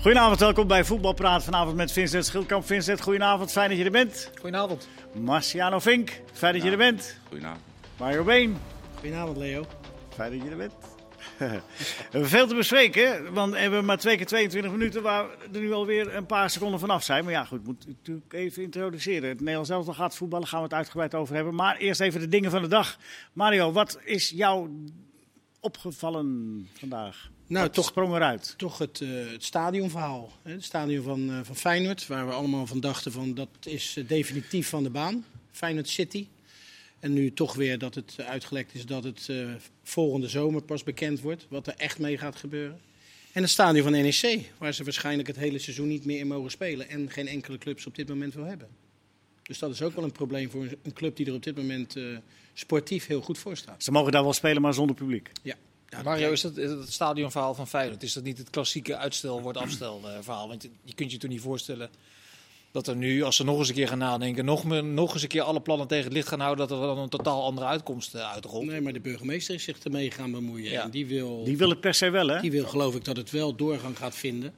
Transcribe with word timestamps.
Goedenavond, 0.00 0.40
welkom 0.40 0.66
bij 0.66 0.84
Voetbalpraat. 0.84 1.44
Vanavond 1.44 1.76
met 1.76 1.92
Vincent 1.92 2.26
Schildkamp. 2.26 2.64
Vincent, 2.66 3.00
goedenavond, 3.00 3.52
fijn 3.52 3.68
dat 3.68 3.78
je 3.78 3.84
er 3.84 3.90
bent. 3.90 4.30
Goedenavond. 4.34 4.88
Marciano 5.14 5.78
Vink, 5.78 6.20
fijn 6.32 6.54
dat 6.54 6.62
je 6.62 6.70
er 6.70 6.76
bent. 6.76 7.18
Goedenavond. 7.28 7.62
Mario 7.98 8.24
Been, 8.24 8.56
Goedenavond, 8.94 9.36
Leo. 9.36 9.66
fijn 10.14 10.32
dat 10.32 10.42
je 10.42 10.50
er 10.50 10.56
bent. 10.56 10.72
we 11.38 11.60
hebben 12.10 12.28
veel 12.28 12.46
te 12.46 12.54
bespreken, 12.54 13.32
want 13.32 13.52
we 13.52 13.58
hebben 13.58 13.84
maar 13.84 13.98
twee 13.98 14.16
keer 14.16 14.26
22 14.26 14.70
minuten 14.70 15.02
waar 15.02 15.26
we 15.28 15.58
er 15.58 15.60
nu 15.60 15.72
alweer 15.72 16.14
een 16.14 16.26
paar 16.26 16.50
seconden 16.50 16.80
vanaf 16.80 17.02
zijn. 17.02 17.24
Maar 17.24 17.32
ja, 17.32 17.44
goed, 17.44 17.58
ik 17.60 17.66
moet 17.66 17.86
natuurlijk 17.86 18.32
even 18.32 18.62
introduceren. 18.62 19.28
Het 19.28 19.38
Nederlands 19.38 19.68
zelf 19.68 19.86
nog 19.86 19.96
gaat 19.96 20.16
voetballen, 20.16 20.46
gaan 20.46 20.58
we 20.58 20.64
het 20.64 20.74
uitgebreid 20.74 21.14
over 21.14 21.34
hebben. 21.34 21.54
Maar 21.54 21.76
eerst 21.76 22.00
even 22.00 22.20
de 22.20 22.28
dingen 22.28 22.50
van 22.50 22.62
de 22.62 22.68
dag. 22.68 22.98
Mario, 23.32 23.72
wat 23.72 24.00
is 24.04 24.30
jou 24.30 24.70
opgevallen 25.60 26.68
vandaag? 26.72 27.30
Nou, 27.50 27.64
Wat 27.64 27.74
toch, 27.74 27.86
sprong 27.86 28.14
eruit. 28.14 28.54
toch 28.56 28.78
het, 28.78 29.00
eh, 29.00 29.08
het 29.32 29.44
stadionverhaal. 29.44 30.32
Hè? 30.42 30.52
Het 30.52 30.64
stadion 30.64 31.04
van, 31.04 31.30
eh, 31.30 31.38
van 31.42 31.56
Feyenoord, 31.56 32.06
waar 32.06 32.26
we 32.26 32.32
allemaal 32.32 32.66
van 32.66 32.80
dachten 32.80 33.12
van 33.12 33.34
dat 33.34 33.48
is 33.64 33.96
eh, 33.96 34.08
definitief 34.08 34.68
van 34.68 34.82
de 34.82 34.90
baan. 34.90 35.24
Feyenoord 35.52 35.88
City. 35.88 36.26
En 36.98 37.12
nu 37.12 37.32
toch 37.32 37.54
weer 37.54 37.78
dat 37.78 37.94
het 37.94 38.14
uitgelekt 38.18 38.74
is 38.74 38.86
dat 38.86 39.04
het 39.04 39.30
volgende 39.82 40.28
zomer 40.28 40.62
pas 40.62 40.82
bekend 40.82 41.20
wordt 41.20 41.46
wat 41.48 41.66
er 41.66 41.74
echt 41.76 41.98
mee 41.98 42.18
gaat 42.18 42.36
gebeuren. 42.36 42.80
En 43.32 43.42
het 43.42 43.50
stadion 43.50 43.82
van 43.82 43.92
NEC, 43.92 44.50
waar 44.58 44.74
ze 44.74 44.84
waarschijnlijk 44.84 45.28
het 45.28 45.36
hele 45.36 45.58
seizoen 45.58 45.88
niet 45.88 46.04
meer 46.04 46.18
in 46.18 46.26
mogen 46.26 46.50
spelen. 46.50 46.88
En 46.88 47.10
geen 47.10 47.28
enkele 47.28 47.58
clubs 47.58 47.86
op 47.86 47.94
dit 47.94 48.08
moment 48.08 48.34
wil 48.34 48.44
hebben. 48.44 48.68
Dus 49.42 49.58
dat 49.58 49.70
is 49.70 49.82
ook 49.82 49.94
wel 49.94 50.04
een 50.04 50.12
probleem 50.12 50.50
voor 50.50 50.66
een 50.82 50.92
club 50.92 51.16
die 51.16 51.26
er 51.26 51.34
op 51.34 51.42
dit 51.42 51.56
moment 51.56 51.96
sportief 52.52 53.06
heel 53.06 53.22
goed 53.22 53.38
voor 53.38 53.56
staat. 53.56 53.82
Ze 53.82 53.90
mogen 53.90 54.12
daar 54.12 54.22
wel 54.22 54.32
spelen, 54.32 54.62
maar 54.62 54.74
zonder 54.74 54.96
publiek. 54.96 55.30
Ja. 55.42 55.56
Ja, 55.90 56.02
Mario, 56.02 56.32
is 56.32 56.40
dat 56.40 56.56
het 56.56 56.92
stadionverhaal 56.92 57.54
van 57.54 57.68
Feyenoord? 57.68 58.02
Is 58.02 58.12
dat 58.12 58.24
niet 58.24 58.38
het 58.38 58.50
klassieke 58.50 58.96
uitstel 58.96 59.40
wordt 59.42 59.58
afstel 59.58 60.00
eh, 60.04 60.12
verhaal? 60.20 60.48
Want 60.48 60.62
je, 60.62 60.70
je 60.84 60.94
kunt 60.94 61.12
je 61.12 61.18
toch 61.18 61.30
niet 61.30 61.40
voorstellen 61.40 61.90
dat 62.72 62.86
er 62.86 62.96
nu, 62.96 63.22
als 63.22 63.36
ze 63.36 63.44
nog 63.44 63.58
eens 63.58 63.68
een 63.68 63.74
keer 63.74 63.88
gaan 63.88 63.98
nadenken, 63.98 64.44
nog, 64.44 64.64
meer, 64.64 64.84
nog 64.84 65.12
eens 65.12 65.22
een 65.22 65.28
keer 65.28 65.42
alle 65.42 65.60
plannen 65.60 65.86
tegen 65.86 66.04
het 66.04 66.12
licht 66.12 66.28
gaan 66.28 66.40
houden, 66.40 66.68
dat 66.68 66.80
er 66.80 66.86
dan 66.86 66.98
een 66.98 67.08
totaal 67.08 67.44
andere 67.44 67.66
uitkomst 67.66 68.14
eh, 68.14 68.32
uitrolt. 68.32 68.64
Nee, 68.64 68.80
maar 68.80 68.92
de 68.92 69.00
burgemeester 69.00 69.54
is 69.54 69.64
zich 69.64 69.78
ermee 69.78 70.10
gaan 70.10 70.30
bemoeien. 70.30 70.70
Ja. 70.70 70.82
En 70.82 70.90
die 70.90 71.06
wil, 71.06 71.44
Die 71.44 71.56
wil 71.56 71.68
het 71.68 71.80
per 71.80 71.94
se 71.94 72.10
wel, 72.10 72.28
hè? 72.28 72.40
die 72.40 72.50
wil 72.50 72.66
geloof 72.66 72.94
ik 72.94 73.04
dat 73.04 73.16
het 73.16 73.30
wel 73.30 73.54
doorgang 73.54 73.98
gaat 73.98 74.14
vinden. 74.14 74.52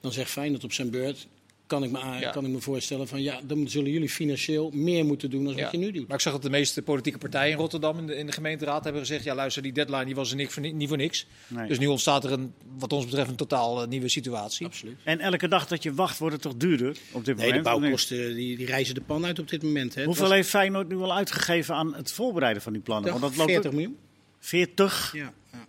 Dan 0.00 0.12
zegt 0.12 0.30
Feyenoord 0.30 0.64
op 0.64 0.72
zijn 0.72 0.90
beurt, 0.90 1.26
kan 1.70 1.84
ik 1.84 1.90
me, 1.90 1.98
aan- 1.98 2.20
Ja. 2.20 2.30
kan 2.30 2.44
ik 2.44 2.50
me 2.50 2.60
voorstellen 2.60 3.08
van 3.08 3.22
ja, 3.22 3.40
dan 3.44 3.68
zullen 3.68 3.90
jullie 3.90 4.08
financieel 4.08 4.70
meer 4.74 5.04
moeten 5.04 5.30
doen 5.30 5.44
dan 5.44 5.54
Ja. 5.56 5.62
wat 5.62 5.72
je 5.72 5.78
nu 5.78 5.90
doet. 5.92 6.06
Maar 6.06 6.16
ik 6.16 6.22
zag 6.22 6.32
dat 6.32 6.42
de 6.42 6.50
meeste 6.50 6.82
politieke 6.82 7.18
partijen 7.18 7.52
in 7.52 7.58
Rotterdam 7.58 7.98
in 7.98 8.06
de, 8.06 8.16
in 8.16 8.26
de 8.26 8.32
gemeenteraad 8.32 8.84
hebben 8.84 9.00
gezegd: 9.02 9.24
ja, 9.24 9.34
luister, 9.34 9.62
die 9.62 9.72
deadline 9.72 10.04
die 10.04 10.14
was 10.14 10.30
er 10.30 10.36
niet 10.36 10.52
voor, 10.52 10.62
ni- 10.62 10.72
niet 10.72 10.88
voor 10.88 10.96
niks. 10.96 11.26
Nee. 11.48 11.68
Dus 11.68 11.78
nu 11.78 11.86
ontstaat 11.86 12.24
er 12.24 12.32
een, 12.32 12.52
wat 12.78 12.92
ons 12.92 13.04
betreft, 13.04 13.30
een 13.30 13.36
totaal 13.36 13.82
eh, 13.82 13.88
nieuwe 13.88 14.08
situatie. 14.08 14.66
Absoluut. 14.66 14.96
En 15.04 15.20
elke 15.20 15.48
dag 15.48 15.66
dat 15.66 15.82
je 15.82 15.94
wacht, 15.94 16.18
wordt 16.18 16.34
het 16.34 16.42
toch 16.42 16.54
duurder 16.56 16.96
op 17.12 17.24
dit 17.24 17.36
Nee, 17.36 17.52
de 17.52 17.60
bouwkosten 17.60 18.34
die, 18.34 18.56
die 18.56 18.66
reizen 18.66 18.94
de 18.94 19.00
pan 19.00 19.24
uit 19.24 19.38
op 19.38 19.48
dit 19.48 19.62
moment. 19.62 19.94
Hè. 19.94 20.04
Hoeveel 20.04 20.24
was- 20.26 20.34
heeft 20.34 20.48
Feyenoord 20.48 20.88
nu 20.88 20.96
al 20.96 21.14
uitgegeven 21.14 21.74
aan 21.74 21.94
het 21.94 22.12
voorbereiden 22.12 22.62
van 22.62 22.72
die 22.72 22.82
plannen? 22.82 23.10
Want 23.10 23.22
dat 23.22 23.36
loopt 23.36 23.50
40 23.50 23.70
ook- 23.70 23.76
miljoen? 23.76 23.96
40 24.38 25.12
Ja. 25.16 25.32
ja. 25.52 25.66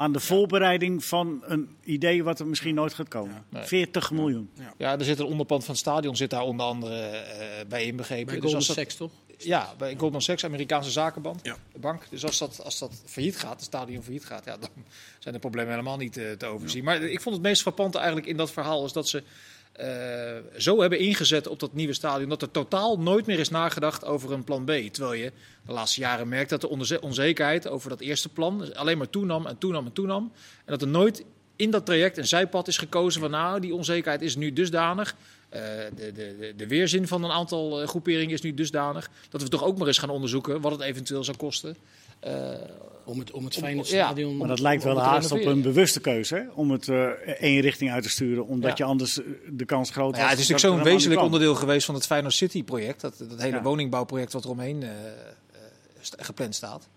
Aan 0.00 0.12
de 0.12 0.20
voorbereiding 0.20 1.04
van 1.04 1.42
een 1.46 1.76
idee 1.84 2.24
wat 2.24 2.38
er 2.40 2.46
misschien 2.46 2.74
nooit 2.74 2.94
gaat 2.94 3.08
komen. 3.08 3.44
Nee. 3.48 3.62
40 3.64 4.10
miljoen. 4.10 4.50
Ja, 4.78 4.98
er 4.98 5.04
zit 5.04 5.18
een 5.18 5.26
onderpand 5.26 5.64
van 5.64 5.70
het 5.74 5.80
stadion 5.82 6.16
zit 6.16 6.30
daar 6.30 6.42
onder 6.42 6.66
andere 6.66 6.94
eh, 7.06 7.66
bij 7.68 7.84
inbegrepen. 7.84 8.26
Bij 8.32 8.40
Dus 8.40 8.54
als 8.54 8.66
dat- 8.66 8.76
Sachs 8.76 8.94
toch? 8.94 9.10
Ja, 9.38 9.74
bij 9.78 9.94
Goldman 9.96 10.22
Sachs, 10.22 10.44
Amerikaanse 10.44 10.90
zakenbank. 10.90 11.38
Ja. 11.42 11.56
Bank. 11.80 12.02
Dus 12.10 12.24
als 12.24 12.38
dat, 12.38 12.60
als 12.64 12.78
dat 12.78 13.02
failliet 13.06 13.36
gaat, 13.36 13.52
het 13.52 13.62
stadion 13.62 14.02
failliet 14.02 14.24
gaat, 14.24 14.44
ja, 14.44 14.56
dan 14.56 14.68
zijn 15.18 15.34
de 15.34 15.40
problemen 15.40 15.70
helemaal 15.70 15.96
niet 15.96 16.16
eh, 16.16 16.30
te 16.32 16.46
overzien. 16.46 16.84
Maar 16.84 17.02
ik 17.02 17.20
vond 17.20 17.34
het 17.34 17.44
meest 17.44 17.62
frappante 17.62 17.98
eigenlijk 17.98 18.26
in 18.28 18.36
dat 18.36 18.50
verhaal 18.50 18.84
is 18.84 18.92
dat 18.92 19.08
ze 19.08 19.22
eh, 19.80 20.36
zo 20.58 20.80
hebben 20.80 20.98
ingezet 20.98 21.46
op 21.46 21.58
dat 21.60 21.72
nieuwe 21.74 21.92
stadion 21.92 22.28
dat 22.28 22.42
er 22.42 22.50
totaal 22.50 22.98
nooit 22.98 23.26
meer 23.26 23.38
is 23.38 23.48
nagedacht 23.48 24.04
over 24.04 24.32
een 24.32 24.44
plan 24.44 24.64
B. 24.64 24.70
Terwijl 24.70 25.12
je 25.22 25.32
de 25.66 25.72
laatste 25.72 26.00
jaren 26.00 26.28
merkt 26.28 26.50
dat 26.50 26.60
de 26.60 26.68
onze- 26.68 27.00
onzekerheid 27.00 27.68
over 27.68 27.88
dat 27.88 28.00
eerste 28.00 28.28
plan 28.28 28.74
alleen 28.74 28.98
maar 28.98 29.10
toenam 29.10 29.46
en 29.46 29.58
toenam 29.58 29.86
en 29.86 29.92
toenam. 29.92 30.32
En 30.58 30.64
dat 30.72 30.82
er 30.82 30.88
nooit 30.88 31.24
in 31.56 31.70
dat 31.70 31.86
traject 31.86 32.16
een 32.18 32.26
zijpad 32.28 32.68
is 32.68 32.78
gekozen 32.78 33.20
van 33.20 33.30
nou, 33.30 33.60
die 33.60 33.74
onzekerheid 33.74 34.22
is 34.22 34.36
nu 34.36 34.52
dusdanig. 34.52 35.14
eh, 35.48 35.60
de, 35.96 36.12
de, 36.12 36.54
de, 36.56 36.66
weerzin 36.66 37.06
van 37.08 37.24
een 37.24 37.30
aantal 37.30 37.80
eh, 37.82 37.88
groeperingen 37.88 38.34
is 38.34 38.40
nu 38.40 38.54
dusdanig 38.54 39.10
dat 39.30 39.42
we 39.42 39.48
toch 39.48 39.64
ook 39.64 39.78
maar 39.78 39.86
eens 39.86 39.98
gaan 39.98 40.10
onderzoeken 40.10 40.60
wat 40.60 40.72
het 40.72 40.80
eventueel 40.80 41.24
zou 41.24 41.36
kosten. 41.36 41.76
Om 43.10 43.18
het, 43.18 43.30
om 43.30 43.44
het 43.44 43.54
ja, 43.54 43.82
stadion... 43.82 44.36
Maar 44.36 44.48
dat 44.48 44.58
lijkt 44.60 44.82
wel 44.84 44.98
haast 44.98 45.32
op 45.32 45.44
een 45.44 45.62
bewuste 45.62 46.00
keuze, 46.00 46.34
hè? 46.34 46.42
om 46.54 46.70
het 46.70 46.88
eh, 46.88 47.04
één 47.40 47.60
richting 47.60 47.90
uit 47.92 48.02
te 48.02 48.08
sturen. 48.10 48.46
Omdat 48.46 48.70
Ja. 48.78 48.84
je 48.84 48.90
anders 48.90 49.18
eh, 49.20 49.26
de 49.48 49.64
kans 49.64 49.90
groot 49.90 50.10
Nou 50.12 50.24
ja, 50.24 50.30
het 50.30 50.38
is 50.38 50.48
natuurlijk 50.48 50.82
zo'n 50.82 50.92
wezenlijk 50.92 51.20
onderdeel 51.20 51.54
geweest 51.54 51.86
van 51.86 51.94
het 51.94 52.06
Feyenoord 52.06 52.34
City 52.34 52.64
project. 52.64 53.00
Dat, 53.00 53.14
dat 53.18 53.40
hele 53.40 53.56
Ja. 53.56 53.62
woningbouwproject 53.62 54.32
wat 54.32 54.44
er 54.44 54.50
omheen 54.50 54.82
eh, 54.82 54.88
eh, 54.90 54.94
st- 56.00 56.14
gepland 56.18 56.54
staat. 56.54 56.88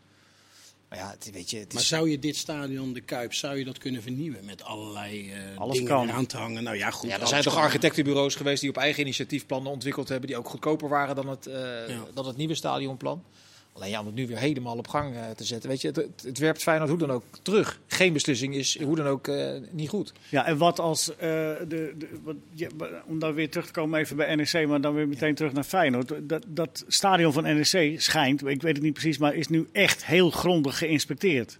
Maar 0.89 0.97
ja, 1.01 1.09
het, 1.09 1.29
weet 1.33 1.49
je, 1.49 1.57
het 1.57 1.73
Maar 1.73 1.81
is, 1.81 1.87
zou 1.87 2.09
je 2.09 2.19
dit 2.19 2.35
stadion, 2.35 2.93
de 2.93 3.01
Kuip, 3.01 3.33
zou 3.33 3.57
je 3.57 3.65
dat 3.65 3.77
kunnen 3.77 4.01
vernieuwen 4.01 4.45
met 4.45 4.63
allerlei 4.63 5.31
eh, 5.31 5.57
Alles 5.57 5.77
dingen 5.77 5.91
kan. 5.91 6.09
eraan 6.09 6.25
te 6.25 6.37
hangen? 6.37 6.63
Nou 6.63 6.77
ja, 6.77 6.89
goed. 6.91 7.09
ja, 7.09 7.19
er 7.19 7.27
zijn 7.27 7.43
toch 7.43 7.55
architectenbureaus 7.57 8.35
geweest 8.35 8.61
die 8.61 8.69
op 8.69 8.77
eigen 8.77 9.01
initiatief 9.01 9.45
plannen 9.45 9.71
ontwikkeld 9.71 10.09
hebben. 10.09 10.27
Die 10.27 10.37
ook 10.37 10.49
goedkoper 10.49 10.89
waren 10.89 11.15
dan 11.15 11.27
het, 11.29 11.47
eh, 11.47 11.61
dan 12.13 12.27
het 12.27 12.37
nieuwe 12.37 12.55
stadionplan. 12.55 13.23
Alleen 13.73 13.89
ja, 13.89 13.99
om 13.99 14.05
het 14.05 14.15
nu 14.15 14.27
weer 14.27 14.37
helemaal 14.37 14.77
op 14.77 14.87
gang 14.87 15.15
eh, 15.15 15.29
te 15.29 15.43
zetten. 15.43 15.69
Weet 15.69 15.81
je, 15.81 15.87
het, 15.87 16.07
het, 16.23 16.37
werpt 16.37 16.63
Feyenoord 16.63 16.89
hoe 16.89 16.99
dan 16.99 17.11
ook 17.11 17.23
terug. 17.41 17.79
Geen 17.87 18.13
beslissing 18.13 18.55
is 18.55 18.81
hoe 18.81 18.95
dan 18.95 19.05
ook 19.05 19.27
eh, 19.27 19.51
niet 19.71 19.89
goed. 19.89 20.13
Ja, 20.29 20.45
en 20.45 20.57
wat 20.57 20.79
als, 20.79 21.15
eh, 21.15 21.17
de, 21.19 21.93
de, 21.97 22.07
wat, 22.23 22.35
ja, 22.53 22.67
om 23.05 23.19
dan 23.19 23.33
weer 23.33 23.49
terug 23.49 23.65
te 23.65 23.71
komen 23.71 23.99
even 23.99 24.15
bij 24.15 24.35
NEC, 24.35 24.67
maar 24.67 24.81
dan 24.81 24.93
weer 24.93 25.07
meteen 25.07 25.35
terug 25.35 25.53
naar 25.53 25.63
Feyenoord. 25.63 26.13
Dat, 26.29 26.45
dat 26.47 26.83
stadion 26.87 27.33
van 27.33 27.43
NEC 27.43 28.01
schijnt, 28.01 28.47
ik 28.47 28.61
weet 28.61 28.75
het 28.75 28.81
niet 28.81 28.93
precies, 28.93 29.17
maar 29.17 29.35
is 29.35 29.47
nu 29.47 29.67
echt 29.71 30.05
heel 30.05 30.29
grondig 30.29 30.77
geïnspecteerd. 30.77 31.59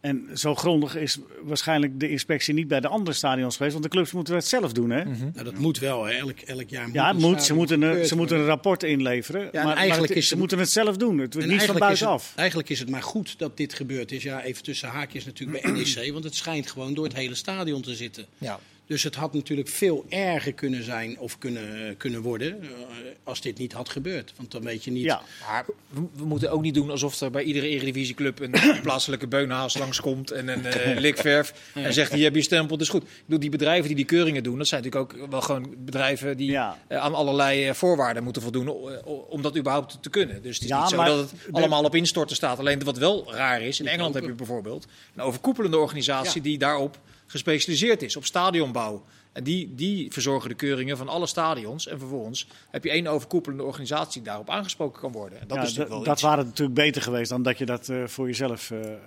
En 0.00 0.28
zo 0.34 0.54
grondig 0.54 0.96
is 0.96 1.18
waarschijnlijk 1.42 2.00
de 2.00 2.10
inspectie 2.10 2.54
niet 2.54 2.68
bij 2.68 2.80
de 2.80 2.88
andere 2.88 3.16
stadions 3.16 3.56
geweest, 3.56 3.72
want 3.72 3.84
de 3.84 3.90
clubs 3.90 4.12
moeten 4.12 4.34
dat 4.34 4.44
zelf 4.44 4.72
doen. 4.72 4.90
Hè? 4.90 5.04
Nou, 5.04 5.44
dat 5.44 5.58
moet 5.58 5.78
wel, 5.78 6.04
hè. 6.04 6.12
Elk, 6.12 6.38
elk 6.40 6.68
jaar 6.68 6.84
moet 6.86 6.94
Ja, 6.94 7.08
het 7.08 7.18
moet. 7.18 7.42
Ze 7.42 7.54
moeten, 7.54 7.82
een, 7.82 8.06
ze 8.06 8.16
moeten 8.16 8.38
een 8.38 8.44
rapport 8.44 8.82
inleveren. 8.82 9.40
en 9.42 9.48
maar, 9.52 9.64
maar 9.64 9.76
eigenlijk 9.76 10.08
het- 10.08 10.18
is 10.18 10.24
ze 10.24 10.30
het- 10.30 10.38
moeten 10.38 10.58
het 10.58 10.70
zelf 10.70 10.96
doen. 10.96 11.18
Het 11.18 11.34
wordt 11.34 11.48
niet 11.48 11.58
van 11.62 11.66
eigenlijk 11.66 11.92
is, 11.92 12.00
het, 12.00 12.08
buitenaf. 12.08 12.32
eigenlijk 12.36 12.68
is 12.68 12.78
het 12.78 12.90
maar 12.90 13.02
goed 13.02 13.38
dat 13.38 13.56
dit 13.56 13.74
gebeurd 13.74 14.12
is. 14.12 14.22
Ja, 14.22 14.42
even 14.42 14.62
tussen 14.62 14.88
haakjes 14.88 15.24
natuurlijk 15.24 15.62
bij 15.62 15.72
NEC, 15.96 16.12
want 16.12 16.24
het 16.24 16.34
schijnt 16.34 16.70
gewoon 16.70 16.94
door 16.94 17.04
het 17.04 17.14
hele 17.14 17.34
stadion 17.34 17.82
te 17.82 17.94
zitten. 17.94 18.26
Ja. 18.38 18.60
Dus 18.90 19.02
het 19.02 19.14
had 19.14 19.32
natuurlijk 19.34 19.68
veel 19.68 20.04
erger 20.08 20.52
kunnen 20.52 20.82
zijn 20.84 21.18
of 21.18 21.38
kunnen, 21.38 21.96
kunnen 21.96 22.22
worden 22.22 22.62
eh, 22.62 22.68
als 23.24 23.40
dit 23.40 23.58
niet 23.58 23.72
had 23.72 23.88
gebeurd. 23.88 24.32
Want 24.36 24.50
dan 24.50 24.62
weet 24.62 24.84
je 24.84 24.90
niet. 24.90 25.02
Ja, 25.04 25.20
Maar 25.48 25.64
we, 25.88 26.00
we 26.16 26.24
moeten 26.24 26.50
ook 26.50 26.62
niet 26.62 26.74
doen 26.74 26.90
alsof 26.90 27.20
er 27.20 27.30
bij 27.30 27.42
iedere 27.42 27.68
eredivisieclub 27.68 28.40
een 28.40 28.54
plaatselijke 28.82 29.26
beunhaas 29.26 29.78
langskomt 29.78 30.30
en 30.30 30.48
een 30.48 30.64
eh 30.66 30.98
likverf 30.98 31.70
en 31.74 31.92
zegt 31.92 32.12
hier 32.12 32.24
heb 32.24 32.34
je 32.34 32.42
stempel, 32.42 32.76
dat 32.76 32.86
is 32.86 32.92
goed. 32.92 33.02
Ik 33.02 33.08
bedoel, 33.24 33.40
die 33.40 33.50
bedrijven 33.50 33.86
die 33.86 33.96
die 33.96 34.04
keuringen 34.04 34.42
doen, 34.42 34.58
dat 34.58 34.66
zijn 34.66 34.82
natuurlijk 34.82 35.12
ook 35.22 35.30
wel 35.30 35.40
gewoon 35.40 35.74
bedrijven 35.78 36.36
die 36.36 36.50
Ja. 36.50 36.78
eh, 36.88 36.98
aan 36.98 37.14
allerlei 37.14 37.66
eh, 37.68 37.74
voorwaarden 37.74 38.24
moeten 38.24 38.42
voldoen 38.42 38.68
om 39.28 39.42
dat 39.42 39.56
überhaupt 39.56 39.98
te 40.02 40.10
kunnen. 40.10 40.42
Dus 40.42 40.54
het 40.54 40.62
is 40.64 40.68
Ja, 40.70 40.80
niet 40.80 40.88
zo 40.90 40.96
maar 40.96 41.06
dat 41.06 41.18
het 41.18 41.30
de- 41.30 41.52
allemaal 41.52 41.84
op 41.84 41.94
instorten 41.94 42.36
staat. 42.36 42.58
Alleen 42.58 42.84
wat 42.84 42.98
wel 42.98 43.34
raar 43.34 43.62
is, 43.62 43.80
in 43.80 43.86
Engeland 43.86 44.14
heb 44.14 44.24
je 44.24 44.32
bijvoorbeeld 44.32 44.86
een 45.14 45.22
overkoepelende 45.22 45.78
organisatie 45.78 46.40
die 46.42 46.58
daarop 46.58 46.98
gespecialiseerd 47.30 48.02
is, 48.02 48.16
op 48.16 48.24
stadionbouw. 48.24 49.04
En 49.32 49.44
die, 49.44 49.74
die 49.74 50.12
verzorgen 50.12 50.48
de 50.48 50.54
keuringen 50.54 50.96
van 50.96 51.08
alle 51.08 51.26
stadions. 51.26 51.86
En 51.86 51.98
vervolgens 51.98 52.46
heb 52.70 52.84
je 52.84 52.90
één 52.90 53.06
overkoepelende 53.06 53.64
organisatie 53.64 54.12
die 54.12 54.22
daarop 54.30 54.50
aangesproken 54.50 55.00
kan 55.00 55.12
worden. 55.12 55.40
En 55.40 55.46
dat 55.48 55.56
ja, 55.56 55.62
is 55.62 55.68
natuurlijk 55.68 55.94
wel 55.94 56.04
dat 56.04 56.14
iets. 56.14 56.22
waren 56.22 56.44
natuurlijk 56.44 56.74
beter 56.74 57.02
geweest 57.02 57.30
dan 57.30 57.42
dat 57.42 57.58
je 57.58 57.66
dat 57.66 57.88
eh, 57.88 58.06
voor 58.06 58.26
jezelf. 58.26 58.70
eh, 58.70 58.92
eh, 58.92 58.98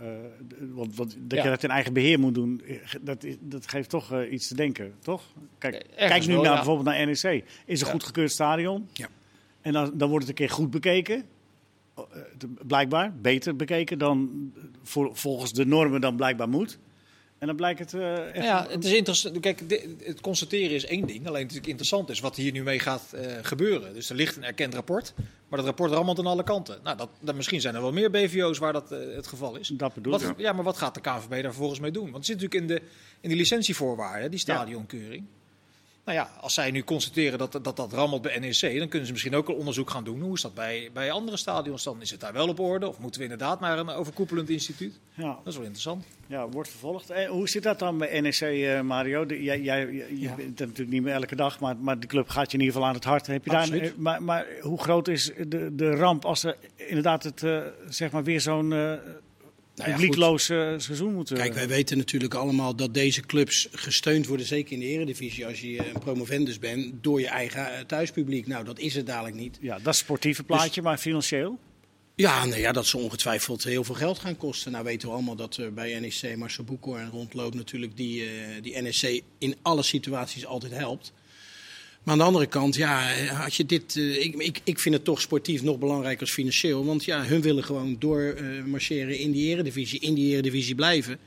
want, 0.60 0.96
want 0.96 1.16
dat 1.20 1.38
Ja. 1.38 1.44
je 1.44 1.50
dat 1.50 1.64
in 1.64 1.70
eigen 1.70 1.94
beheer 1.94 2.20
moet 2.20 2.34
doen, 2.36 2.62
dat, 3.02 3.25
dat 3.40 3.68
geeft 3.68 3.90
toch 3.90 4.24
iets 4.24 4.48
te 4.48 4.56
denken, 4.56 4.94
toch? 5.02 5.24
Kijk, 5.58 5.74
Ergens 5.74 6.10
kijk 6.10 6.26
nu 6.26 6.34
wel, 6.34 6.42
naar 6.42 6.52
ja. 6.52 6.58
bijvoorbeeld 6.58 6.88
naar 6.88 7.06
NEC. 7.06 7.44
Is 7.66 7.81
een 7.81 7.88
goedgekeurd 7.88 8.31
stadion. 8.31 8.88
Ja. 8.94 9.08
En 9.62 9.74
dan, 9.74 9.92
dan 9.94 10.10
wordt 10.10 10.28
het 10.28 10.40
een 10.40 10.46
keer 10.46 10.56
goed 10.56 10.72
bekeken. 10.72 11.24
Blijkbaar 12.68 13.14
beter 13.22 13.56
bekeken 13.56 13.98
dan 13.98 14.30
voor, 14.84 15.10
volgens 15.14 15.54
de 15.54 15.66
normen 15.66 16.02
dan 16.02 16.16
blijkbaar 16.16 16.50
moet. 16.50 16.80
En 17.44 17.50
dan 17.50 17.57
blijkt 17.57 17.80
het 17.80 17.94
eh, 17.94 18.36
echt. 18.36 18.45
Ja, 18.45 18.68
het 18.69 18.86
is 18.86 18.94
interessant. 18.94 19.40
Kijk, 19.40 19.63
het 20.04 20.22
constateren 20.22 20.75
is 20.75 20.86
één 20.86 21.07
ding. 21.07 21.28
Alleen 21.28 21.42
natuurlijk 21.42 21.68
interessant 21.68 22.10
is 22.10 22.19
wat 22.19 22.36
hier 22.36 22.51
nu 22.51 22.63
mee 22.63 22.80
gaat 22.80 23.13
eh, 23.13 23.31
gebeuren. 23.42 23.94
Dus 23.94 24.10
er 24.10 24.16
ligt 24.16 24.36
een 24.36 24.44
erkend 24.44 24.74
rapport. 24.74 25.13
Maar 25.48 25.57
dat 25.57 25.66
rapport 25.66 25.92
rammelt 25.92 26.19
aan 26.19 26.25
alle 26.25 26.44
kanten. 26.44 26.80
Nou, 26.84 26.98
dat, 26.98 27.10
dat, 27.19 27.36
misschien 27.36 27.62
zijn 27.62 27.75
er 27.75 27.81
wel 27.81 27.92
meer 27.92 28.12
BVO's 28.12 28.57
waar 28.57 28.74
dat 28.74 28.92
eh, 28.92 29.16
het 29.16 29.28
geval 29.28 29.56
is. 29.56 29.68
Dat 29.68 29.94
bedoel 29.94 30.13
ik. 30.13 30.34
ja, 30.38 30.54
maar 30.54 30.63
wat 30.63 30.78
gaat 30.78 30.94
de 30.94 31.01
KNVB 31.01 31.30
daar 31.30 31.42
vervolgens 31.42 31.80
mee 31.80 31.92
doen? 31.92 32.04
Want 32.04 32.16
het 32.16 32.25
zit 32.25 32.42
natuurlijk 32.42 32.62
in, 32.62 32.68
de, 32.68 32.81
in 33.22 33.30
die 33.30 33.38
licentievoorwaarden, 33.38 34.31
die 34.31 34.40
stadionkeuring. 34.40 35.25
Nou 36.06 36.18
ja, 36.18 36.30
als 36.42 36.54
zij 36.54 36.72
nu 36.72 36.84
constateren 36.84 37.38
dat 37.40 37.52
dat, 37.64 37.76
dat 37.76 37.94
rammelt 37.94 38.22
bij 38.22 38.40
NEC, 38.40 38.78
dan 38.80 38.88
kunnen 38.88 39.06
ze 39.06 39.12
misschien 39.12 39.36
ook 39.36 39.50
een 39.50 39.56
onderzoek 39.56 39.90
gaan 39.90 40.04
doen. 40.04 40.22
Hoe 40.22 40.34
is 40.36 40.42
dat 40.42 40.54
bij, 40.54 40.90
bij 40.94 41.12
andere 41.12 41.38
stadions 41.38 41.84
dan? 41.84 42.02
Is 42.02 42.12
het 42.12 42.20
daar 42.20 42.34
wel 42.34 42.48
op 42.48 42.60
orde? 42.60 42.88
Of 42.88 43.00
moeten 43.00 43.20
we 43.22 43.26
inderdaad 43.28 43.60
naar 43.60 43.80
een 43.80 43.90
overkoepelend 43.90 44.50
instituut? 44.50 45.00
Ja, 45.14 45.24
Dat 45.24 45.48
is 45.48 45.54
wel 45.56 45.64
interessant. 45.64 46.06
ja, 46.28 46.48
wordt 46.50 46.70
vervolgd. 46.70 47.10
Eh, 47.10 47.30
hoe 47.30 47.50
zit 47.50 47.64
dat 47.64 47.80
dan 47.80 47.98
bij 47.98 48.22
NEC, 48.22 48.40
eh, 48.42 48.82
Mario? 48.82 49.26
De- 49.26 49.44
jij, 49.44 49.62
jij, 49.62 49.92
je 49.92 50.20
Ja. 50.20 50.36
bent 50.36 50.60
er 50.60 50.66
natuurlijk 50.68 50.92
niet 50.94 51.04
meer 51.04 51.14
elke 51.14 51.36
dag, 51.36 51.60
maar, 51.60 51.78
maar 51.78 52.00
de 52.00 52.08
club 52.08 52.30
gaat 52.30 52.52
je 52.52 52.58
in 52.58 52.64
ieder 52.64 52.74
geval 52.76 52.90
aan 52.90 52.96
het 52.96 53.04
hart. 53.04 53.28
Heb 53.28 53.46
je 53.46 53.52
Absoluut. 53.58 53.82
eh, 53.92 53.98
maar, 53.98 54.24
maar 54.24 54.46
hoe 54.62 54.80
groot 54.82 55.08
is 55.08 55.32
de, 55.48 55.76
de 55.76 55.96
ramp 55.96 56.26
als 56.26 56.44
er 56.44 56.58
inderdaad 56.76 57.24
het, 57.24 57.44
eh, 57.44 57.60
zeg 57.90 58.12
maar 58.12 58.24
weer 58.24 58.42
zo'n 58.42 58.74
eh 58.74 58.94
Nou 59.75 59.90
ja, 59.90 59.96
publiekloos 59.96 60.50
eh, 60.50 60.74
seizoen 60.78 61.14
moet... 61.14 61.31
eh, 61.31 61.38
Kijk, 61.38 61.54
wij 61.54 61.68
weten 61.68 61.98
natuurlijk 61.98 62.34
allemaal 62.34 62.75
dat 62.75 62.94
deze 62.94 63.22
clubs 63.22 63.68
gesteund 63.72 64.28
worden, 64.28 64.46
zeker 64.46 64.74
in 64.74 64.80
de 64.80 64.86
eredivisie, 64.86 65.46
als 65.46 65.62
je 65.62 65.78
een 65.94 66.00
promovendus 66.00 66.60
bent, 66.60 67.04
door 67.04 67.20
je 67.20 67.28
eigen 67.28 67.74
eh, 67.78 67.80
thuispubliek. 67.86 68.48
Nou, 68.48 68.66
dat 68.66 68.80
is 68.80 68.96
het 68.96 69.06
dadelijk 69.06 69.36
niet. 69.36 69.58
Ja, 69.62 69.80
dat 69.80 69.94
is 69.94 70.00
sportieve 70.00 70.44
plaatje, 70.44 70.81
maar 70.81 70.98
financieel? 70.98 71.60
Ja, 72.16 72.46
nou 72.46 72.60
ja, 72.60 72.72
dat 72.72 72.86
ze 72.86 72.98
ongetwijfeld 72.98 73.64
heel 73.64 73.84
veel 73.84 73.96
geld 73.96 74.20
gaan 74.20 74.38
kosten. 74.38 74.72
Nou 74.72 74.84
weten 74.84 75.08
we 75.08 75.14
allemaal 75.14 75.36
dat 75.36 75.58
er 75.58 75.74
bij 75.74 76.00
NEC 76.00 76.38
Marcel 76.38 76.64
Boekhoorn 76.64 77.10
rondloopt 77.10 77.56
natuurlijk 77.56 77.98
die, 77.98 78.24
eh, 78.24 78.30
die 78.62 78.81
NEC 78.81 79.22
in 79.38 79.56
alle 79.62 79.84
situaties 79.84 80.46
altijd 80.46 80.74
helpt. 80.74 81.14
Maar 82.04 82.14
aan 82.14 82.20
de 82.20 82.26
andere 82.26 82.46
kant, 82.46 82.76
ja, 82.76 83.14
had 83.26 83.56
je 83.56 83.66
dit, 83.66 83.96
eh, 83.96 84.24
ik, 84.24 84.36
ik, 84.36 84.62
ik 84.64 84.80
vind 84.80 84.96
het 84.96 85.04
toch 85.04 85.22
sportief 85.22 85.62
nog 85.62 85.80
belangrijker 85.80 86.22
als 86.22 86.32
financieel. 86.32 86.86
Want 86.86 87.06
ja, 87.06 87.24
hun 87.24 87.42
willen 87.42 87.64
gewoon 87.64 87.96
doormarcheren 88.00 88.70
marcheren 88.70 89.20
in 89.20 89.32
die 89.32 89.50
eredivisie, 89.50 90.00
in 90.00 90.14
die 90.14 90.32
eredivisie 90.32 90.76
blijven. 90.76 91.18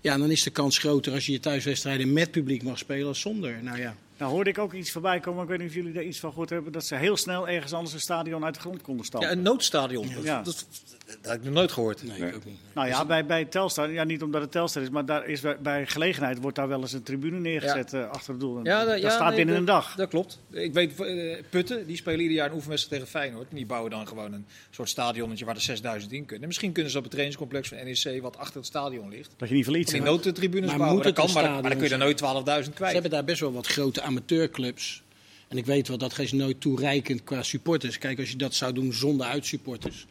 Ja, 0.00 0.18
dan 0.18 0.30
is 0.30 0.42
de 0.42 0.50
kans 0.50 0.78
groter 0.78 1.12
als 1.12 1.26
je 1.26 1.32
je 1.32 1.40
thuiswedstrijden 1.40 2.12
met 2.12 2.30
publiek 2.30 2.62
mag 2.62 2.78
spelen 2.78 3.06
als 3.06 3.20
zonder. 3.20 3.62
Nou 3.62 3.78
ja, 3.78 3.96
Nou 4.18 4.32
hoorde 4.32 4.50
ik 4.50 4.58
ook 4.58 4.72
iets 4.72 4.90
voorbij 4.92 5.20
komen, 5.20 5.42
ik 5.42 5.48
weet 5.48 5.58
niet 5.58 5.68
of 5.68 5.74
jullie 5.74 5.92
daar 5.92 6.02
iets 6.02 6.18
van 6.18 6.30
gehoord 6.30 6.50
hebben, 6.50 6.72
dat 6.72 6.84
ze 6.84 6.94
heel 6.94 7.16
snel 7.16 7.48
ergens 7.48 7.72
anders 7.72 7.94
een 7.94 8.00
stadion 8.00 8.44
uit 8.44 8.54
de 8.54 8.60
grond 8.60 8.82
konden 8.82 9.02
Ja, 9.02 9.08
stampen. 9.08 9.30
een 9.30 9.42
noodstadion. 9.42 10.08
Dat, 10.14 10.24
Ja. 10.24 10.42
dat, 10.42 10.66
dat 11.06 11.16
heb 11.30 11.34
ik 11.38 11.44
nog 11.44 11.54
nooit 11.54 11.72
gehoord. 11.72 12.02
nee, 12.02 12.18
Nee. 12.20 12.28
ik 12.28 12.34
ook 12.36 12.44
niet. 12.44 12.58
Nou 12.74 12.88
ja, 12.88 13.04
bij, 13.04 13.26
bij 13.26 13.44
Telstar, 13.44 13.92
ja, 13.92 14.04
niet 14.04 14.22
omdat 14.22 14.40
het 14.40 14.50
Telstar 14.52 14.82
is, 14.82 14.90
maar 14.90 15.04
daar 15.06 15.26
is 15.26 15.40
bij, 15.40 15.56
bij 15.58 15.86
gelegenheid 15.86 16.40
wordt 16.40 16.56
daar 16.56 16.68
wel 16.68 16.80
eens 16.80 16.92
een 16.92 17.02
tribune 17.02 17.38
neergezet 17.40 17.92
eh, 17.92 18.08
achter 18.08 18.30
het 18.30 18.40
doel. 18.40 18.58
En 18.58 18.64
Ja, 18.64 18.84
dat 18.84 19.00
ja, 19.00 19.10
staat 19.10 19.26
nee, 19.28 19.36
binnen 19.36 19.54
dat- 19.54 19.60
een 19.74 19.80
dag. 19.80 19.94
Dat 19.94 20.08
klopt. 20.08 20.38
Ik 20.50 20.72
weet, 20.72 21.00
eh, 21.00 21.42
Putten, 21.50 21.86
die 21.86 21.96
spelen 21.96 22.20
ieder 22.20 22.36
jaar 22.36 22.48
een 22.48 22.54
oefenwedstrijd 22.54 23.02
tegen 23.02 23.18
Feyenoord. 23.20 23.48
En 23.50 23.56
die 23.56 23.66
bouwen 23.66 23.90
dan 23.90 24.06
gewoon 24.08 24.32
een 24.32 24.46
soort 24.70 24.88
stadionnetje 24.88 25.44
waar 25.44 25.54
er 25.54 25.60
6000 25.60 26.12
in 26.12 26.20
kunnen. 26.24 26.40
En 26.42 26.46
misschien 26.48 26.72
kunnen 26.72 26.90
ze 26.92 26.96
op 26.96 27.02
het 27.04 27.12
trainingscomplex 27.12 27.68
van 27.68 27.78
NEC, 27.84 28.22
wat 28.22 28.36
achter 28.38 28.56
het 28.56 28.66
stadion 28.66 29.08
ligt, 29.08 29.30
Dat 29.36 29.48
je 29.48 29.54
niet 29.54 29.64
verliet. 29.64 29.90
van 29.90 30.00
die 30.00 30.08
noodtribunes 30.08 30.68
Maar 30.68 30.78
bouwen. 30.78 30.96
moet 31.04 31.14
Dat 31.14 31.24
het 31.24 31.32
kan, 31.32 31.42
maar, 31.42 31.52
maar 31.52 31.62
dan 31.62 31.78
kun 31.78 31.86
je 31.88 31.92
er 31.92 31.98
nooit 31.98 32.16
12.000 32.16 32.64
Ze 32.64 32.70
kwijt. 32.76 32.92
hebben 32.92 33.10
daar 33.10 33.24
best 33.24 33.40
wel 33.40 33.52
wat 33.52 33.66
grote 33.66 34.00
amateurclubs. 34.06 35.02
En 35.48 35.56
ik 35.56 35.66
weet 35.66 35.88
wel, 35.88 35.98
dat 35.98 36.18
is 36.18 36.32
nooit 36.32 36.60
toereikend 36.60 37.24
qua 37.24 37.42
supporters. 37.42 37.98
Kijk, 37.98 38.18
als 38.18 38.30
je 38.30 38.36
dat 38.36 38.54
zou 38.54 38.72
doen 38.72 38.92
zonder 38.92 39.26
uitsupporters, 39.26 40.06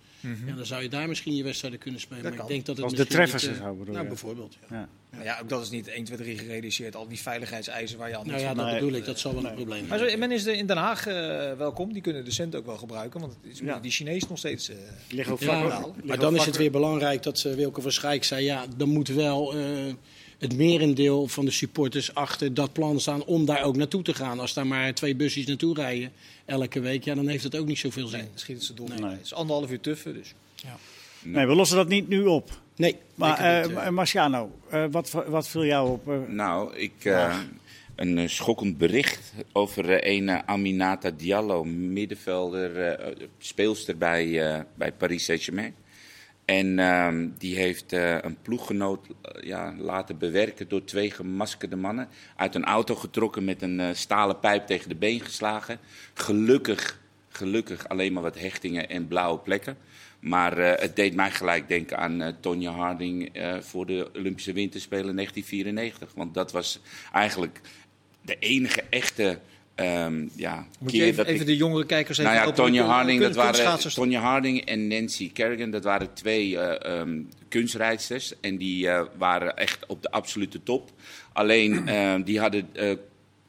ja, 0.45 0.56
dan 0.56 0.65
zou 0.65 0.83
je 0.83 0.89
daar 0.89 1.07
misschien 1.07 1.36
je 1.36 1.44
wedstrijden 1.44 1.80
kunnen 1.80 2.00
spelen. 2.01 2.24
Dat 2.24 2.31
maar 2.31 2.42
kan. 2.42 2.50
ik 2.50 2.65
denk 2.65 2.77
dat 2.77 2.89
het 2.89 2.97
de 2.97 3.06
Treffers 3.07 3.44
niet, 3.44 3.51
eh, 3.51 3.57
en 3.57 3.63
zo 3.63 3.74
bedoel 3.74 3.94
Nou, 3.94 4.07
bijvoorbeeld. 4.07 4.57
Ja. 4.69 4.75
Ja. 4.75 4.88
Maar 5.09 5.24
ja, 5.25 5.39
ook 5.42 5.50
dat 5.50 5.62
is 5.62 5.69
niet 5.69 5.88
1, 5.88 6.03
2, 6.03 6.18
3 6.18 6.38
gerealiseerd. 6.38 6.95
Al 6.95 7.07
die 7.07 7.19
veiligheidseisen 7.19 7.97
waar 7.97 8.09
je 8.09 8.15
al 8.15 8.24
Nou 8.25 8.39
ja, 8.39 8.53
dat 8.53 8.65
Nee. 8.65 8.74
bedoel 8.74 8.92
ik. 8.94 9.06
Dat 9.06 9.19
zal 9.19 9.33
wel 9.36 9.45
een 9.45 9.53
probleem 9.56 9.88
Maar 9.88 9.98
zijn. 9.98 10.09
zo, 10.12 10.18
men 10.18 10.31
is 10.31 10.45
er 10.45 10.53
in 10.53 10.65
Den 10.65 10.77
Haag 10.77 11.07
eh, 11.07 11.13
welkom. 11.57 11.94
Die 11.94 12.01
kunnen 12.01 12.25
de 12.25 12.31
cent 12.31 12.56
ook 12.56 12.65
wel 12.65 12.77
gebruiken. 12.77 13.19
Want 13.19 13.33
het 13.41 13.51
is, 13.53 13.59
Ja. 13.59 13.80
die 13.80 13.91
Chinees 13.91 14.27
nog 14.27 14.38
steeds... 14.38 14.69
eh, 14.69 14.75
Liggen 15.09 15.33
ook 15.33 15.39
Ja, 15.39 15.63
maar 15.68 15.81
maar 16.03 16.19
dan 16.19 16.36
is 16.36 16.45
het 16.45 16.57
weer 16.57 16.71
belangrijk 16.71 17.24
dat 17.24 17.44
eh, 17.44 17.53
Wilke 17.53 17.81
van 17.81 17.91
Schijk 17.91 18.24
zei... 18.24 18.44
ja, 18.44 18.65
dan 18.77 18.89
moet 18.89 19.07
wel 19.07 19.53
eh, 19.56 19.94
het 20.37 20.57
merendeel 20.57 21.27
van 21.27 21.45
de 21.45 21.51
supporters 21.51 22.13
achter 22.13 22.53
dat 22.53 22.73
plan 22.73 22.99
staan... 22.99 23.23
om 23.25 23.45
daar 23.45 23.63
ook 23.63 23.75
naartoe 23.75 24.01
te 24.01 24.13
gaan. 24.13 24.39
Als 24.39 24.53
daar 24.53 24.67
maar 24.67 24.93
twee 24.93 25.15
busjes 25.15 25.45
naartoe 25.45 25.73
rijden 25.73 26.11
elke 26.45 26.79
week... 26.79 27.03
ja, 27.03 27.15
dan 27.15 27.27
heeft 27.27 27.43
het 27.43 27.55
ook 27.57 27.67
niet 27.67 27.79
zoveel 27.79 28.07
zin. 28.07 28.19
nee, 28.19 28.29
schiet 28.33 28.55
het 28.55 28.65
ze 28.65 28.73
door. 28.73 28.89
Nee. 28.89 29.09
Het 29.11 29.21
is 29.23 29.33
anderhalf 29.33 29.71
uur 29.71 29.79
tuffen. 29.79 30.13
Dus. 30.13 30.33
Nee, 31.21 31.45
we 31.45 31.55
lossen 31.55 31.77
dat 31.77 31.87
niet 31.87 32.07
nu 32.07 32.23
op. 32.23 32.49
Nee, 32.75 32.95
Maar 33.15 33.71
maar 33.71 33.93
Marciano, 33.93 34.51
eh, 34.69 34.85
wat, 34.91 35.11
wat 35.27 35.47
viel 35.47 35.65
jou 35.65 35.89
op? 35.89 36.09
eh? 36.09 36.15
Nou, 36.27 36.75
ik, 36.75 36.93
eh, 37.05 37.38
een 37.95 38.29
schokkend 38.29 38.77
bericht 38.77 39.33
over 39.51 39.89
eh, 39.89 40.15
een 40.17 40.47
Aminata 40.47 41.11
Diallo, 41.11 41.63
middenvelder, 41.63 42.99
speelster 43.38 43.97
bij, 43.97 44.53
eh, 44.53 44.61
bij 44.75 44.91
Paris 44.91 45.25
Saint-Germain. 45.25 45.75
En 46.45 46.80
ehm, 46.80 47.30
die 47.38 47.56
heeft 47.56 47.94
eh, 47.94 48.18
een 48.21 48.38
ploeggenoot 48.42 49.07
eh, 49.07 49.47
ja, 49.47 49.74
laten 49.77 50.18
bewerken 50.18 50.69
door 50.69 50.83
twee 50.83 51.12
gemaskerde 51.12 51.75
mannen. 51.75 52.07
Uit 52.36 52.56
een 52.56 52.65
auto 52.65 52.95
getrokken 52.95 53.45
met 53.45 53.62
een 53.62 53.80
eh, 53.80 53.94
stalen 53.94 54.39
pijp 54.39 54.68
tegen 54.68 54.89
de 54.89 54.95
been 54.95 55.19
geslagen. 55.19 55.80
Gelukkig, 56.13 57.00
gelukkig 57.30 57.88
alleen 57.88 58.13
maar 58.13 58.24
wat 58.24 58.39
hechtingen 58.39 58.89
en 58.89 59.07
blauwe 59.07 59.39
plekken. 59.39 59.77
Maar 60.19 60.57
het 60.57 60.95
deed 60.95 61.15
mij 61.15 61.31
gelijk 61.31 61.68
denken 61.68 61.97
aan 61.97 62.38
Tonja 62.39 62.71
Harding 62.71 63.31
voor 63.59 63.86
de 63.86 64.09
Olympische 64.15 64.53
Winterspelen 64.53 65.15
1994. 65.15 66.13
Want 66.15 66.33
dat 66.33 66.51
was 66.51 66.81
eigenlijk 67.13 67.62
de 68.21 68.38
enige 68.39 68.83
echte 68.89 69.39
ehm, 69.75 70.27
ja, 70.36 70.66
Moet 70.80 70.92
je 70.92 71.04
even, 71.04 71.18
dat 71.18 71.25
even 71.25 71.39
ik... 71.39 71.45
de 71.48 71.56
jongere 71.56 71.86
kijkers 71.86 72.18
even 72.18 72.31
Nou 72.31 72.45
ja, 72.45 72.51
kun- 72.51 72.75
Harding, 72.77 73.22
dat 73.22 73.36
waren, 73.36 74.13
Harding 74.13 74.66
en 74.66 74.88
Nancy 74.88 75.31
Kerrigan, 75.31 75.72
dat 75.72 75.83
waren 75.83 76.13
twee 76.13 76.60
ehm, 76.60 77.22
kunstrijdsters. 77.50 78.33
En 78.42 78.57
die 78.57 78.89
eh, 78.89 79.04
waren 79.18 79.57
echt 79.57 79.86
op 79.86 80.01
de 80.01 80.12
absolute 80.12 80.63
top. 80.63 80.92
Alleen, 81.33 81.88
eh, 81.88 82.16
die 82.24 82.39
hadden 82.39 82.69
eh, 82.74 82.95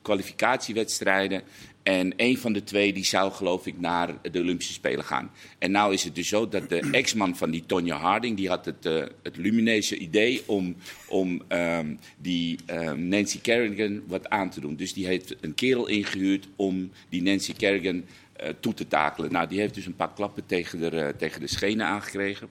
kwalificatiewedstrijden. 0.03 1.43
En 1.87 2.13
een 2.17 2.39
van 2.39 2.53
de 2.53 2.65
twee 2.65 2.93
die 2.93 3.05
zou 3.05 3.33
geloof 3.33 3.67
ik 3.67 3.81
naar 3.81 4.15
de 4.31 4.41
Olympische 4.41 4.73
Spelen 4.73 5.05
gaan. 5.05 5.31
En 5.59 5.71
nou 5.71 5.93
is 5.93 6.05
het 6.05 6.15
dus 6.15 6.29
zo 6.29 6.49
dat 6.49 6.69
de 6.69 6.89
ex-man 6.91 7.37
van 7.37 7.51
die 7.51 7.67
Tonja 7.67 7.97
Harding... 7.97 8.37
die 8.37 8.49
had 8.49 8.65
het, 8.65 8.87
eh, 8.87 9.03
het 9.23 9.37
lumineuze 9.37 9.97
idee 9.97 10.43
om, 10.47 10.77
om 11.09 11.43
ehm, 11.49 11.95
die 12.19 12.59
ehm, 12.67 13.09
Nancy 13.09 13.41
Kerrigan 13.41 14.03
wat 14.07 14.29
aan 14.29 14.51
te 14.51 14.61
doen. 14.61 14.77
Dus 14.77 14.93
die 14.93 15.07
heeft 15.07 15.37
een 15.41 15.55
kerel 15.55 15.87
ingehuurd 15.87 16.49
om 16.57 16.91
die 17.09 17.23
Nancy 17.23 17.53
Kerrigan 17.53 18.05
eh, 18.33 18.49
toe 18.61 18.75
te 18.75 18.89
takelen. 18.89 19.33
Nou, 19.33 19.49
die 19.49 19.59
heeft 19.59 19.75
dus 19.75 19.87
een 19.87 19.97
paar 19.97 20.13
klappen 20.13 20.47
tegen 20.47 20.81
de, 20.81 20.91
eh, 20.91 21.09
tegen 21.09 21.41
de 21.41 21.47
schenen 21.47 21.87
aangekregen. 21.87 22.49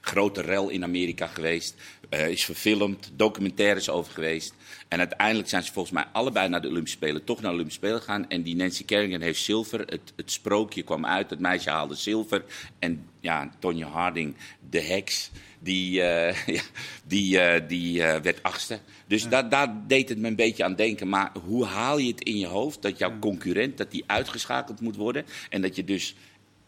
Grote 0.00 0.40
rel 0.40 0.68
in 0.68 0.84
Amerika 0.84 1.26
geweest. 1.26 1.74
eh, 2.08 2.28
is 2.28 2.44
verfilmd, 2.44 3.10
documentaires 3.16 3.88
over 3.90 4.12
geweest. 4.12 4.54
En 4.88 4.98
uiteindelijk 4.98 5.48
zijn 5.48 5.62
ze 5.62 5.72
volgens 5.72 5.94
mij 5.94 6.04
allebei 6.12 6.48
naar 6.48 6.60
de 6.62 6.68
Olympische 6.68 6.96
Spelen, 6.96 7.24
toch 7.24 7.36
naar 7.36 7.50
de 7.50 7.54
Olympische 7.54 7.80
Spelen 7.80 8.00
gegaan. 8.00 8.28
En 8.28 8.42
die 8.42 8.56
Nancy 8.56 8.84
Kerrigan 8.84 9.20
heeft 9.20 9.42
zilver. 9.42 9.80
Het, 9.80 10.12
het 10.16 10.32
sprookje 10.32 10.82
kwam 10.82 11.06
uit, 11.06 11.30
het 11.30 11.38
meisje 11.38 11.70
haalde 11.70 11.94
zilver. 11.94 12.44
En 12.78 13.06
ja, 13.20 13.50
Tonja 13.58 13.86
Harding, 13.86 14.34
de 14.70 14.80
heks, 14.80 15.30
die, 15.58 16.02
eh, 16.02 16.46
ja, 16.56 16.62
die, 17.04 17.38
eh, 17.38 17.68
die 17.68 18.02
werd 18.02 18.42
achtste. 18.42 18.78
Dus 19.06 19.28
daar, 19.28 19.48
daar 19.48 19.82
deed 19.86 20.08
het 20.08 20.18
me 20.18 20.28
een 20.28 20.36
beetje 20.36 20.64
aan 20.64 20.74
denken. 20.74 21.08
Maar 21.08 21.32
hoe 21.44 21.64
haal 21.64 21.98
je 21.98 22.10
het 22.10 22.22
in 22.22 22.38
je 22.38 22.46
hoofd 22.46 22.82
dat 22.82 22.98
jouw 22.98 23.18
concurrent 23.18 23.78
dat 23.78 23.90
die 23.90 24.04
uitgeschakeld 24.06 24.80
moet 24.80 24.96
worden? 24.96 25.24
En 25.50 25.62
dat 25.62 25.76
je 25.76 25.84
dus 25.84 26.14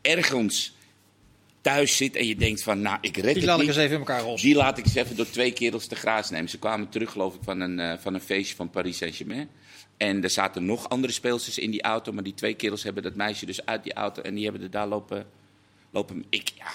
ergens 0.01 0.75
thuis 1.65 1.97
zit 1.97 2.17
en 2.17 2.27
je 2.27 2.37
denkt 2.37 2.63
van, 2.63 2.81
nou, 2.81 2.99
ik 3.01 3.17
red 3.17 3.25
Die 3.25 3.35
het 3.35 3.45
laat 3.45 3.61
ik 3.61 3.67
eens 3.67 3.77
even 3.77 3.93
in 3.93 3.99
elkaar 3.99 4.21
rossen. 4.21 4.49
Die 4.49 4.57
laat 4.57 4.79
ik 4.79 4.85
eens 4.85 4.95
even 4.95 5.17
door 5.17 5.31
twee 5.31 5.53
kerels 5.53 5.87
te 5.87 5.95
graas 5.95 6.31
nemen. 6.31 6.49
Ze 6.49 6.59
kwamen 6.59 6.89
terug, 6.89 7.11
geloof 7.11 7.35
ik, 7.35 7.41
van 7.43 7.61
een, 7.61 7.81
eh, 7.81 7.99
van 7.99 8.15
een 8.15 8.21
feestje 8.21 8.57
van 8.57 8.71
Paris 8.71 8.97
Saint-Germain. 8.97 9.49
En 9.97 10.23
er 10.23 10.31
zaten 10.31 10.65
nog 10.65 10.89
andere 10.89 11.13
speelsters 11.13 11.59
in 11.59 11.71
die 11.71 11.83
auto. 11.83 12.13
Maar 12.13 12.23
die 12.23 12.35
twee 12.35 12.55
kerels 12.55 12.83
hebben 12.83 13.03
dat 13.03 13.15
meisje 13.15 13.47
dus 13.47 13.67
uit 13.67 13.83
die 13.83 13.93
auto. 13.93 14.23
En 14.23 14.35
die 14.35 14.45
hebben 14.45 14.63
er 14.63 14.71
daar 14.71 14.87
lopen. 14.87 15.27
lopen 15.91 16.25
ik, 16.29 16.49
ja, 16.57 16.73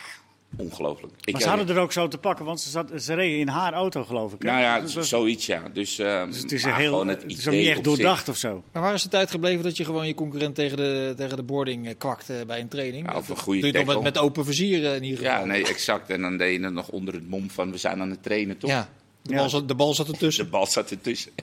ongelooflijk. 0.58 1.14
Ik, 1.24 1.34
Maar 1.34 1.42
ze 1.42 1.48
hadden 1.50 1.70
er 1.70 1.78
ook 1.82 1.92
zo 1.92 2.08
te 2.08 2.18
pakken, 2.18 2.46
want 2.46 2.62
ze, 2.62 2.70
zat, 2.70 2.92
ze 3.02 3.14
reden 3.14 3.40
in 3.40 3.48
haar 3.48 3.74
auto, 3.74 4.04
geloof 4.04 4.34
ik. 4.34 4.42
hè? 4.42 4.48
Nou 4.50 4.62
ja, 4.62 4.80
Dus 4.80 5.10
zoiets 5.10 5.46
ja. 5.46 5.62
Dus, 5.74 6.00
eh, 6.00 6.26
dus 6.26 6.38
het 6.42 6.52
is, 6.52 6.64
een 6.64 6.74
heel, 6.74 6.90
gewoon 6.92 7.08
het 7.08 7.24
is 7.26 7.48
ook 7.48 7.54
niet 7.54 7.66
echt 7.66 7.76
zich. 7.76 7.84
doordacht 7.86 8.30
of 8.30 8.38
zo. 8.38 8.64
Maar 8.72 8.82
waar 8.82 8.94
is 8.94 9.04
de 9.04 9.10
tijd 9.10 9.32
gebleven 9.32 9.64
dat 9.64 9.78
je 9.78 9.86
gewoon 9.86 10.08
je 10.08 10.14
concurrent 10.14 10.56
tegen 10.56 10.78
de, 10.78 11.14
tegen 11.18 11.36
de 11.38 11.44
boarding 11.44 11.88
eh, 11.88 11.94
kwakt 11.98 12.32
bij 12.48 12.60
een 12.60 12.68
training? 12.68 13.12
Ja, 13.12 13.18
of 13.18 13.30
een 13.30 13.38
goede 13.38 13.60
doe 13.60 13.68
je 13.72 13.76
toch 13.76 13.86
met, 13.86 13.96
tackle. 13.96 14.12
met 14.12 14.22
open 14.22 14.46
vizier 14.46 14.86
eh, 14.86 14.96
in 14.96 15.04
ieder 15.04 15.18
geval. 15.20 15.40
Ja, 15.40 15.46
nee, 15.46 15.66
exact. 15.68 16.10
En 16.10 16.22
dan 16.22 16.38
deed 16.38 16.58
je 16.60 16.64
het 16.64 16.74
nog 16.74 16.90
onder 16.90 17.14
het 17.14 17.30
mom 17.30 17.50
van 17.50 17.72
we 17.72 17.78
zijn 17.78 18.02
aan 18.02 18.10
het 18.10 18.24
trainen, 18.24 18.58
toch? 18.58 18.70
Ja, 18.70 18.90
de, 19.30 19.36
Ja. 19.36 19.40
Bal 19.40 19.50
zat, 19.50 19.68
de 19.68 19.76
bal 19.76 19.94
zat 19.94 20.06
De 20.08 20.12
ertussen. 20.14 20.50
bal 20.50 20.66
zat 20.66 20.92
ertussen. 20.92 21.32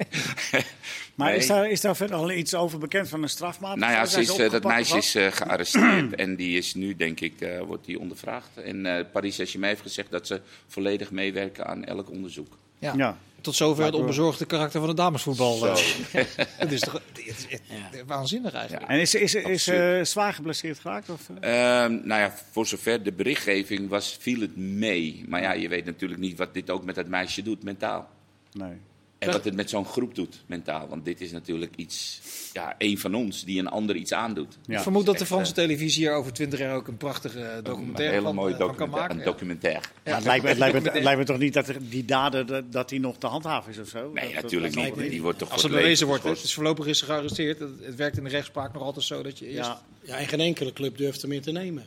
Maar 1.15 1.31
Nee. 1.31 1.39
is, 1.39 1.47
daar, 1.47 1.71
is 1.71 1.81
daar 1.81 1.97
verder 1.97 2.17
al 2.17 2.31
iets 2.31 2.55
over 2.55 2.79
bekend 2.79 3.09
van 3.09 3.23
een 3.23 3.29
strafmaat? 3.29 3.77
Nou 3.77 3.93
ja, 3.93 4.03
is, 4.03 4.11
ze 4.13 4.45
eh, 4.45 4.51
dat 4.51 4.65
meisje 4.65 4.97
is 4.97 5.15
eh, 5.15 5.33
gearresteerd 5.33 6.15
en 6.25 6.37
die 6.37 6.57
is 6.59 6.75
nu, 6.75 6.97
denk 6.97 7.21
ik, 7.21 7.41
eh, 7.41 7.61
wordt 7.61 7.85
die 7.85 8.01
ondervraagd. 8.01 8.49
En 8.65 8.87
eh 8.87 9.05
Paris 9.13 9.35
Saint-Germain 9.35 9.73
heeft 9.73 9.85
gezegd 9.87 10.11
dat 10.11 10.27
ze 10.27 10.41
volledig 10.67 11.11
meewerken 11.11 11.67
aan 11.67 11.85
elk 11.85 12.11
onderzoek. 12.11 12.57
Ja. 12.79 12.93
Ja. 12.97 13.17
Tot 13.41 13.55
zover 13.55 13.85
het 13.85 13.95
onbezorgde 13.95 14.45
karakter 14.45 14.81
van 14.81 14.89
het 14.89 14.97
damesvoetbal. 14.97 15.57
Zo. 15.57 15.67
eh. 15.67 16.25
Het 16.59 16.73
is 16.73 16.81
toch 16.81 16.93
het 16.93 17.27
is, 17.27 17.47
het 17.49 17.61
is 17.93 18.03
waanzinnig 18.07 18.53
eigenlijk. 18.53 18.91
En 18.91 19.01
is, 19.01 19.15
is, 19.15 19.35
is, 19.35 19.67
eh, 19.69 20.03
zwaar 20.03 20.33
geblesseerd 20.35 20.79
geraakt? 20.79 21.09
Of, 21.11 21.29
eh? 21.41 21.83
Ehm, 21.85 21.93
nou 21.93 22.21
ja, 22.21 22.35
voor 22.51 22.67
zover 22.67 23.03
de 23.03 23.13
berichtgeving 23.13 23.89
was, 23.89 24.17
viel 24.21 24.41
het 24.41 24.57
mee. 24.57 25.25
Maar 25.29 25.43
ja, 25.43 25.53
je 25.53 25.69
weet 25.69 25.85
natuurlijk 25.85 26.21
niet 26.21 26.39
wat 26.39 26.55
dit 26.55 26.71
ook 26.71 26.85
met 26.85 26.95
dat 26.95 27.07
meisje 27.07 27.43
doet, 27.43 27.63
mentaal. 27.63 28.09
Nee. 28.53 28.77
En 29.19 29.33
wat 29.33 29.45
het 29.45 29.55
met 29.55 29.71
zo'n 29.71 29.85
groep 29.87 30.15
doet, 30.15 30.43
mentaal. 30.47 30.89
Want 30.89 31.05
dit 31.05 31.21
is 31.21 31.31
natuurlijk 31.33 31.73
iets, 31.77 32.21
ja, 32.53 32.75
een 32.79 32.99
van 32.99 33.15
ons 33.15 33.45
die 33.45 33.59
een 33.59 33.69
ander 33.69 33.97
iets 33.97 34.13
aandoet. 34.13 34.59
Ja. 34.67 34.77
ik 34.77 34.83
vermoed 34.83 35.07
dat 35.07 35.19
de 35.19 35.27
Franse 35.27 35.53
televisie 35.53 36.03
hier 36.05 36.13
over 36.15 36.33
twintig 36.33 36.59
jaar 36.59 36.75
ook 36.75 36.89
een 36.89 36.97
prachtige 36.97 37.41
Een 37.41 37.65
documentaire 37.65 38.15
hele 38.15 38.27
van, 38.27 38.35
mooie 38.35 38.53
eh, 38.55 38.59
van 38.59 38.75
kan 38.75 38.91
maken. 38.91 39.11
Een 39.11 39.19
ja. 39.19 39.25
documentaire. 39.25 39.81
Ja, 40.05 40.15
het, 40.15 40.25
lijkt 40.25 40.43
me, 40.43 40.49
het, 40.49 40.59
lijkt 40.59 40.83
me, 40.83 40.91
het 40.91 41.03
lijkt 41.03 41.19
me 41.19 41.25
toch 41.25 41.39
niet 41.39 41.53
dat 41.55 41.69
er 41.69 41.77
die 41.89 42.05
daden 42.05 42.47
dat, 42.47 42.73
dat 42.73 42.89
die 42.89 43.01
nog 43.01 43.19
te 43.19 43.27
handhaven 43.27 43.73
is 43.73 43.79
of 43.79 43.89
zo? 43.89 44.11
Nee, 44.13 44.33
Dat- 44.35 44.43
natuurlijk 44.43 44.75
dat- 44.75 44.97
niet. 44.97 45.11
Die 45.11 45.23
wordt 45.23 45.39
toch 45.39 45.51
Als 45.51 45.63
het 45.63 45.71
het 45.73 45.81
bewezen 45.81 46.07
wordt, 46.07 46.21
geschorst. 46.23 46.43
dus 46.43 46.55
voorlopig 46.55 46.87
is 46.87 46.99
ze 46.99 47.05
gearresteerd. 47.05 47.59
Het, 47.59 47.71
het 47.83 47.95
werkt 47.95 48.17
in 48.17 48.25
de 48.25 48.31
rechtspraak 48.31 48.73
nog 48.73 48.83
altijd 48.83 49.05
zo 49.05 49.23
dat 49.23 49.39
je 49.39 49.47
eerst... 49.47 49.69
Ja, 49.69 49.81
Ja, 50.03 50.17
en 50.19 50.29
geen 50.29 50.41
enkele 50.41 50.73
club 50.73 50.97
durft 50.97 51.21
hem 51.21 51.31
meer 51.31 51.43
te 51.43 51.53
nemen. 51.53 51.87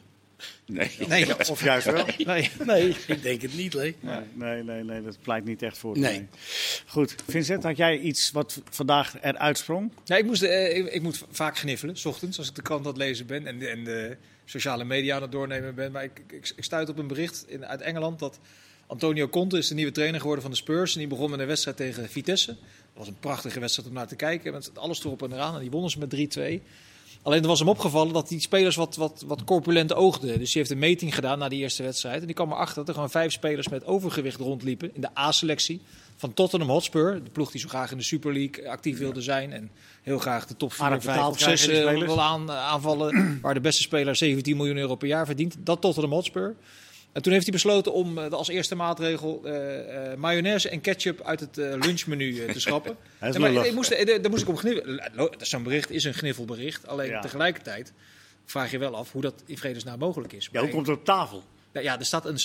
Nee. 0.65 0.91
Nee, 1.08 1.50
of 1.50 1.63
juist 1.63 1.86
wel. 1.91 2.05
nee. 2.17 2.50
Nee, 2.65 2.96
ik 3.08 3.22
denk 3.22 3.41
het 3.41 3.53
niet, 3.55 3.74
Lee. 3.74 3.96
Nee, 4.00 4.19
nee, 4.34 4.63
nee, 4.63 4.84
nee, 4.84 5.01
dat 5.01 5.17
pleit 5.22 5.46
niet 5.46 5.62
echt 5.62 5.77
voor. 5.77 5.98
Nee. 5.98 6.27
Goed, 6.88 7.15
Vincent, 7.27 7.63
had 7.63 7.77
jij 7.77 8.00
iets 8.00 8.31
wat 8.31 8.62
vandaag 8.69 9.22
eruit 9.22 9.58
sprong? 9.58 9.91
Ja, 10.05 10.15
ik, 10.17 10.25
moest, 10.25 10.41
eh, 10.43 10.77
ik, 10.77 10.86
ik 10.88 11.01
moet 11.01 11.24
vaak 11.31 11.58
gniffelen, 11.58 11.98
s 11.98 12.05
ochtends, 12.05 12.38
als 12.38 12.50
ik 12.50 12.55
de 12.55 12.62
krant 12.62 12.81
aan 12.81 12.88
het 12.91 12.98
lezen 12.98 13.25
ben 13.25 13.48
en, 13.48 13.60
de- 13.60 13.67
en 13.67 13.84
de 13.84 14.17
sociale 14.46 14.84
media 14.84 15.15
aan 15.15 15.22
het 15.22 15.31
doornemen 15.31 15.75
ben. 15.75 15.91
Maar 15.91 16.03
ik, 16.03 16.22
ik, 16.27 16.53
ik 16.55 16.63
stuit 16.63 16.89
op 16.89 16.98
een 16.98 17.08
bericht 17.08 17.46
in, 17.48 17.65
uit 17.65 17.81
Engeland 17.81 18.19
dat 18.19 18.39
Antonio 18.88 19.27
Conte 19.29 19.58
is 19.58 19.67
de 19.67 19.75
nieuwe 19.75 19.91
trainer 19.91 20.19
geworden 20.19 20.41
van 20.43 20.51
de 20.51 20.58
Spurs. 20.58 20.93
En 20.93 21.00
die 21.00 21.08
begon 21.08 21.29
met 21.29 21.39
een 21.39 21.48
wedstrijd 21.48 21.77
tegen 21.77 22.10
Vitesse. 22.10 22.51
Dat 22.51 22.58
was 22.93 23.08
een 23.08 23.19
prachtige 23.19 23.60
wedstrijd 23.60 23.88
om 23.89 23.93
naar 23.96 24.08
te 24.08 24.15
kijken. 24.15 24.53
Met 24.53 24.72
alles 24.77 25.03
erop 25.03 25.24
en 25.24 25.31
eraan. 25.34 25.55
En 25.55 25.62
die 25.62 25.72
wonnen 25.72 25.89
ze 25.91 26.00
met 26.00 26.60
3-2. 26.60 26.63
Alleen 27.22 27.42
er 27.42 27.48
was 27.48 27.60
hem 27.60 27.70
opgevallen 27.70 28.14
dat 28.14 28.28
die 28.28 28.40
spelers 28.40 28.76
wat, 28.76 28.96
wat, 28.96 29.24
wat 29.28 29.44
corpulent 29.44 29.94
oogden. 29.94 30.40
Dus 30.40 30.52
die 30.52 30.62
heeft 30.62 30.70
een 30.70 30.80
meting 30.80 31.16
gedaan 31.16 31.40
na 31.40 31.50
die 31.50 31.60
eerste 31.60 31.84
wedstrijd. 31.84 32.20
En 32.20 32.26
die 32.26 32.36
kwam 32.36 32.52
erachter 32.52 32.76
dat 32.76 32.88
er 32.88 32.94
gewoon 32.94 33.10
vijf 33.10 33.32
spelers 33.32 33.68
met 33.68 33.86
overgewicht 33.86 34.40
rondliepen 34.40 34.96
in 34.96 35.02
de 35.02 35.18
A-selectie 35.18 35.82
van 36.16 36.34
Tottenham 36.34 36.70
Hotspur. 36.70 37.24
De 37.24 37.30
ploeg 37.30 37.52
die 37.52 37.62
zo 37.62 37.68
graag 37.68 37.92
in 37.92 37.98
de 37.98 38.04
Super 38.04 38.34
League 38.34 38.70
actief 38.70 38.98
wilde 38.98 39.22
zijn. 39.22 39.54
En 39.54 39.72
heel 40.02 40.20
graag 40.20 40.48
de 40.48 40.58
top 40.58 40.74
4, 40.74 40.84
Aardig 40.84 41.04
5 41.04 41.16
betaald 41.16 41.34
of 41.34 41.40
6 41.40 41.46
krijgen, 41.46 41.74
die 41.74 41.88
spelers. 41.88 42.14
wil 42.14 42.22
aan, 42.22 42.50
eh, 42.50 42.58
aanvallen. 42.58 43.40
waar 43.42 43.54
de 43.54 43.62
beste 43.62 43.82
speler 43.82 44.16
17 44.16 44.58
miljoen 44.58 44.78
euro 44.78 44.96
per 44.96 45.08
jaar 45.08 45.26
verdient. 45.26 45.56
Dat 45.60 45.82
Tottenham 45.82 46.12
Hotspur. 46.12 46.56
En 47.12 47.22
toen 47.22 47.32
heeft 47.34 47.44
hij 47.44 47.54
besloten 47.54 47.94
om 47.94 48.18
eh, 48.18 48.32
als 48.32 48.48
eerste 48.48 48.75
maatregel 48.75 49.42
eh, 49.46 50.16
mayonaise 50.18 50.70
en 50.70 50.82
ketchup 50.82 51.22
uit 51.22 51.39
het 51.39 51.56
lunchmenu 51.56 52.46
te 52.51 52.60
schrappen. 52.60 52.96
Hij 53.20 53.30
is 53.30 53.38
maar 53.38 53.66
ik 53.66 53.74
moest, 53.74 54.06
daar 54.22 54.30
moest 54.30 54.42
ik 54.42 54.50
om 54.50 54.58
gniffelen. 54.58 55.12
Zo'n 55.38 55.63
bericht 55.63 55.89
is 55.89 56.04
een 56.04 56.13
gniffelbericht. 56.13 56.88
Alleen 56.88 57.10
Ja. 57.10 57.22
tegelijkertijd 57.22 57.94
vraag 58.46 58.72
je 58.72 58.78
wel 58.78 58.96
af 58.96 59.12
hoe 59.12 59.22
dat 59.22 59.44
in 59.46 59.58
vredesnaam 59.58 60.00
mogelijk 60.00 60.34
is. 60.34 60.50
Ja, 60.51 60.62
hoe 60.62 60.70
komt 60.70 60.88
het 60.88 60.98
op 60.98 61.06
tafel? 61.06 61.44
Nou 61.74 61.86
ja, 61.86 62.00
er 62.00 62.06
staat 62.06 62.25
een, 62.25 62.39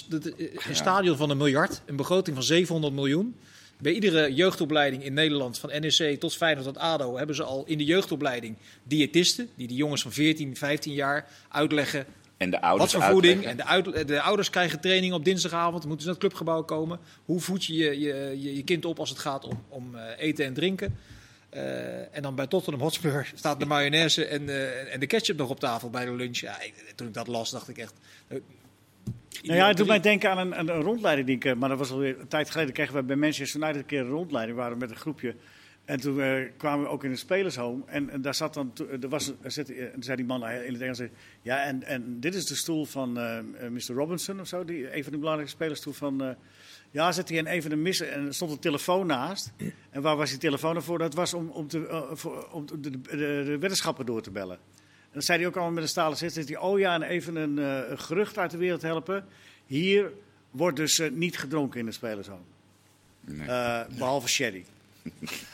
een 0.68 0.75
stadion 0.76 1.16
van 1.16 1.30
een 1.30 1.37
miljard, 1.37 1.80
een 1.87 1.97
begroting 1.97 2.37
van 2.37 2.44
700 2.44 2.94
miljoen. 2.94 3.37
Bij 3.80 3.92
iedere 3.92 4.35
jeugdopleiding 4.35 5.04
in 5.04 5.14
Nederland, 5.14 5.59
van 5.59 5.71
NEC 5.80 6.21
tot 6.21 6.37
Feyenoord 6.37 6.66
tot 6.66 6.78
ADO, 6.78 7.16
hebben 7.16 7.37
ze 7.37 7.42
al 7.42 7.64
in 7.66 7.78
de 7.78 7.85
jeugdopleiding 7.85 8.56
diëtisten. 8.83 9.49
Die 9.54 9.68
de 9.68 9.75
jongens 9.75 10.02
van 10.02 10.12
14, 10.12 10.56
15 10.56 10.92
jaar 10.92 11.28
uitleggen 11.49 12.06
En 12.44 12.50
de 12.50 12.76
wat 12.78 12.92
voor 12.92 13.02
voeding. 13.02 13.44
En 13.44 13.56
de, 13.56 13.64
uit- 13.64 14.08
de 14.08 14.20
ouders 14.20 14.50
krijgen 14.50 14.80
training 14.80 15.12
op 15.12 15.24
dinsdagavond. 15.24 15.78
Dan 15.80 15.88
moeten 15.88 16.00
ze 16.00 16.12
naar 16.12 16.20
het 16.20 16.28
clubgebouw 16.28 16.62
komen. 16.62 16.98
Hoe 17.24 17.40
voed 17.40 17.64
je 17.64 17.74
je, 17.74 18.00
je, 18.00 18.14
je, 18.40 18.56
je 18.56 18.62
kind 18.64 18.84
op 18.84 18.98
als 18.98 19.08
het 19.10 19.18
gaat 19.18 19.44
om, 19.44 19.64
om 19.68 19.94
eh, 19.94 20.02
eten 20.18 20.44
en 20.44 20.54
drinken? 20.54 20.96
Eh, 21.50 22.16
en 22.16 22.22
dan 22.22 22.34
bij 22.34 22.46
Tottenham 22.46 22.82
Hotspur 22.82 23.30
staat 23.34 23.60
de 23.60 23.66
mayonaise 23.66 24.24
en, 24.26 24.48
eh, 24.48 24.94
en 24.94 25.00
de 25.00 25.06
ketchup 25.06 25.36
nog 25.36 25.50
op 25.50 25.60
tafel 25.60 25.90
bij 25.90 26.04
de 26.04 26.14
lunch. 26.14 26.36
Ja, 26.38 26.60
ik- 26.60 26.92
toen 26.94 27.06
ik 27.06 27.14
dat 27.14 27.26
las, 27.26 27.50
dacht 27.50 27.68
ik 27.68 27.78
echt... 27.78 27.94
Nou 29.42 29.58
ja, 29.58 29.68
het 29.68 29.76
doet 29.76 29.86
mij 29.86 30.00
denken 30.00 30.30
aan 30.30 30.38
een, 30.38 30.58
een, 30.58 30.80
rondleiding 30.82 31.26
die 31.26 31.36
ik, 31.36 31.44
eh, 31.44 31.54
maar 31.54 31.68
dat 31.68 31.78
was 31.78 31.90
alweer 31.90 32.20
een 32.20 32.28
tijd 32.28 32.50
geleden, 32.50 32.72
kregen 32.72 32.94
we 32.94 33.02
bij 33.02 33.16
Manchester 33.16 33.60
United 33.60 33.80
een 33.80 33.86
keer 33.86 34.00
een 34.00 34.08
rondleiding, 34.08 34.56
we 34.56 34.62
waren 34.62 34.78
met 34.78 34.90
een 34.90 34.96
groepje. 34.96 35.34
En 35.84 36.00
toen 36.00 36.20
eh, 36.20 36.50
kwamen 36.56 36.84
we 36.84 36.90
ook 36.90 37.04
in 37.04 37.10
een 37.10 37.18
spelershome 37.18 37.82
en, 37.86 38.10
en 38.10 38.22
daar 38.22 38.34
zat 38.34 38.54
dan, 38.54 38.72
er 39.00 39.08
was, 39.08 39.32
er 39.42 39.50
zit, 39.50 39.70
eh, 39.70 39.86
zei 40.00 40.16
die 40.16 40.26
man 40.26 40.48
in 40.48 40.72
het 40.72 40.82
Engels, 40.82 41.02
ja 41.42 41.64
en, 41.64 41.82
en 41.82 42.20
dit 42.20 42.34
is 42.34 42.46
de 42.46 42.54
stoel 42.54 42.84
van 42.84 43.18
eh, 43.18 43.38
eh, 43.38 43.44
Mr. 43.70 43.94
Robinson 43.94 44.40
of 44.40 44.46
zo, 44.46 44.64
die, 44.64 44.96
een 44.96 45.02
van 45.02 45.12
de 45.12 45.18
belangrijke 45.18 45.52
spelers 45.52 45.80
toen 45.80 45.94
van, 45.94 46.22
eh, 46.22 46.30
ja 46.90 47.12
zit 47.12 47.28
hij 47.28 47.38
in 47.38 47.46
een 47.46 47.62
van 47.62 47.70
de 47.70 47.76
missen 47.76 48.12
en 48.12 48.26
er 48.26 48.34
stond 48.34 48.50
een 48.50 48.58
telefoon 48.58 49.06
naast. 49.06 49.52
En 49.90 50.02
waar 50.02 50.16
was 50.16 50.30
die 50.30 50.38
telefoon 50.38 50.76
ervoor? 50.76 50.98
Dat 50.98 51.14
was 51.14 51.34
om, 51.34 51.48
om, 51.48 51.68
te, 51.68 51.86
eh, 51.86 52.02
voor, 52.12 52.48
om 52.50 52.66
de, 52.66 52.80
de, 52.80 52.90
de, 52.90 53.16
de 53.44 53.58
weddenschappen 53.58 54.06
door 54.06 54.22
te 54.22 54.30
bellen. 54.30 54.58
En 55.14 55.20
dat 55.20 55.24
zei 55.24 55.38
hij 55.38 55.46
ook 55.46 55.54
allemaal 55.54 55.74
met 55.74 55.82
een 55.82 55.88
stalen 55.88 56.16
zit. 56.16 56.34
Hij, 56.34 56.56
oh 56.56 56.78
ja, 56.78 56.94
en 56.94 57.02
even 57.02 57.36
een, 57.36 57.58
eh, 57.58 57.98
gerucht 57.98 58.38
uit 58.38 58.50
de 58.50 58.56
wereld 58.56 58.82
helpen. 58.82 59.24
Hier 59.66 60.12
wordt 60.50 60.76
dus 60.76 60.98
eh, 60.98 61.10
niet 61.10 61.38
gedronken 61.38 61.80
in 61.80 61.86
de 61.86 61.92
spelershome. 61.92 62.42
Nee. 63.20 63.48
Eh, 63.48 63.80
behalve 63.98 64.28
sherry. 64.28 64.64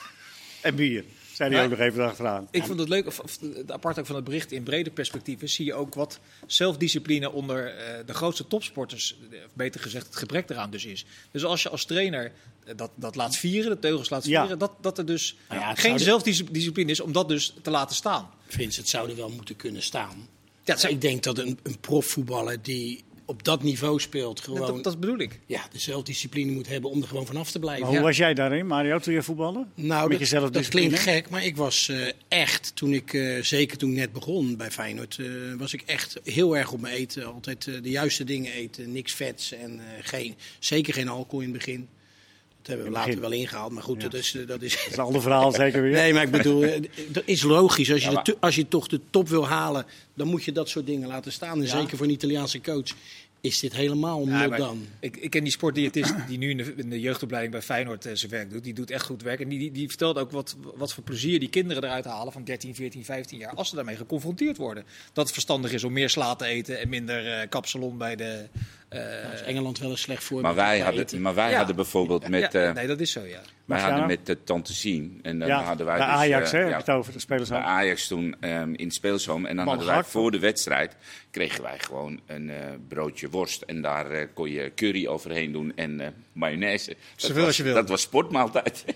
en 0.61 0.75
bier, 0.75 1.05
zei 1.35 1.50
hij 1.50 1.59
Ja. 1.59 1.64
ook 1.64 1.71
nog 1.71 1.79
even 1.81 2.05
achteraan. 2.05 2.49
Ik 2.50 2.64
vond 2.64 2.79
het 2.79 2.88
leuk, 2.88 3.07
of, 3.07 3.19
of 3.19 3.38
het 3.40 3.73
apart 3.73 3.99
ook 3.99 4.07
van 4.07 4.14
het 4.17 4.25
bericht 4.25 4.52
in 4.52 4.62
brede 4.62 4.90
perspectieven, 4.90 5.49
zie 5.49 5.64
je 5.64 5.75
ook 5.75 5.95
wat 5.95 6.19
zelfdiscipline 6.47 7.31
onder 7.33 7.67
eh, 7.76 8.07
de 8.07 8.14
grootste 8.14 8.47
topsporters, 8.47 9.17
eh, 9.31 9.38
of 9.47 9.50
beter 9.55 9.81
gezegd 9.81 10.07
het 10.07 10.17
gebrek 10.17 10.50
eraan 10.50 10.71
dus 10.71 10.85
is. 10.85 11.05
Dus 11.31 11.45
als 11.45 11.62
je 11.62 11.69
als 11.69 11.85
trainer 11.85 12.33
eh, 12.64 12.73
dat, 12.76 12.90
dat 12.95 13.14
laat 13.17 13.37
vieren, 13.37 13.71
de 13.71 13.79
teugels 13.79 14.11
laat 14.11 14.25
Ja. 14.25 14.40
vieren, 14.40 14.59
dat, 14.59 14.73
dat 14.81 14.99
er 14.99 15.07
dus 15.07 15.37
Nou 15.49 15.61
ja, 15.61 15.75
geen 15.75 15.99
zelfdiscipline 15.99 16.90
is 16.90 17.00
om 17.00 17.12
dat 17.12 17.29
dus 17.29 17.55
te 17.62 17.71
laten 17.71 17.97
staan. 17.97 18.31
Vince, 18.47 18.81
het 18.81 18.88
zou 18.88 19.11
er 19.11 19.17
wel 19.17 19.31
moeten 19.31 19.57
kunnen 19.57 19.83
staan. 19.83 20.29
Ja, 20.64 20.76
zou- 20.76 20.93
Ik 20.93 21.00
denk 21.00 21.23
dat 21.23 21.38
een, 21.38 21.59
een 21.62 21.79
profvoetballer 21.81 22.62
die 22.62 23.05
op 23.30 23.44
dat 23.44 23.62
niveau 23.62 24.00
speelt, 24.00 24.40
gewoon 24.40 24.60
dat, 24.60 24.84
dat 24.84 25.00
bedoel 25.00 25.18
ik. 25.18 25.40
ja, 25.46 25.62
de 25.72 25.78
zelfdiscipline 25.78 26.52
moet 26.52 26.68
hebben 26.68 26.90
om 26.90 27.02
er 27.02 27.08
gewoon 27.08 27.26
vanaf 27.26 27.50
te 27.50 27.58
blijven. 27.58 27.80
Maar 27.82 27.90
hoe 27.90 27.99
Ja. 28.00 28.04
was 28.06 28.16
jij 28.16 28.34
daarin, 28.34 28.66
Mario, 28.66 28.99
toen 28.99 29.14
je 29.14 29.22
voetbalde? 29.22 29.66
Nou, 29.75 30.08
Met 30.18 30.52
dat, 30.52 30.68
klinkt 30.68 30.99
gek, 30.99 31.28
maar 31.28 31.44
ik 31.44 31.56
was 31.56 31.88
eh, 31.88 32.06
echt, 32.28 32.72
toen 32.75 32.92
ik, 32.92 33.12
eh, 33.14 33.42
zeker 33.42 33.76
toen 33.78 33.90
ik 33.90 33.96
net 33.96 34.12
begon 34.12 34.56
bij 34.56 34.70
Feyenoord, 34.70 35.18
eh, 35.18 35.26
was 35.58 35.72
ik 35.72 35.82
echt 35.87 36.20
heel 36.25 36.56
erg 36.56 36.72
op 36.72 36.80
mijn 36.80 36.94
eten. 36.94 37.25
Altijd 37.32 37.64
de 37.64 37.90
juiste 37.90 38.25
dingen 38.25 38.52
eten, 38.52 38.92
niks 38.92 39.12
vets 39.12 39.52
en 39.52 39.78
eh, 39.80 39.84
geen, 40.00 40.34
zeker 40.58 40.94
geen 40.94 41.08
alcohol 41.08 41.40
in 41.40 41.49
het 41.49 41.56
begin. 41.58 41.88
Dat 42.62 42.68
hebben 42.68 42.87
we 42.87 42.92
later 42.92 43.20
wel 43.20 43.30
ingehaald, 43.32 43.72
maar 43.72 43.82
goed, 43.82 43.96
Ja. 44.02 44.08
dat 44.08 44.14
is... 44.20 44.32
Dat 44.46 44.62
is 44.62 44.72
Dat 44.76 44.87
is 44.88 44.92
een 44.96 44.99
ander 45.04 45.22
verhaal 45.22 45.52
zeker 45.52 45.82
weer. 45.82 45.92
Nee, 45.92 46.12
maar 46.12 46.22
ik 46.22 46.30
bedoel, 46.30 46.60
dat 47.08 47.22
is 47.26 47.42
logisch. 47.42 47.92
Als 47.92 48.00
je, 48.02 48.06
Ja, 48.10 48.12
maar- 48.12 48.34
als 48.40 48.54
je 48.54 48.68
toch 48.68 48.87
de 48.88 49.00
top 49.10 49.28
wil 49.28 49.46
halen, 49.49 49.87
dan 50.14 50.26
moet 50.28 50.44
je 50.44 50.52
dat 50.52 50.68
soort 50.68 50.87
dingen 50.87 51.08
laten 51.08 51.32
staan. 51.32 51.60
En 51.60 51.68
zeker 51.68 51.96
voor 51.96 52.06
een 52.06 52.12
Italiaanse 52.12 52.60
coach 52.60 52.90
is 53.40 53.61
dit 53.61 53.73
helemaal 53.73 54.26
Ja, 54.26 54.49
done. 54.49 54.80
Ik, 55.00 55.16
ik 55.16 55.30
ken 55.30 55.42
die 55.42 55.52
sportdiëtist 55.52 56.14
die 56.28 56.38
nu 56.38 56.50
in 56.50 56.56
de, 56.56 56.75
in 56.76 56.90
de 56.90 57.00
jeugdopleiding 57.00 57.52
bij 57.52 57.62
Feyenoord 57.62 58.06
eh, 58.06 58.14
zijn 58.14 58.30
werk 58.30 58.50
doet. 58.50 58.64
Die 58.64 58.75
doet 58.75 58.90
echt 58.90 59.04
goed 59.04 59.23
werk. 59.23 59.40
En 59.40 59.49
die, 59.49 59.59
die, 59.59 59.70
die 59.70 59.88
vertelt 59.88 60.18
ook 60.18 60.30
wat, 60.30 60.56
wat 60.75 60.92
voor 60.92 61.04
plezier 61.04 61.40
die 61.40 61.49
kinderen 61.49 61.85
eruit 61.85 62.04
halen 62.04 62.32
van 62.32 62.44
13, 62.44 62.75
14, 62.75 63.04
15 63.04 63.38
jaar. 63.38 63.54
Als 63.54 63.68
ze 63.68 63.75
daarmee 63.75 63.97
geconfronteerd 63.97 64.56
worden. 64.56 64.85
Dat 65.12 65.25
het 65.25 65.32
verstandig 65.32 65.73
is 65.73 65.85
om 65.85 65.92
meer 65.92 66.11
sla 66.11 66.35
te 66.35 66.44
eten 66.44 66.80
en 66.80 66.88
minder 66.88 67.32
eh, 67.32 67.49
kapsalon 67.49 67.99
bij 67.99 68.16
de... 68.16 68.49
eh, 68.90 69.00
Daar 69.23 69.32
is 69.32 69.42
Engeland 69.42 69.78
wel 69.78 69.90
een 69.90 69.99
slecht 69.99 70.25
voorbeeld. 70.25 70.54
Maar 70.54 70.64
wij, 70.64 70.80
hadden, 70.80 71.00
eten. 71.02 71.20
maar 71.20 71.35
wij 71.35 71.50
Ja. 71.50 71.56
hadden 71.56 71.76
bijvoorbeeld 71.76 72.28
met, 72.28 72.52
ja, 72.52 72.68
eh, 72.68 72.75
nee, 72.75 72.87
dat 72.87 73.00
is 73.00 73.12
zo, 73.12 73.20
ja. 73.20 73.26
wij 73.26 73.40
Marciano? 73.64 73.90
hadden 73.99 74.16
met 74.16 74.26
de 74.26 74.44
Tante 74.44 74.73
Sien. 74.75 75.18
En 75.23 75.38
dan 75.38 75.49
Ja, 75.49 75.62
hadden 75.62 75.87
wij 75.87 75.97
dus, 75.97 76.04
Ajax, 76.04 76.52
eh, 76.52 76.61
hè, 76.64 76.73
het 76.75 76.90
over 76.90 77.12
de 77.12 77.18
spelers. 77.18 77.52
Ajax 77.52 78.06
toen 78.06 78.37
ehm, 78.40 78.73
in 78.75 78.85
het 78.85 78.94
speelshome. 78.94 79.49
En 79.49 79.56
dan 79.56 79.64
Man 79.64 79.75
hadden 79.76 79.94
wij 79.94 80.04
voor 80.04 80.30
de 80.30 80.38
wedstrijd 80.38 80.97
kregen 81.30 81.62
wij 81.62 81.78
gewoon 81.78 82.20
een 82.26 82.50
eh, 82.50 82.56
broodje 82.88 83.28
worst. 83.30 83.62
En 83.62 83.82
daar 83.82 84.11
eh, 84.11 84.26
kon 84.35 84.50
je 84.50 84.73
curry 84.75 85.06
overheen 85.06 85.52
doen 85.52 85.73
en 85.76 86.00
eh, 86.00 86.09
mayonaise. 86.32 86.88
Dat 86.88 86.97
Zoveel 87.16 87.37
was, 87.37 87.47
als 87.47 87.56
je 87.56 87.62
wil. 87.62 87.75
Dat 87.75 87.88
was 87.88 88.00
sportmaaltijd. 88.00 88.85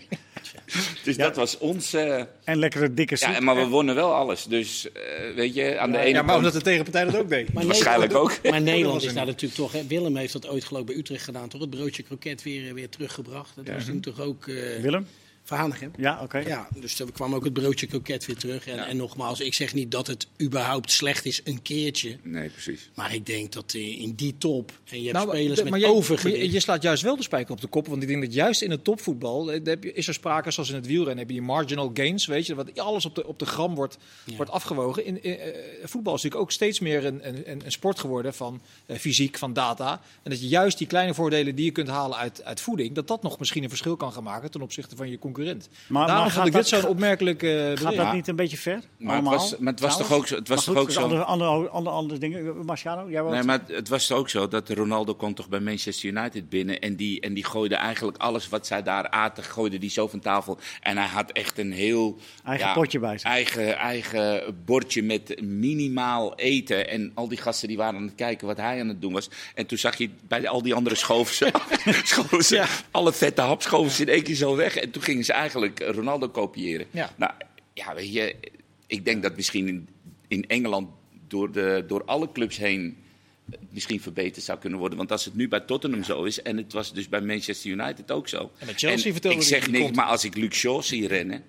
dus 1.04 1.16
Ja. 1.16 1.22
dat 1.24 1.36
was 1.36 1.58
ons... 1.58 1.92
eh, 1.92 2.22
En 2.44 2.58
lekkere 2.58 2.94
dikke 2.94 3.16
soep. 3.16 3.32
ja, 3.32 3.40
maar 3.40 3.56
we 3.56 3.66
wonnen 3.66 3.94
wel 3.94 4.14
alles. 4.14 4.44
Dus 4.44 4.92
eh, 4.92 5.00
weet 5.34 5.54
je, 5.54 5.78
aan 5.78 5.92
de 5.92 5.98
ene 5.98 6.08
Ja, 6.08 6.14
maar 6.14 6.24
kant... 6.24 6.36
omdat 6.38 6.52
de 6.52 6.60
tegenpartij 6.60 7.04
dat 7.04 7.16
ook 7.16 7.28
deed. 7.28 7.52
Maar 7.52 7.66
Waarschijnlijk 7.74 8.14
ook. 8.14 8.38
Maar 8.50 8.62
Nederland 8.62 9.02
is 9.08 9.14
daar 9.14 9.26
natuurlijk 9.26 9.54
toch. 9.60 9.72
Hè, 9.72 9.86
Willem 9.86 10.16
heeft 10.16 10.32
dat 10.32 10.48
ooit 10.48 10.64
geloof 10.64 10.80
ik 10.82 10.88
bij 10.88 10.96
Utrecht 10.96 11.24
gedaan, 11.24 11.48
toch? 11.48 11.60
Het 11.60 11.70
broodje 11.70 12.02
kroket 12.02 12.42
weer, 12.42 12.74
weer 12.74 12.88
teruggebracht. 12.88 13.52
Dat 13.56 13.68
was 13.74 13.84
toen 13.84 14.00
toch 14.00 14.20
ook 14.20 14.46
eh 14.48 14.54
Willem? 14.82 15.06
Van 15.46 15.58
Hanegem. 15.58 15.90
Ja, 15.96 16.20
oké. 16.22 16.38
Ja, 16.38 16.68
dus 16.80 16.98
er 17.00 17.12
kwam 17.12 17.34
ook 17.34 17.44
het 17.44 17.52
broodje 17.52 17.86
kroket 17.86 18.26
weer 18.26 18.36
terug. 18.36 18.66
En, 18.66 18.76
Ja. 18.76 18.86
en 18.86 18.96
nogmaals, 18.96 19.40
ik 19.40 19.54
zeg 19.54 19.74
niet 19.74 19.90
dat 19.90 20.06
het 20.06 20.26
überhaupt 20.42 20.90
slecht 20.90 21.24
is, 21.24 21.40
een 21.44 21.62
keertje. 21.62 22.16
Nee, 22.22 22.48
precies. 22.48 22.90
Maar 22.94 23.14
ik 23.14 23.26
denk 23.26 23.52
dat 23.52 23.72
eh, 23.74 24.00
in 24.00 24.12
die 24.14 24.34
top, 24.38 24.72
en 24.90 24.98
je 24.98 25.02
hebt 25.08 25.12
Nou, 25.24 25.28
spelers 25.28 25.56
de- 25.56 25.62
met 25.62 25.70
maar 25.70 25.80
je, 25.80 25.86
overgewicht. 25.86 26.40
Je, 26.40 26.50
je 26.52 26.60
slaat 26.60 26.82
juist 26.82 27.02
wel 27.02 27.16
de 27.16 27.22
spijker 27.22 27.52
op 27.52 27.60
de 27.60 27.66
kop. 27.66 27.86
Want 27.86 28.02
ik 28.02 28.08
denk 28.08 28.22
dat 28.22 28.34
juist 28.34 28.62
in 28.62 28.70
het 28.70 28.84
topvoetbal 28.84 29.52
eh, 29.52 29.60
heb 29.64 29.84
je, 29.84 29.92
is 29.92 30.08
er 30.08 30.14
sprake, 30.14 30.50
zoals 30.50 30.68
in 30.68 30.74
het 30.74 30.86
wielrennen, 30.86 31.18
heb 31.18 31.28
je 31.28 31.32
die 31.38 31.42
marginal 31.46 31.90
gains. 31.94 32.26
Weet 32.26 32.46
je, 32.46 32.54
wat 32.54 32.78
alles 32.78 33.04
op 33.04 33.14
de, 33.14 33.26
op 33.26 33.38
de 33.38 33.46
gram 33.46 33.74
wordt, 33.74 33.98
Ja. 34.24 34.36
wordt 34.36 34.50
afgewogen. 34.50 35.04
In, 35.04 35.22
in, 35.22 35.38
eh, 35.38 35.52
voetbal 35.84 36.14
is 36.14 36.22
natuurlijk 36.22 36.42
ook 36.42 36.52
steeds 36.52 36.80
meer 36.80 37.04
een, 37.04 37.28
een, 37.28 37.44
een 37.64 37.72
sport 37.72 37.98
geworden 38.00 38.34
van 38.34 38.60
eh, 38.86 38.96
fysiek, 38.98 39.38
van 39.38 39.52
data. 39.52 40.00
En 40.22 40.30
dat 40.30 40.40
je 40.40 40.48
juist 40.48 40.78
die 40.78 40.86
kleine 40.86 41.14
voordelen 41.14 41.54
die 41.54 41.64
je 41.64 41.70
kunt 41.70 41.88
halen 41.88 42.16
uit, 42.18 42.44
uit 42.44 42.60
voeding, 42.60 42.94
dat 42.94 43.08
dat 43.08 43.22
nog 43.22 43.38
misschien 43.38 43.62
een 43.62 43.68
verschil 43.68 43.96
kan 43.96 44.12
gaan 44.12 44.22
maken 44.22 44.50
ten 44.50 44.62
opzichte 44.62 44.96
van 44.96 45.04
je 45.04 45.10
concurrentie 45.10 45.32
concurrent. 45.34 45.68
Maar- 45.86 46.06
Daarom 46.06 46.24
maar 46.24 46.34
vond 46.34 46.46
ik 46.46 46.52
dit 46.52 46.68
zo'n 46.68 46.86
opmerkelijk 46.86 47.42
eh 47.42 47.50
Gaat 47.50 47.74
bericht. 47.78 47.96
dat 47.96 48.12
niet 48.12 48.28
een 48.28 48.36
beetje 48.36 48.56
ver? 48.56 48.72
Maar 48.98 49.16
het 49.16 49.24
Allemaal, 49.26 49.32
was, 49.32 49.56
maar 49.58 49.72
het 49.72 49.80
was 49.82 49.96
toch 49.96 50.12
ook 50.12 50.26
zo. 50.26 50.34
Het 50.36 50.48
was 50.48 50.64
toch 50.64 50.76
ook 50.76 50.86
dus 50.86 50.94
zo. 50.94 51.00
Andere, 51.02 51.24
andere, 51.24 51.68
andere, 51.68 51.96
andere 51.96 52.20
dingen. 52.20 52.64
Marciano, 52.64 53.10
jij 53.10 53.22
Nee, 53.22 53.42
maar 53.42 53.60
het 53.66 53.88
was 53.88 54.12
ook 54.12 54.28
zo 54.28 54.48
dat 54.48 54.68
Ronaldo 54.68 55.14
kwam 55.14 55.34
toch 55.34 55.48
bij 55.48 55.60
Manchester 55.60 56.08
United 56.08 56.48
binnen. 56.48 56.80
En 56.80 56.96
die, 56.96 57.20
en 57.20 57.34
die 57.34 57.44
gooide 57.44 57.74
eigenlijk 57.74 58.16
alles 58.16 58.48
wat 58.48 58.66
zij 58.66 58.82
daar 58.82 59.08
aten, 59.08 59.44
gooide 59.44 59.78
die 59.78 59.90
zo 59.90 60.08
van 60.08 60.20
tafel. 60.20 60.58
En 60.80 60.96
hij 60.96 61.06
had 61.06 61.30
echt 61.30 61.58
een 61.58 61.72
heel... 61.72 62.18
Eigen 62.44 62.72
potje 62.72 62.98
bij 62.98 63.18
zich. 63.18 63.30
Eigen, 63.30 63.76
eigen 63.76 64.42
bordje 64.64 65.02
met 65.02 65.42
minimaal 65.42 66.34
eten. 66.34 66.88
En 66.88 67.10
al 67.14 67.28
die 67.28 67.38
gasten 67.38 67.68
die 67.68 67.76
waren 67.76 67.96
aan 68.00 68.06
het 68.06 68.14
kijken 68.14 68.46
wat 68.46 68.56
hij 68.56 68.80
aan 68.80 68.88
het 68.88 69.00
doen 69.00 69.12
was. 69.12 69.28
En 69.54 69.66
toen 69.66 69.78
zag 69.78 69.96
je 69.96 70.10
bij 70.28 70.48
al 70.48 70.62
die 70.62 70.74
andere 70.74 70.94
schoven 70.96 71.34
ze, 71.34 71.50
schoven 72.04 72.44
ze 72.44 72.64
alle 72.90 73.12
vette 73.12 73.40
hap 73.40 73.62
schoven 73.62 73.90
ze 73.92 74.02
in 74.02 74.08
één 74.08 74.22
keer 74.22 74.34
zo 74.34 74.56
weg. 74.56 74.76
En 74.76 74.90
toen 74.90 75.02
gingen 75.02 75.23
ze 75.24 75.32
eigenlijk 75.32 75.80
Ronaldo 75.80 76.28
kopiëren. 76.28 76.86
Ja. 76.90 77.12
Nou, 77.16 77.32
ja, 77.72 77.94
weet 77.94 78.12
je, 78.12 78.34
ik 78.86 79.04
denk 79.04 79.22
dat 79.22 79.36
misschien 79.36 79.68
in, 79.68 79.88
in 80.28 80.48
Engeland 80.48 80.88
door, 81.28 81.52
de, 81.52 81.84
door 81.86 82.04
alle 82.04 82.32
clubs 82.32 82.56
heen 82.56 82.96
het 83.50 83.60
misschien 83.70 84.00
verbeterd 84.00 84.44
zou 84.44 84.58
kunnen 84.58 84.78
worden. 84.78 84.98
Want 84.98 85.10
als 85.12 85.24
het 85.24 85.34
nu 85.34 85.48
bij 85.48 85.60
Tottenham 85.60 86.04
zo 86.04 86.24
is 86.24 86.42
en 86.42 86.56
het 86.56 86.72
was 86.72 86.92
dus 86.92 87.08
bij 87.08 87.20
Manchester 87.20 87.70
United 87.70 88.10
ook 88.10 88.28
zo. 88.28 88.50
En 88.58 88.66
bij 88.66 88.74
Chelsea 88.74 89.12
vertelde 89.12 89.36
ik 89.36 89.42
zeg 89.42 89.70
niks, 89.70 89.96
maar 89.96 90.06
als 90.06 90.24
ik 90.24 90.36
Luke 90.36 90.54
Shaw 90.54 90.82
zie 90.82 91.06
rennen, 91.06 91.44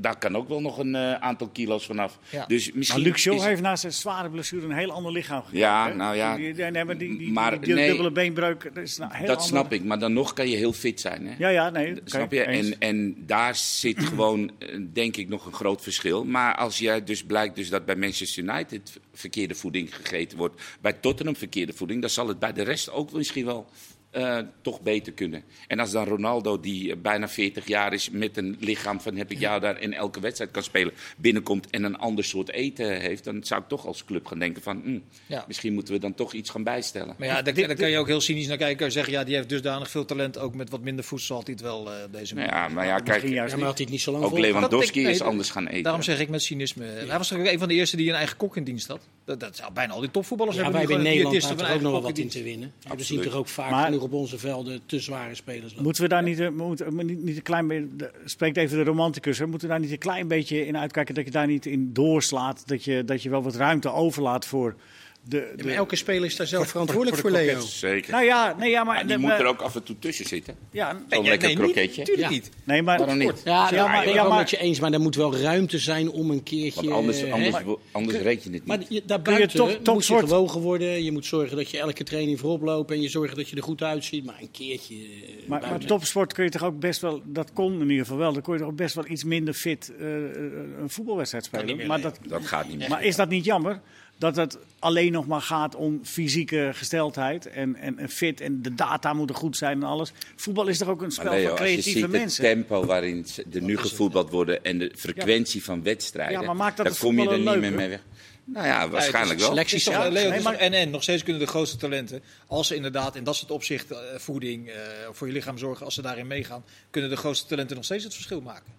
daar 0.00 0.18
kan 0.18 0.36
ook 0.36 0.48
wel 0.48 0.60
nog 0.60 0.78
een 0.78 0.94
eh, 0.94 1.14
aantal 1.14 1.48
kilo's 1.48 1.86
vanaf. 1.86 2.18
Ja. 2.30 2.44
Dus 2.46 2.68
Maar 2.68 2.78
misschien 2.78 3.02
Luc 3.02 3.16
Shaw 3.18 3.34
is- 3.34 3.42
heeft 3.44 3.60
na 3.62 3.76
zijn 3.76 3.92
zware 3.92 4.30
blessure 4.30 4.64
een 4.66 4.72
heel 4.72 4.90
ander 4.92 5.12
lichaam 5.12 5.42
gekregen. 5.42 5.66
Ja, 5.68 5.88
hè? 5.88 5.94
nou 5.94 6.16
ja. 6.16 6.36
Die, 6.36 6.54
die, 6.54 6.70
maar 6.84 6.98
die, 6.98 7.18
die, 7.18 7.32
Maar 7.32 7.60
die 7.60 7.74
nee. 7.74 7.88
dubbele 7.88 8.10
beenbreuk, 8.12 8.62
dat 8.74 8.82
is 8.84 8.98
een 8.98 9.10
heel 9.12 9.26
dat 9.26 9.36
ander- 9.36 9.48
snap 9.48 9.72
ik, 9.72 9.84
maar 9.84 9.98
dan 9.98 10.12
nog 10.12 10.32
kan 10.32 10.48
je 10.48 10.56
heel 10.56 10.72
fit 10.72 11.00
zijn. 11.00 11.26
Hè? 11.26 11.34
Ja, 11.38 11.48
ja, 11.48 11.70
nee. 11.70 11.94
Snap 12.04 12.32
je? 12.32 12.46
eens. 12.46 12.68
En, 12.70 12.78
en 12.78 13.14
daar 13.26 13.54
zit 13.54 14.04
gewoon, 14.08 14.50
eh, 14.58 14.78
denk 14.92 15.16
ik, 15.16 15.28
nog 15.28 15.46
een 15.46 15.52
groot 15.52 15.82
verschil. 15.82 16.24
Maar 16.24 16.56
als 16.56 16.78
jij 16.78 17.04
dus 17.04 17.24
blijkt 17.24 17.54
dus 17.56 17.68
dat 17.70 17.84
bij 17.84 17.96
Manchester 17.96 18.42
United 18.42 19.00
verkeerde 19.12 19.54
voeding 19.54 19.94
gegeten 19.96 20.38
wordt, 20.38 20.62
bij 20.80 20.92
Tottenham 20.92 21.36
verkeerde 21.36 21.72
voeding, 21.72 22.00
dan 22.00 22.10
zal 22.10 22.28
het 22.28 22.38
bij 22.38 22.52
de 22.52 22.62
rest 22.62 22.90
ook 22.90 23.12
misschien 23.12 23.44
wel 23.44 23.66
eh, 24.10 24.38
toch 24.62 24.80
beter 24.80 25.12
kunnen. 25.12 25.42
En 25.66 25.78
als 25.78 25.90
dan 25.90 26.04
Ronaldo, 26.04 26.60
die 26.60 26.90
eh, 26.90 26.96
bijna 27.02 27.28
40 27.28 27.66
jaar 27.66 27.92
is, 27.92 28.10
met 28.10 28.36
een 28.36 28.56
lichaam 28.60 29.00
van 29.00 29.16
heb 29.16 29.30
ik 29.30 29.38
jou 29.38 29.60
daar 29.60 29.80
in 29.80 29.92
elke 29.94 30.20
wedstrijd 30.20 30.50
kan 30.50 30.62
spelen, 30.62 30.92
binnenkomt 31.16 31.70
en 31.70 31.84
een 31.84 31.98
ander 31.98 32.24
soort 32.24 32.50
eten 32.50 33.00
heeft, 33.00 33.24
dan 33.24 33.44
zou 33.44 33.60
ik 33.60 33.68
toch 33.68 33.86
als 33.86 34.04
club 34.04 34.26
gaan 34.26 34.38
denken 34.38 34.62
van, 34.62 34.80
hm, 34.84 34.98
Ja. 35.26 35.44
misschien 35.46 35.72
moeten 35.74 35.94
we 35.94 36.00
dan 36.00 36.14
toch 36.14 36.32
iets 36.32 36.50
gaan 36.50 36.64
bijstellen. 36.64 37.14
Maar 37.18 37.28
ja, 37.28 37.42
daar, 37.42 37.54
daar 37.54 37.74
kan 37.74 37.90
je 37.90 37.98
ook 37.98 38.06
heel 38.06 38.20
cynisch 38.20 38.46
naar 38.46 38.56
kijken. 38.56 38.86
en 38.86 38.92
zeggen, 38.92 39.12
ja, 39.12 39.24
die 39.24 39.34
heeft 39.34 39.48
dusdanig 39.48 39.90
veel 39.90 40.04
talent. 40.04 40.38
Ook 40.38 40.54
met 40.54 40.70
wat 40.70 40.80
minder 40.80 41.04
voedsel 41.04 41.36
had 41.36 41.46
hij 41.46 41.54
het 41.54 41.64
wel 41.64 41.92
eh, 41.92 41.98
deze 42.10 42.34
Nou 42.34 42.46
ja, 42.46 42.68
maar 42.68 42.86
ja, 42.86 42.98
kijk, 42.98 43.28
juist 43.28 43.56
maar 43.56 43.64
had 43.64 43.74
hij 43.74 43.84
het 43.84 43.92
niet 43.92 44.02
zo 44.02 44.12
lang 44.12 44.24
ook? 44.24 44.38
Lewandowski 44.38 45.06
is 45.06 45.20
anders 45.20 45.50
gaan 45.50 45.66
eten. 45.66 45.82
Daarom 45.82 46.02
zeg 46.02 46.20
ik 46.20 46.28
met 46.28 46.42
cynisme. 46.42 46.84
Hij 46.84 47.18
was 47.18 47.28
toch 47.28 47.38
ook 47.38 47.46
een 47.46 47.58
van 47.58 47.68
de 47.68 47.74
eerste 47.74 47.96
die 47.96 48.08
een 48.08 48.14
eigen 48.14 48.36
kok 48.36 48.56
in 48.56 48.64
dienst 48.64 48.88
had. 48.88 49.00
Dat, 49.30 49.40
dat 49.40 49.56
zou 49.56 49.72
bijna 49.72 49.92
al 49.92 50.00
die 50.00 50.10
topvoetballers 50.10 50.56
Ja, 50.56 50.62
wij 50.62 50.70
hebben. 50.70 50.90
hebben 50.90 51.06
in 51.12 51.18
nu 51.18 51.22
Nederland 51.24 51.44
of 51.44 51.50
ook 51.52 51.80
nog 51.80 51.92
eigen 51.92 52.02
wat 52.02 52.18
in 52.18 52.28
te 52.28 52.42
winnen. 52.42 52.72
We 52.96 53.02
zien 53.02 53.20
toch 53.20 53.34
ook 53.34 53.48
vaak 53.48 53.70
Maar- 53.70 53.84
genoeg 53.84 54.02
op 54.02 54.12
onze 54.12 54.38
velden 54.38 54.80
te 54.86 55.00
zware 55.00 55.34
spelers 55.34 55.70
lopen. 55.70 55.82
Moeten 55.82 56.02
we 56.02 56.08
daar 56.08 56.22
niet, 56.22 56.40
eh, 56.40 56.48
moeten, 56.48 56.96
we 56.96 57.02
niet, 57.02 57.22
niet 57.22 57.36
een 57.36 57.42
klein 57.42 57.66
beetje, 57.66 58.10
spreekt 58.24 58.56
even 58.56 58.76
de 58.76 58.84
romanticus, 58.84 59.38
hè, 59.38 59.46
moeten 59.46 59.68
we 59.68 59.74
daar 59.74 59.82
niet 59.82 59.90
een 59.92 59.98
klein 59.98 60.28
beetje 60.28 60.66
in 60.66 60.76
uitkijken 60.76 61.14
dat 61.14 61.24
je 61.24 61.30
daar 61.30 61.46
niet 61.46 61.66
in 61.66 61.92
doorslaat, 61.92 62.62
dat 62.68 62.84
je, 62.84 63.04
dat 63.04 63.22
je 63.22 63.30
wel 63.30 63.42
wat 63.42 63.54
ruimte 63.54 63.92
overlaat 63.92 64.46
voor 64.46 64.74
de... 65.24 65.52
Maar 65.64 65.74
elke 65.74 65.96
speler 65.96 66.24
is 66.24 66.36
daar 66.36 66.46
zelf 66.46 66.68
verantwoordelijk 66.68 67.20
voor 67.20 67.30
voor, 67.30 67.38
Leo. 67.40 67.60
Zeker. 67.60 68.12
nou 68.12 68.24
ja, 68.24 68.54
nee, 68.58 68.70
ja, 68.70 68.84
maar... 68.84 68.98
Die 68.98 69.06
de- 69.06 69.18
moet 69.18 69.30
er 69.30 69.36
maar- 69.38 69.46
ook 69.46 69.60
af 69.60 69.74
en 69.74 69.82
toe 69.82 69.98
tussen 69.98 70.24
zitten. 70.26 70.54
Ja, 70.70 70.90
Zo'n 70.90 71.20
Nee, 71.22 71.28
lekker 71.30 71.48
nee, 71.48 71.56
kroketje. 71.56 71.96
Niet, 71.96 72.04
tuurlijk 72.06 72.28
Ja. 72.28 72.28
niet. 72.34 72.50
nee, 72.64 72.82
maar... 72.82 72.98
Waarom 72.98 73.18
niet? 73.18 73.42
Ja, 73.44 73.52
ja, 73.70 73.74
Ja, 73.74 73.82
maar, 73.82 73.92
maar- 73.92 74.06
ik 74.06 74.14
ben 74.14 74.28
maar- 74.28 74.38
met 74.38 74.50
je 74.50 74.56
eens, 74.58 74.80
maar 74.80 74.92
er 74.92 75.00
moet 75.00 75.14
wel 75.14 75.36
ruimte 75.36 75.78
zijn 75.78 76.10
om 76.10 76.30
een 76.30 76.42
keertje... 76.42 76.80
Want 76.82 76.92
anders, 76.92 77.22
eh, 77.22 77.32
anders, 77.32 77.56
anders 77.92 78.18
red 78.18 78.44
je 78.44 78.50
het 78.50 78.66
Maar 78.66 78.78
niet. 78.78 78.88
je, 78.88 78.92
Kun 78.94 79.02
je 79.02 79.08
daarbuiten 79.08 79.56
top- 79.56 79.66
moet 79.68 79.76
je 79.76 79.82
topsport- 79.82 80.20
gewogen 80.28 80.60
worden. 80.60 81.04
Je 81.04 81.12
moet 81.12 81.26
zorgen 81.26 81.56
dat 81.56 81.70
je 81.70 81.78
elke 81.78 82.04
training 82.04 82.38
voorop 82.40 82.62
loopt. 82.62 82.90
En 82.90 83.00
je 83.02 83.08
zorgt 83.08 83.36
dat 83.36 83.48
je 83.48 83.56
er 83.56 83.62
goed 83.62 83.82
uitziet. 83.82 84.24
Maar 84.24 84.36
een 84.40 84.50
keertje 84.50 84.94
eh, 84.94 85.48
Maar, 85.48 85.60
maar 85.60 85.78
topsport 85.78 86.32
kun 86.32 86.44
je 86.44 86.50
toch 86.50 86.64
ook 86.64 86.78
best 86.80 87.00
wel, 87.00 87.22
dat 87.24 87.52
kon 87.52 87.72
in 87.80 87.80
ieder 87.90 88.04
geval 88.04 88.18
wel, 88.18 88.32
dan 88.32 88.42
kon 88.42 88.54
je 88.54 88.60
toch 88.60 88.68
ook 88.68 88.76
best 88.76 88.94
wel 88.94 89.04
iets 89.08 89.24
minder 89.24 89.54
fit 89.54 89.92
eh, 89.98 90.06
eh, 90.16 90.32
een 90.80 90.90
voetbalwedstrijd 90.90 91.44
spelen. 91.44 91.86
Maar, 91.86 92.00
Dat 92.00 92.18
gaat 92.42 92.68
niet 92.68 92.78
meer. 92.78 92.88
maar 92.88 93.04
is 93.04 93.16
dat 93.16 93.28
niet 93.28 93.44
jammer? 93.44 93.80
Dat 94.20 94.36
het 94.36 94.58
alleen 94.78 95.12
nog 95.12 95.26
maar 95.26 95.40
gaat 95.40 95.74
om 95.74 96.00
fysieke 96.04 96.70
gesteldheid 96.74 97.46
en, 97.46 97.76
en, 97.76 97.98
en 97.98 98.08
fit 98.08 98.40
en 98.40 98.62
de 98.62 98.74
data 98.74 99.12
moeten 99.12 99.36
goed 99.36 99.56
zijn 99.56 99.82
en 99.82 99.88
alles. 99.88 100.12
Voetbal 100.36 100.66
is 100.66 100.78
toch 100.78 100.88
ook 100.88 101.02
een 101.02 101.10
spel 101.10 101.30
Leo, 101.32 101.40
van 101.42 101.50
als 101.50 101.58
je 101.60 101.64
creatieve 101.64 101.98
ziet 101.98 102.08
mensen? 102.08 102.44
het 102.44 102.52
tempo 102.54 102.84
waarin 102.86 103.24
ze- 103.26 103.44
er 103.52 103.62
nu 103.62 103.76
gevoetbald 103.76 104.30
worden 104.30 104.64
en 104.64 104.78
de 104.78 104.92
frequentie 104.96 105.64
van 105.64 105.82
wedstrijden, 105.82 106.40
Ja, 106.40 106.46
maar 106.46 106.56
maakt 106.56 106.76
dat 106.76 106.86
dan 106.86 106.96
kom 106.98 107.20
je 107.20 107.28
er 107.28 107.38
niet 107.38 107.44
meer 107.60 107.72
mee 107.72 107.88
weg. 107.88 108.00
Nou 108.44 108.66
ja, 108.66 108.88
waarschijnlijk 108.88 109.38
wel. 109.40 109.48
selectie- 109.48 109.78
Het 109.78 109.86
is 109.86 109.92
toch, 109.92 110.02
Ja, 110.04 110.08
Leo, 110.10 110.20
het 110.20 110.28
nee, 110.28 110.38
is 110.38 110.44
maar- 110.44 110.52
toch- 110.52 110.62
en, 110.62 110.72
en 110.72 110.90
nog 110.90 111.02
steeds 111.02 111.22
kunnen 111.22 111.42
de 111.42 111.48
grootste 111.48 111.76
talenten, 111.76 112.22
als 112.46 112.66
ze 112.66 112.74
inderdaad 112.74 113.16
in 113.16 113.24
dat 113.24 113.36
soort 113.36 113.50
opzichten 113.50 114.12
eh, 114.12 114.18
voeding 114.18 114.68
eh, 114.68 114.74
voor 115.12 115.26
je 115.26 115.32
lichaam 115.32 115.58
zorgen, 115.58 115.84
als 115.84 115.94
ze 115.94 116.02
daarin 116.02 116.26
meegaan, 116.26 116.64
kunnen 116.90 117.10
de 117.10 117.16
grootste 117.16 117.46
talenten 117.46 117.76
nog 117.76 117.84
steeds 117.84 118.04
het 118.04 118.14
verschil 118.14 118.40
maken. 118.40 118.72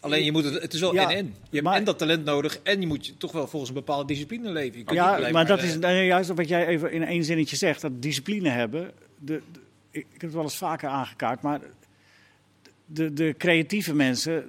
Alleen 0.00 0.24
je 0.24 0.32
moet 0.32 0.44
het, 0.44 0.62
het 0.62 0.72
is 0.74 0.80
wel 0.80 0.94
Ja, 0.94 1.10
en 1.10 1.16
en. 1.16 1.34
Je 1.50 1.60
hebt 1.60 1.76
en 1.76 1.84
dat 1.84 1.98
talent 1.98 2.24
nodig 2.24 2.60
en 2.62 2.80
je 2.80 2.86
moet 2.86 3.06
je 3.06 3.16
toch 3.16 3.32
wel 3.32 3.46
volgens 3.46 3.70
een 3.70 3.76
bepaalde 3.76 4.06
discipline 4.06 4.50
leven. 4.50 4.78
Je 4.78 4.84
kunt 4.84 4.98
Ja, 4.98 5.28
maar 5.30 5.46
dat 5.46 5.58
eh, 5.58 5.68
is 5.68 5.78
nou, 5.78 5.94
juist 5.94 6.30
wat 6.34 6.48
jij 6.48 6.66
even 6.66 6.92
in 6.92 7.02
één 7.04 7.24
zinnetje 7.24 7.56
zegt, 7.56 7.80
dat 7.80 8.02
discipline 8.02 8.48
hebben. 8.48 8.90
De, 9.18 9.40
de- 9.52 9.60
ik, 9.90 10.06
heb 10.12 10.20
het 10.20 10.32
wel 10.32 10.42
eens 10.42 10.56
vaker 10.56 10.88
aangekaart, 10.88 11.42
maar 11.42 11.60
de, 12.86 13.12
de 13.12 13.34
creatieve 13.38 13.94
mensen. 13.94 14.44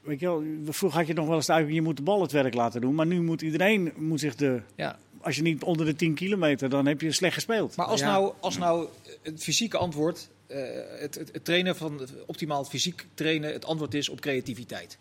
Weet 0.00 0.20
je 0.20 0.26
wel, 0.26 0.42
vroeger 0.68 0.98
had 0.98 1.08
je 1.08 1.14
nog 1.14 1.26
wel 1.26 1.36
eens 1.36 1.46
de 1.46 1.72
je 1.72 1.82
moet 1.82 1.96
de 1.96 2.02
bal 2.02 2.22
het 2.22 2.32
werk 2.32 2.54
laten 2.54 2.80
doen. 2.80 2.94
Maar 2.94 3.06
nu 3.06 3.22
moet 3.22 3.42
iedereen 3.42 3.92
moet 3.96 4.20
zich 4.20 4.34
de. 4.34 4.60
Ja. 4.74 4.98
Als 5.20 5.36
je 5.36 5.42
niet 5.42 5.62
onder 5.62 5.86
de 5.86 5.94
10 5.94 6.14
kilometer, 6.14 6.68
dan 6.68 6.86
heb 6.86 7.00
je 7.00 7.12
slecht 7.12 7.34
gespeeld. 7.34 7.76
Maar 7.76 7.86
als, 7.86 8.00
Ja. 8.00 8.06
nou, 8.10 8.32
als 8.40 8.58
nou 8.58 8.88
het 9.22 9.42
fysieke 9.42 9.76
antwoord, 9.76 10.28
eh, 10.48 11.00
het, 11.00 11.14
het, 11.14 11.44
trainen 11.44 11.76
van 11.76 12.08
optimaal 12.26 12.64
fysiek 12.64 13.06
trainen, 13.14 13.52
het 13.52 13.64
antwoord 13.64 13.94
is 13.94 14.08
op 14.08 14.20
creativiteit. 14.20 14.98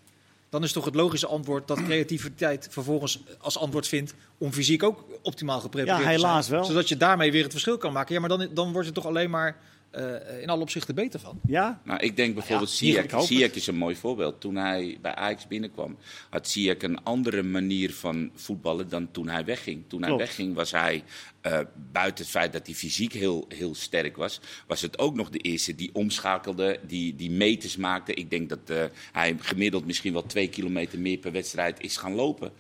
Dan 0.49 0.63
is 0.63 0.71
toch 0.71 0.86
het 0.86 0.95
logische 0.95 1.27
antwoord 1.27 1.67
dat 1.67 1.83
creativiteit 1.83 2.67
vervolgens 2.69 3.23
als 3.38 3.57
antwoord 3.57 3.88
vindt 3.88 4.13
om 4.38 4.52
fysiek 4.52 4.84
ook 4.84 5.06
optimaal 5.21 5.60
geprepareerd 5.60 5.97
Ja, 5.97 6.04
te 6.04 6.17
zijn. 6.17 6.26
helaas 6.26 6.50
wel. 6.50 6.63
Zodat 6.63 6.89
je 6.89 6.97
daarmee 6.97 7.32
weer 7.32 7.43
het 7.43 7.52
verschil 7.52 7.78
kan 7.78 7.93
maken. 7.93 8.13
Ja, 8.13 8.19
maar 8.19 8.30
dan, 8.30 8.47
dan 8.54 8.71
wordt 8.71 8.86
het 8.86 8.95
toch 8.95 9.06
alleen 9.06 9.30
maar 9.30 9.58
eh, 9.91 10.41
in 10.41 10.50
alle 10.50 10.62
opzichten 10.62 10.95
beter 10.95 11.19
van. 11.19 11.39
Ja? 11.47 11.82
Nou, 11.84 12.00
ik 12.00 12.15
denk 12.15 12.34
bijvoorbeeld 12.34 12.80
hoop 12.80 13.12
het. 13.12 13.23
Ziyech 13.23 13.54
is 13.54 13.67
een 13.67 13.76
mooi 13.78 13.95
voorbeeld. 13.95 14.41
Toen 14.41 14.56
hij 14.56 14.97
bij 15.02 15.15
Ajax 15.15 15.47
binnenkwam, 15.47 15.97
had 16.30 16.47
Ziyech 16.47 16.82
een 16.82 17.04
andere 17.04 17.43
manier 17.43 17.93
van 17.93 18.32
voetballen 18.36 18.89
dan 18.89 19.12
toen 19.12 19.30
hij 19.30 19.45
wegging. 19.45 19.84
Toen 19.88 20.04
hij 20.04 20.15
wegging 20.15 20.56
was 20.56 20.71
hij, 20.71 21.04
eh, 21.41 21.60
buiten 21.91 22.23
het 22.23 22.34
feit 22.34 22.54
dat 22.54 22.65
hij 22.65 22.76
fysiek 22.76 23.13
heel, 23.13 23.45
heel 23.47 23.76
sterk 23.76 24.17
was, 24.17 24.39
was 24.67 24.82
het 24.82 25.00
ook 25.00 25.15
nog 25.15 25.30
de 25.30 25.39
eerste 25.39 25.76
die 25.76 25.89
omschakelde, 25.93 26.80
die, 26.88 27.15
die 27.15 27.32
meters 27.32 27.78
maakte. 27.78 28.13
Ik 28.13 28.30
denk 28.30 28.50
dat 28.50 28.60
eh, 28.65 28.84
hij 29.12 29.36
gemiddeld 29.39 29.86
misschien 29.86 30.13
wel 30.13 30.26
twee 30.26 30.50
kilometer 30.50 31.00
meer 31.00 31.17
per 31.17 31.32
wedstrijd 31.32 31.82
is 31.82 31.97
gaan 31.97 32.13
lopen. 32.15 32.52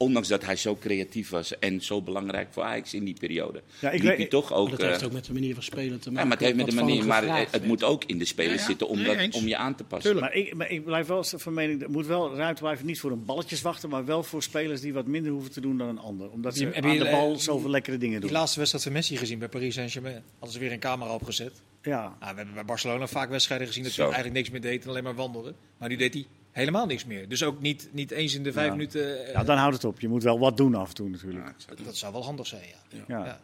Ondanks 0.00 0.28
dat 0.28 0.44
hij 0.44 0.56
zo 0.56 0.76
creatief 0.76 1.30
was 1.30 1.58
en 1.58 1.80
zo 1.82 2.02
belangrijk 2.02 2.48
voor 2.50 2.62
Ajax 2.62 2.94
in 2.94 3.04
die 3.04 3.16
periode. 3.20 3.62
Ja, 3.80 3.90
ik 3.90 3.98
liep 3.98 4.08
weet- 4.08 4.18
hij 4.18 4.26
toch 4.26 4.52
ook... 4.52 4.68
Maar 4.68 4.78
dat 4.78 4.86
heeft 4.88 5.00
eh, 5.00 5.06
ook 5.06 5.12
met 5.12 5.24
de 5.24 5.32
manier 5.32 5.54
van 5.54 5.62
spelen 5.62 6.00
te 6.00 6.10
maken. 6.10 6.22
ja, 6.22 6.28
maar 6.28 6.36
het 6.36 6.46
heeft 6.46 6.56
met 6.56 6.66
de 6.66 6.74
manier, 6.74 7.06
maar 7.06 7.22
gevraagd 7.22 7.52
het, 7.52 7.64
moet 7.66 7.84
ook 7.84 8.04
in 8.04 8.18
de 8.18 8.24
spelers 8.24 8.54
Ja, 8.54 8.60
ja. 8.60 8.66
zitten 8.66 8.88
om, 8.88 8.96
Nee, 8.96 9.06
dat, 9.06 9.16
eens. 9.16 9.36
om 9.36 9.46
je 9.48 9.56
aan 9.56 9.74
te 9.74 9.84
passen. 9.84 10.16
Maar 10.18 10.34
ik, 10.34 10.54
maar 10.54 10.70
ik 10.70 10.84
blijf 10.84 11.06
wel 11.06 11.24
van 11.24 11.54
mening, 11.54 11.82
er 11.82 11.90
moet 11.90 12.06
wel 12.06 12.36
ruimte 12.36 12.60
blijven, 12.62 12.86
niet 12.86 13.00
voor 13.00 13.10
een 13.10 13.24
balletjes 13.24 13.62
wachten, 13.62 13.88
maar 13.88 14.04
wel 14.04 14.22
voor 14.22 14.42
spelers 14.42 14.80
die 14.80 14.92
wat 14.92 15.06
minder 15.06 15.32
hoeven 15.32 15.50
te 15.50 15.60
doen 15.60 15.78
dan 15.78 15.88
een 15.88 15.98
ander. 15.98 16.30
Omdat 16.30 16.56
ze 16.56 16.66
je- 16.66 16.74
aan 16.74 16.98
de 16.98 17.04
eh, 17.04 17.12
bal 17.12 17.36
zoveel 17.38 17.70
lekkere 17.70 17.98
dingen 17.98 18.20
Die 18.20 18.28
doen. 18.28 18.38
laatste 18.38 18.58
wedstrijd 18.58 18.84
van 18.84 18.92
Messi 18.94 19.16
gezien 19.16 19.38
bij 19.38 19.48
Paris 19.48 19.74
Saint-Germain. 19.74 20.22
Hadden 20.32 20.52
ze 20.52 20.58
weer 20.58 20.72
een 20.72 20.78
camera 20.80 21.14
opgezet. 21.14 21.52
Ja. 21.82 22.00
Nou, 22.02 22.16
we 22.32 22.36
hebben 22.36 22.54
bij 22.54 22.64
Barcelona 22.64 23.06
vaak 23.06 23.30
wedstrijden 23.30 23.66
gezien 23.66 23.82
dat 23.82 23.92
hij 23.94 24.04
eigenlijk 24.04 24.34
niks 24.34 24.50
meer 24.50 24.60
deed 24.60 24.82
en 24.84 24.88
alleen 24.90 25.02
maar 25.04 25.14
wandelde. 25.14 25.54
Maar 25.78 25.88
nu 25.88 25.96
deed 25.96 26.14
hij 26.14 26.26
helemaal 26.58 26.86
niks 26.86 27.04
meer. 27.04 27.28
Dus 27.28 27.42
ook 27.42 27.60
niet, 27.60 27.88
niet 27.92 28.10
eens 28.10 28.34
in 28.34 28.42
de 28.42 28.52
vijf 28.52 28.66
Ja. 28.66 28.72
minuten. 28.72 29.26
eh, 29.26 29.32
ja, 29.32 29.44
dan 29.44 29.56
houdt 29.56 29.74
het 29.74 29.84
op. 29.84 30.00
Je 30.00 30.08
moet 30.08 30.22
wel 30.22 30.38
wat 30.38 30.56
doen 30.56 30.74
af 30.74 30.88
en 30.88 30.94
toe 30.94 31.08
natuurlijk. 31.08 31.44
dat, 31.68 31.78
dat 31.84 31.96
zou 31.96 32.12
wel 32.12 32.24
handig 32.24 32.46
zijn, 32.46 32.62
ja. 32.90 32.98
Ja. 33.08 33.24
Ja. 33.24 33.40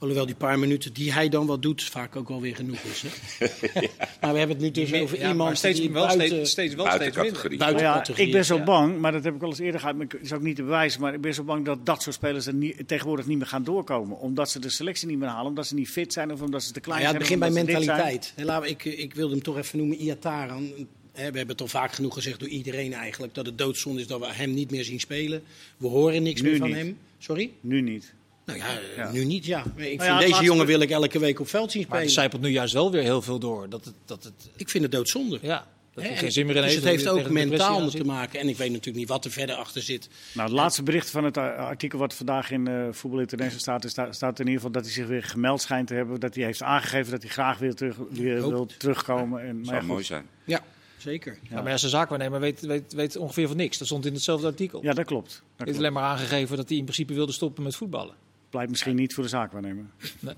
Alhoewel 0.00 0.26
die 0.26 0.34
paar 0.34 0.58
minuten 0.58 0.92
die 0.92 1.12
hij 1.12 1.28
dan 1.28 1.46
wat 1.46 1.62
doet, 1.62 1.82
vaak 1.82 2.16
ook 2.16 2.28
wel 2.28 2.40
weer 2.40 2.54
genoeg 2.56 2.78
is. 2.80 3.02
Hè? 3.02 3.08
maar 4.20 4.32
we 4.32 4.38
hebben 4.38 4.56
het 4.56 4.60
nu 4.60 4.70
dus 4.70 4.92
over 5.00 5.16
ja, 5.16 5.22
maar 5.22 5.30
iemand 5.30 5.58
steeds, 5.58 5.80
die 5.80 5.90
wel 5.92 6.06
buiten, 6.06 6.26
steeds, 6.28 6.50
steeds, 6.50 6.74
wel 6.74 6.84
Buiten 6.84 7.12
steeds 7.12 7.24
minder. 7.42 7.42
buiten 7.58 7.82
Nou 7.82 7.92
ja, 7.92 7.92
categorie 7.98 8.26
ik 8.26 8.32
ben 8.32 8.44
zo 8.44 8.56
ja. 8.56 8.64
bang, 8.64 8.98
maar 8.98 9.12
dat 9.12 9.24
heb 9.24 9.34
ik 9.34 9.42
al 9.42 9.48
eens 9.48 9.58
eerder 9.58 9.80
gehad, 9.80 9.94
maar 9.96 10.04
ik- 10.04 10.12
is 10.12 10.32
ook 10.32 10.42
niet 10.42 10.56
te 10.56 10.62
bewijzen. 10.62 11.00
Maar 11.00 11.14
ik 11.14 11.20
ben 11.20 11.34
zo 11.34 11.42
bang 11.42 11.64
dat 11.64 11.86
dat 11.86 12.02
soort 12.02 12.14
spelers 12.14 12.46
er 12.46 12.54
niet, 12.54 12.88
tegenwoordig 12.88 13.26
niet 13.26 13.38
meer 13.38 13.46
gaan 13.46 13.64
doorkomen. 13.64 14.18
Omdat 14.18 14.50
ze 14.50 14.58
de 14.60 14.68
selectie 14.68 15.08
niet 15.08 15.18
meer 15.18 15.28
halen, 15.28 15.46
omdat 15.46 15.66
ze 15.66 15.74
niet 15.74 15.88
fit 15.88 16.12
zijn 16.12 16.32
of 16.32 16.42
omdat 16.42 16.62
ze 16.62 16.72
te 16.72 16.80
klein 16.80 17.02
Nou 17.02 17.12
ja, 17.12 17.18
het 17.18 17.26
zijn. 17.28 17.38
begint 17.40 17.54
bij 17.54 17.64
zijn. 17.64 17.86
mentaliteit. 17.86 18.32
We- 18.62 18.68
ik, 18.68 18.84
ik 18.98 19.14
wilde 19.14 19.34
hem 19.34 19.42
toch 19.42 19.56
even 19.58 19.78
noemen, 19.78 19.96
Iataran. 19.96 20.72
Hè, 21.18 21.30
We 21.30 21.36
hebben 21.36 21.48
het 21.48 21.60
al 21.60 21.68
vaak 21.68 21.92
genoeg 21.92 22.14
gezegd 22.14 22.40
door 22.40 22.48
iedereen 22.48 22.92
eigenlijk. 22.92 23.34
Dat 23.34 23.46
het 23.46 23.58
doodzonde 23.58 24.00
is 24.00 24.06
dat 24.06 24.20
we 24.20 24.26
hem 24.32 24.54
niet 24.54 24.70
meer 24.70 24.84
zien 24.84 25.00
spelen. 25.00 25.42
We 25.76 25.86
horen 25.86 26.22
niks 26.22 26.40
Nu 26.40 26.48
meer 26.50 26.58
van 26.58 26.68
niet. 26.68 26.76
hem. 26.76 26.98
Sorry? 27.18 27.50
Nu 27.60 27.80
niet. 27.80 28.14
Nou 28.44 28.58
ja, 28.58 28.66
eh, 28.66 28.96
Ja. 28.96 29.12
nu 29.12 29.24
niet, 29.24 29.44
ja. 29.44 29.58
Ik 29.58 29.64
vind 29.76 29.76
ja, 29.76 29.88
het 29.90 29.98
deze 30.18 30.28
laatste- 30.28 30.44
jongen 30.44 30.66
wil 30.66 30.80
ik 30.80 30.90
elke 30.90 31.18
week 31.18 31.40
op 31.40 31.48
veld 31.48 31.70
zien 31.72 31.80
Maar 31.80 31.88
spelen. 31.90 32.04
het 32.06 32.14
zijpelt 32.14 32.42
nu 32.42 32.48
juist 32.48 32.72
wel 32.72 32.90
weer 32.90 33.02
heel 33.02 33.22
veel 33.22 33.38
door. 33.38 33.68
Dat 33.68 33.84
het, 33.84 33.94
dat 34.04 34.24
het, 34.24 34.32
Ik 34.56 34.68
vind 34.70 34.82
het 34.82 34.92
doodzonde. 34.92 35.38
ja, 35.42 35.66
dat 35.94 36.04
geen 36.04 36.32
zin 36.32 36.46
meer 36.46 36.56
in 36.56 36.62
dus 36.62 36.74
het 36.74 36.84
heeft 36.84 37.04
dat 37.04 37.14
hij 37.16 37.24
ook 37.24 37.30
mentaal 37.30 37.88
te 37.90 38.04
maken. 38.04 38.40
En 38.40 38.48
ik 38.48 38.56
weet 38.56 38.68
natuurlijk 38.70 38.96
niet 38.96 39.08
wat 39.08 39.24
er 39.24 39.30
verder 39.30 39.54
achter 39.56 39.82
zit. 39.82 40.08
Nou, 40.34 40.48
het 40.48 40.56
laatste 40.58 40.82
bericht 40.82 41.10
van 41.10 41.24
het 41.24 41.36
eh, 41.36 41.56
artikel 41.56 41.98
wat 41.98 42.14
vandaag 42.14 42.50
in 42.50 42.66
eh 42.68 42.86
Voetbal 42.90 43.20
International 43.20 43.60
staat, 43.60 43.84
is, 43.84 43.90
sta- 43.90 44.12
staat 44.12 44.38
in 44.40 44.44
ieder 44.46 44.54
geval 44.60 44.70
dat 44.72 44.84
hij 44.84 44.92
zich 44.92 45.06
weer 45.06 45.22
gemeld 45.22 45.60
schijnt 45.62 45.86
te 45.88 45.94
hebben. 45.94 46.20
Dat 46.20 46.34
hij 46.34 46.44
heeft 46.44 46.62
aangegeven 46.62 47.10
dat 47.10 47.22
hij 47.22 47.30
graag 47.30 47.58
weer, 47.58 47.74
terug, 47.74 47.96
weer 48.10 48.48
wil 48.48 48.66
terugkomen. 48.78 49.40
En, 49.42 49.56
maar 49.56 49.64
zou 49.64 49.76
ja, 49.80 49.82
mooi 49.86 50.04
zijn. 50.04 50.26
Ja, 50.44 50.62
zeker. 50.98 51.38
Ja, 51.48 51.62
maar 51.62 51.70
ja, 51.70 51.76
zijn 51.76 51.90
zaakwaarnemer 51.90 52.40
weet, 52.40 52.60
weet, 52.60 52.92
weet 52.92 53.16
ongeveer 53.16 53.46
van 53.48 53.56
niks. 53.56 53.78
Dat 53.78 53.86
stond 53.86 54.06
in 54.06 54.12
hetzelfde 54.14 54.46
artikel. 54.46 54.82
Ja, 54.82 54.92
dat 54.92 55.06
klopt. 55.06 55.42
Dat 55.56 55.64
klopt. 55.64 55.78
alleen 55.78 55.92
maar 55.92 56.02
aangegeven 56.02 56.56
dat 56.56 56.68
hij 56.68 56.76
in 56.78 56.84
principe 56.84 57.14
wilde 57.14 57.32
stoppen 57.32 57.62
met 57.62 57.76
voetballen. 57.76 58.14
Blijkt 58.50 58.70
misschien 58.70 58.96
niet 58.96 59.14
voor 59.14 59.22
de 59.22 59.28
zaakwaarnemer. 59.28 59.84
Nee. 60.20 60.34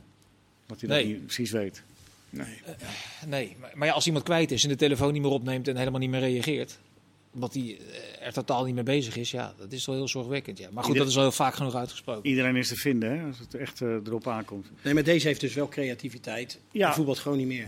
Dat 0.66 0.80
hij 0.80 0.88
Nee. 0.88 1.02
dat 1.02 1.12
niet 1.12 1.24
precies 1.24 1.50
weet. 1.50 1.82
Nee, 3.26 3.56
maar, 3.60 3.70
maar 3.74 3.86
ja, 3.88 3.92
als 3.94 4.06
iemand 4.06 4.24
kwijt 4.24 4.50
is 4.50 4.62
en 4.62 4.68
de 4.68 4.76
telefoon 4.76 5.12
niet 5.12 5.22
meer 5.22 5.30
opneemt 5.30 5.68
en 5.68 5.76
helemaal 5.76 6.00
niet 6.00 6.10
meer 6.10 6.20
reageert, 6.20 6.78
omdat 7.34 7.54
hij 7.54 7.78
eh, 8.20 8.26
er 8.26 8.32
totaal 8.32 8.64
niet 8.64 8.74
mee 8.74 8.84
bezig 8.84 9.16
is, 9.16 9.30
ja, 9.30 9.54
dat 9.58 9.72
is 9.72 9.86
wel 9.86 9.94
heel 9.94 10.08
zorgwekkend. 10.08 10.58
Ja. 10.58 10.68
Maar 10.72 10.84
goed, 10.84 10.92
Ieder- 10.92 10.98
dat 10.98 11.08
is 11.08 11.14
wel 11.14 11.24
heel 11.24 11.32
vaak 11.32 11.54
genoeg 11.54 11.74
uitgesproken. 11.74 12.30
Iedereen 12.30 12.56
is 12.56 12.68
te 12.68 12.76
vinden 12.76 13.18
hè, 13.18 13.26
als 13.26 13.38
het 13.38 13.54
echt 13.54 13.80
eh, 13.80 13.88
erop 13.88 14.28
aankomt. 14.28 14.66
Nee, 14.82 14.94
maar 14.94 15.02
deze 15.04 15.26
heeft 15.26 15.40
dus 15.40 15.54
wel 15.54 15.68
creativiteit. 15.68 16.58
Ja. 16.70 16.86
Hij 16.86 16.94
voetbalt 16.94 17.18
gewoon 17.18 17.38
niet 17.38 17.46
meer. 17.46 17.66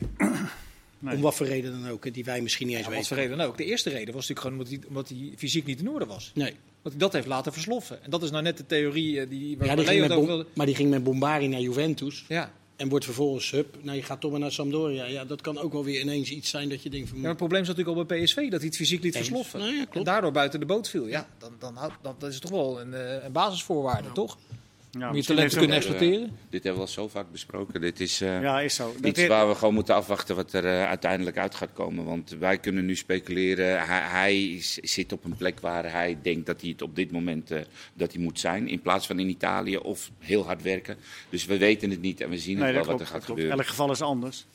Nee. 1.02 1.14
Om 1.16 1.20
wat 1.20 1.34
voor 1.34 1.46
reden 1.46 1.70
dan 1.82 1.90
ook, 1.90 2.14
die 2.14 2.24
wij 2.24 2.40
misschien 2.40 2.66
niet 2.66 2.76
eens 2.76 2.84
Ja, 2.86 2.90
wat 2.92 2.98
weten. 3.00 3.14
voor 3.16 3.24
reden 3.24 3.38
dan 3.38 3.46
ook. 3.46 3.56
De 3.56 3.64
eerste 3.64 3.90
reden 3.90 4.14
was 4.14 4.28
natuurlijk 4.28 4.40
gewoon 4.40 4.58
omdat 4.58 4.72
hij, 4.72 4.88
omdat 4.88 5.08
hij 5.08 5.32
fysiek 5.36 5.64
niet 5.66 5.80
in 5.80 5.90
orde 5.90 6.06
was. 6.06 6.30
Nee. 6.34 6.54
Dat 6.82 6.92
hij 6.92 7.00
dat 7.00 7.12
heeft 7.12 7.26
laten 7.26 7.52
versloffen. 7.52 8.02
En 8.04 8.10
dat 8.10 8.22
is 8.22 8.30
nou 8.30 8.42
net 8.42 8.56
de 8.56 8.66
theorie 8.66 9.20
eh, 9.20 9.28
die, 9.28 9.58
waar 9.58 9.66
Ja, 9.66 9.74
die 9.76 9.86
ging 9.86 10.10
over 10.10 10.26
wilde. 10.26 10.46
maar 10.54 10.66
die 10.66 10.74
ging 10.74 10.90
met 10.90 11.04
Bombari 11.04 11.48
naar 11.48 11.60
Juventus. 11.60 12.24
Ja. 12.28 12.52
En 12.76 12.88
wordt 12.88 13.04
vervolgens, 13.04 13.50
hup, 13.50 13.76
nou 13.82 13.96
je 13.96 14.02
gaat 14.02 14.20
toch 14.20 14.30
maar 14.30 14.40
naar 14.40 14.52
Sampdoria. 14.52 15.04
Ja, 15.04 15.24
dat 15.24 15.40
kan 15.40 15.58
ook 15.58 15.72
wel 15.72 15.84
weer 15.84 16.00
ineens 16.00 16.30
iets 16.30 16.50
zijn 16.50 16.68
dat 16.68 16.82
je 16.82 16.90
denkt 16.90 17.06
van... 17.08 17.16
Ja, 17.16 17.20
maar 17.22 17.30
het 17.30 17.38
probleem 17.38 17.62
is 17.62 17.68
natuurlijk 17.68 17.96
al 17.98 18.04
bij 18.04 18.22
PSV 18.24 18.34
dat 18.50 18.58
hij 18.60 18.68
het 18.68 18.76
fysiek 18.76 19.02
liet 19.02 19.14
Eens. 19.14 19.26
versloffen. 19.26 19.60
Nou 19.60 19.72
ja, 19.74 19.86
en 19.90 20.02
daardoor 20.02 20.32
buiten 20.32 20.60
de 20.60 20.66
boot 20.66 20.88
viel. 20.88 21.06
Ja, 21.06 21.28
dan, 21.38 21.52
dan, 21.58 21.78
dan, 22.02 22.14
dat 22.18 22.30
is 22.30 22.38
toch 22.38 22.50
wel 22.50 22.80
een, 22.80 22.94
eh, 22.94 23.24
een 23.24 23.32
basisvoorwaarde, 23.32 24.12
toch? 24.12 24.38
Ja, 24.98 25.00
Om 25.00 25.06
je 25.08 25.12
misschien 25.16 25.34
talent 25.36 25.52
te 25.52 25.58
kunnen 25.58 25.76
exploiteren. 25.76 26.38
Dit 26.50 26.62
hebben 26.62 26.82
we 26.82 26.86
al 26.88 26.92
zo 26.92 27.08
vaak 27.08 27.30
besproken. 27.32 27.80
Dit 27.80 28.00
is 28.00 28.20
eh, 28.20 28.42
Ja, 28.42 28.60
is 28.60 28.74
zo. 28.74 28.94
Iets 29.04 29.20
is- 29.20 29.26
waar 29.28 29.48
we 29.48 29.54
gewoon 29.54 29.74
moeten 29.74 29.94
afwachten 29.94 30.36
wat 30.36 30.52
er 30.52 30.64
eh, 30.64 30.84
uiteindelijk 30.88 31.36
uit 31.38 31.54
gaat 31.54 31.72
komen. 31.72 32.04
Want 32.04 32.30
wij 32.38 32.58
kunnen 32.58 32.84
nu 32.86 32.96
speculeren. 32.96 33.86
Hij, 33.86 34.00
hij 34.00 34.42
is- 34.42 34.74
zit 34.74 35.12
op 35.12 35.24
een 35.24 35.36
plek 35.36 35.60
waar 35.60 35.92
hij 35.92 36.18
denkt 36.22 36.46
dat 36.46 36.60
hij 36.60 36.70
het 36.70 36.82
op 36.82 36.96
dit 36.96 37.10
moment 37.12 37.50
eh, 37.50 37.60
dat 37.94 38.12
hij 38.12 38.22
moet 38.22 38.40
zijn. 38.40 38.68
In 38.68 38.80
plaats 38.80 39.06
van 39.06 39.18
in 39.18 39.28
Italië 39.28 39.76
of 39.76 40.10
heel 40.18 40.44
hard 40.44 40.62
werken. 40.62 40.96
Dus 41.30 41.44
we 41.44 41.58
weten 41.58 41.90
het 41.90 42.00
niet 42.00 42.20
en 42.20 42.30
we 42.30 42.38
zien 42.38 42.56
nee, 42.58 42.64
het 42.64 42.74
wel 42.74 42.84
klopt, 42.84 42.98
wat 42.98 43.08
er 43.08 43.14
gaat 43.14 43.24
gebeuren. 43.24 43.56
Elk 43.56 43.66
geval 43.66 43.90
is 43.90 44.02
anders. 44.02 44.46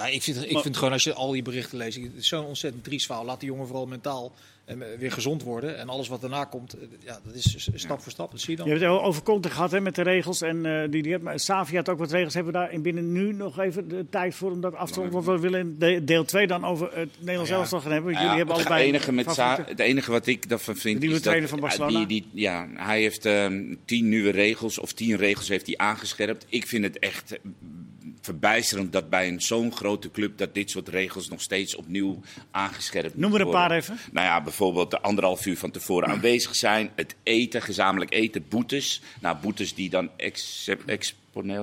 Ja, 0.00 0.06
ik 0.06 0.22
vind, 0.22 0.50
ik 0.50 0.58
vind 0.58 0.76
gewoon 0.76 0.92
als 0.92 1.04
je 1.04 1.14
al 1.14 1.30
die 1.32 1.42
berichten 1.42 1.78
leest, 1.78 1.96
het 2.02 2.12
is 2.16 2.28
zo'n 2.28 2.44
ontzettend 2.44 2.84
triest 2.84 3.06
verhaal. 3.06 3.24
Laat 3.24 3.40
die 3.40 3.48
jongen 3.48 3.66
vooral 3.66 3.86
mentaal 3.86 4.32
eh, 4.64 4.76
weer 4.98 5.12
gezond 5.12 5.42
worden. 5.42 5.78
En 5.78 5.88
alles 5.88 6.08
wat 6.08 6.20
daarna 6.20 6.44
komt, 6.44 6.72
eh, 6.74 6.80
ja, 7.04 7.20
dat 7.24 7.34
is 7.34 7.68
stap 7.74 8.00
voor 8.02 8.12
stap. 8.12 8.30
Dat 8.30 8.40
zie 8.40 8.50
je 8.50 8.56
dan. 8.56 8.66
Je 8.66 8.72
hebt 8.72 8.84
het 8.84 8.94
over 9.00 9.22
Conte 9.22 9.50
gehad 9.50 9.70
hè, 9.70 9.80
met 9.80 9.94
de 9.94 10.02
regels. 10.02 10.40
En 10.42 10.66
eh, 10.66 10.90
die, 10.90 11.02
die 11.02 11.10
heeft, 11.12 11.24
maar 11.24 11.40
Savi 11.40 11.76
had 11.76 11.88
ook 11.88 11.98
wat 11.98 12.10
regels. 12.10 12.34
Hebben 12.34 12.52
we 12.52 12.58
daar 12.58 12.72
in 12.72 12.82
binnen 12.82 13.12
nu 13.12 13.32
nog 13.32 13.58
even 13.58 13.88
de 13.88 14.06
tijd 14.10 14.34
voor 14.34 14.50
om 14.50 14.60
dat 14.60 14.74
af 14.74 14.90
te 14.90 15.00
ronden? 15.00 15.12
Want 15.22 15.26
we 15.26 15.48
willen 15.48 15.78
de- 15.78 16.04
deel 16.04 16.24
2 16.24 16.46
dan 16.46 16.64
over 16.64 16.90
het 16.94 17.10
Nederlands 17.18 17.50
Ja. 17.50 17.56
elftal 17.56 17.80
gaan 17.80 17.92
hebben. 17.92 18.12
Ja, 18.12 18.20
Jullie 18.20 18.36
hebben 18.36 18.56
het, 18.56 18.66
allebei 18.66 18.88
enige 18.88 19.12
met 19.12 19.32
Sa- 19.32 19.64
het 19.66 19.78
enige 19.78 20.10
wat 20.10 20.26
ik 20.26 20.48
daarvan 20.48 20.76
vind. 20.76 20.94
De 20.94 21.00
nieuwe 21.00 21.14
is 21.16 21.22
dat, 21.22 21.22
trainer 21.22 21.48
van 21.48 21.60
Barcelona? 21.60 21.98
Die, 21.98 22.06
die, 22.06 22.26
ja, 22.42 22.68
hij 22.74 23.00
heeft 23.00 23.24
ehm, 23.26 23.74
tien 23.84 24.08
nieuwe 24.08 24.30
regels, 24.30 24.78
of 24.78 24.92
tien 24.92 25.16
regels 25.16 25.48
heeft 25.48 25.66
hij 25.66 25.76
aangescherpt. 25.76 26.46
Ik 26.48 26.66
vind 26.66 26.84
het 26.84 26.98
echt 26.98 27.38
verbijsterend 28.20 28.92
dat 28.92 29.10
bij 29.10 29.28
een 29.28 29.42
zo'n 29.42 29.72
grote 29.72 30.10
club 30.10 30.38
dat 30.38 30.54
dit 30.54 30.70
soort 30.70 30.88
regels 30.88 31.28
nog 31.28 31.40
steeds 31.40 31.74
opnieuw 31.74 32.20
aangescherpt 32.50 33.16
Noem 33.16 33.34
er 33.34 33.40
een 33.40 33.46
worden. 33.46 33.68
paar 33.68 33.76
even. 33.76 33.98
Nou 34.12 34.26
ja, 34.26 34.42
bijvoorbeeld 34.42 34.90
de 34.90 35.00
anderhalf 35.00 35.46
uur 35.46 35.58
van 35.58 35.70
tevoren 35.70 36.08
aanwezig 36.14 36.54
zijn, 36.56 36.90
het 36.96 37.16
eten, 37.22 37.62
gezamenlijk 37.62 38.12
eten, 38.12 38.44
boetes. 38.48 39.02
Nou, 39.20 39.36
boetes 39.42 39.74
die 39.74 39.90
dan 39.90 40.10
ex- 40.16 40.70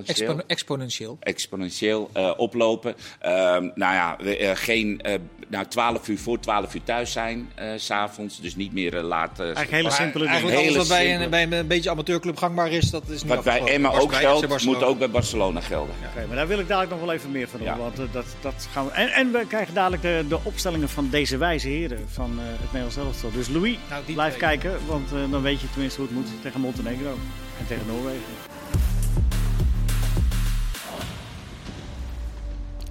Expo- 0.05 0.41
exponentieel. 0.47 1.17
exponentieel 1.19 2.09
eh, 2.13 2.33
oplopen. 2.37 2.95
Ehm, 3.19 3.63
nou 3.75 3.93
ja, 3.93 4.15
we, 4.19 4.37
eh, 4.37 4.51
geen, 4.55 5.01
eh 5.01 5.19
nou, 5.47 5.65
12 5.65 6.07
uur 6.07 6.17
voor 6.19 6.39
12 6.39 6.75
uur 6.75 6.83
thuis 6.83 7.11
zijn, 7.11 7.49
eh, 7.55 7.67
s 7.75 7.85
s'avonds. 7.85 8.41
Dus 8.41 8.55
niet 8.55 8.73
meer 8.73 9.01
laat. 9.01 9.39
eh, 9.39 9.45
Eigenlijk 9.45 9.71
hele 9.71 9.91
simpele 9.91 10.13
dingen. 10.25 10.29
Eigenlijk 10.29 10.57
alles 10.57 10.67
Hele 10.67 10.77
wat 10.77 10.87
bij 10.87 11.23
een, 11.23 11.29
bij 11.49 11.59
een, 11.59 11.67
beetje 11.67 11.89
amateurclub 11.89 12.37
gangbaar 12.37 12.71
is, 12.71 12.89
dat 12.89 13.03
is 13.09 13.23
niet 13.23 13.33
Wat 13.33 13.43
bij. 13.43 13.59
Emma 13.61 13.89
ook 13.89 14.13
geldt, 14.13 14.65
moet 14.65 14.83
ook 14.83 14.97
bij 14.97 15.09
Barcelona 15.09 15.59
gelden. 15.61 15.95
Oké, 16.15 16.27
maar 16.27 16.35
daar 16.35 16.47
wil 16.47 16.59
ik 16.59 16.67
dadelijk 16.67 16.91
nog 16.91 16.99
wel 17.05 17.13
even 17.13 17.31
meer 17.31 17.47
van 17.47 17.59
doen. 17.59 17.67
Ja. 17.67 17.77
Want 17.77 17.95
dat, 18.11 18.25
dat 18.41 18.67
gaan 18.71 18.85
we... 18.85 18.91
en, 18.91 19.07
en 19.09 19.31
we 19.31 19.45
krijgen 19.47 19.73
dadelijk 19.73 20.01
de, 20.01 20.25
de 20.29 20.39
opstellingen 20.43 20.89
van 20.89 21.09
deze 21.09 21.37
wijze 21.37 21.67
heren 21.67 22.05
van 22.09 22.31
eh, 22.39 22.45
het 22.45 22.71
Nederlands 22.73 22.97
elftal. 22.97 23.31
Dus 23.31 23.47
Louis, 23.47 23.77
Nou, 23.89 24.03
blijf 24.13 24.35
twee. 24.35 24.47
kijken. 24.47 24.85
Want 24.87 25.09
dan 25.31 25.41
weet 25.41 25.61
je 25.61 25.69
tenminste 25.69 25.99
hoe 26.01 26.09
het 26.09 26.17
moet 26.17 26.41
tegen 26.41 26.59
Montenegro 26.61 27.17
en 27.59 27.67
tegen 27.67 27.85
Noorwegen. 27.87 28.56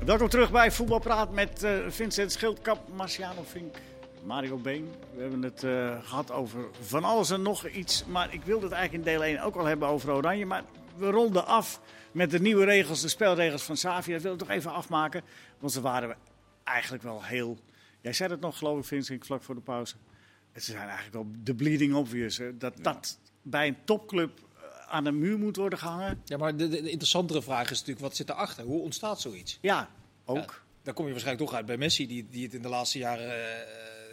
Welkom 0.07 0.29
terug 0.29 0.51
bij 0.51 0.73
Voetbalpraat 0.73 1.33
met 1.33 1.63
eh, 1.63 1.79
Vincent 1.89 2.33
Schildkap, 2.33 2.89
Marciano 2.95 3.43
Vink, 3.43 3.77
Mario 4.25 4.57
Been. 4.57 4.93
We 5.15 5.21
hebben 5.21 5.43
het 5.43 5.65
eh, 5.65 6.03
gehad 6.03 6.31
over 6.31 6.69
van 6.81 7.05
alles 7.05 7.31
en 7.31 7.43
nog 7.43 7.69
iets. 7.69 8.05
Maar 8.05 8.35
ik 8.35 8.43
wilde 8.43 8.65
het 8.65 8.73
eigenlijk 8.73 9.07
in 9.07 9.13
deel 9.13 9.25
1 9.25 9.43
ook 9.43 9.57
al 9.57 9.65
hebben 9.65 9.89
over 9.89 10.13
Oranje. 10.13 10.47
Maar 10.47 10.65
we 10.97 11.11
ronden 11.11 11.47
af 11.47 11.81
met 12.13 12.31
de 12.31 12.41
nieuwe 12.41 12.65
regels, 12.65 13.01
de 13.01 13.09
spelregels 13.09 13.63
van 13.63 13.77
Savia. 13.77 14.13
Dat 14.13 14.23
wil 14.23 14.33
ik 14.33 14.39
toch 14.39 14.51
even 14.51 14.73
afmaken. 14.73 15.23
Want 15.59 15.73
ze 15.73 15.81
waren 15.81 16.17
eigenlijk 16.65 17.03
wel 17.03 17.25
heel... 17.25 17.59
Jij 18.01 18.13
zei 18.13 18.31
het 18.31 18.41
nog, 18.41 18.59
geloof 18.59 18.79
ik, 18.79 18.85
Vincent, 18.85 19.27
vlak 19.27 19.43
voor 19.43 19.55
de 19.55 19.61
pauze. 19.61 19.95
Ze 20.55 20.61
zijn 20.61 20.89
eigenlijk 20.89 21.13
wel 21.13 21.27
de 21.43 21.55
bleeding 21.55 21.95
obvious. 21.95 22.39
Hè? 22.39 22.57
Dat 22.57 22.75
dat 22.83 23.19
bij 23.43 23.67
een 23.67 23.77
topclub 23.85 24.41
aan 24.89 25.05
de 25.05 25.13
muur 25.13 25.39
moet 25.39 25.57
worden 25.57 25.79
gehangen. 25.79 26.21
Ja, 26.25 26.37
maar 26.37 26.57
de, 26.57 26.69
de, 26.69 26.83
de 26.83 26.91
interessantere 26.91 27.43
vraag 27.43 27.71
is 27.71 27.79
natuurlijk, 27.79 28.01
wat 28.07 28.17
zit 28.17 28.29
erachter? 28.29 28.65
Hoe 28.65 28.83
ontstaat 28.83 29.21
zoiets? 29.21 29.59
Ja, 29.61 29.89
ook. 30.25 30.37
Ja, 30.37 30.47
daar 30.83 30.95
kom 30.95 31.05
je 31.07 31.11
waarschijnlijk 31.11 31.47
toch 31.47 31.57
uit 31.57 31.67
bij 31.67 31.77
Messi, 31.77 32.07
die, 32.07 32.27
die 32.31 32.45
het 32.45 32.55
in 32.55 32.63
de 32.63 32.69
laatste 32.69 32.99
jaren... 32.99 33.25
eh, 33.25 33.39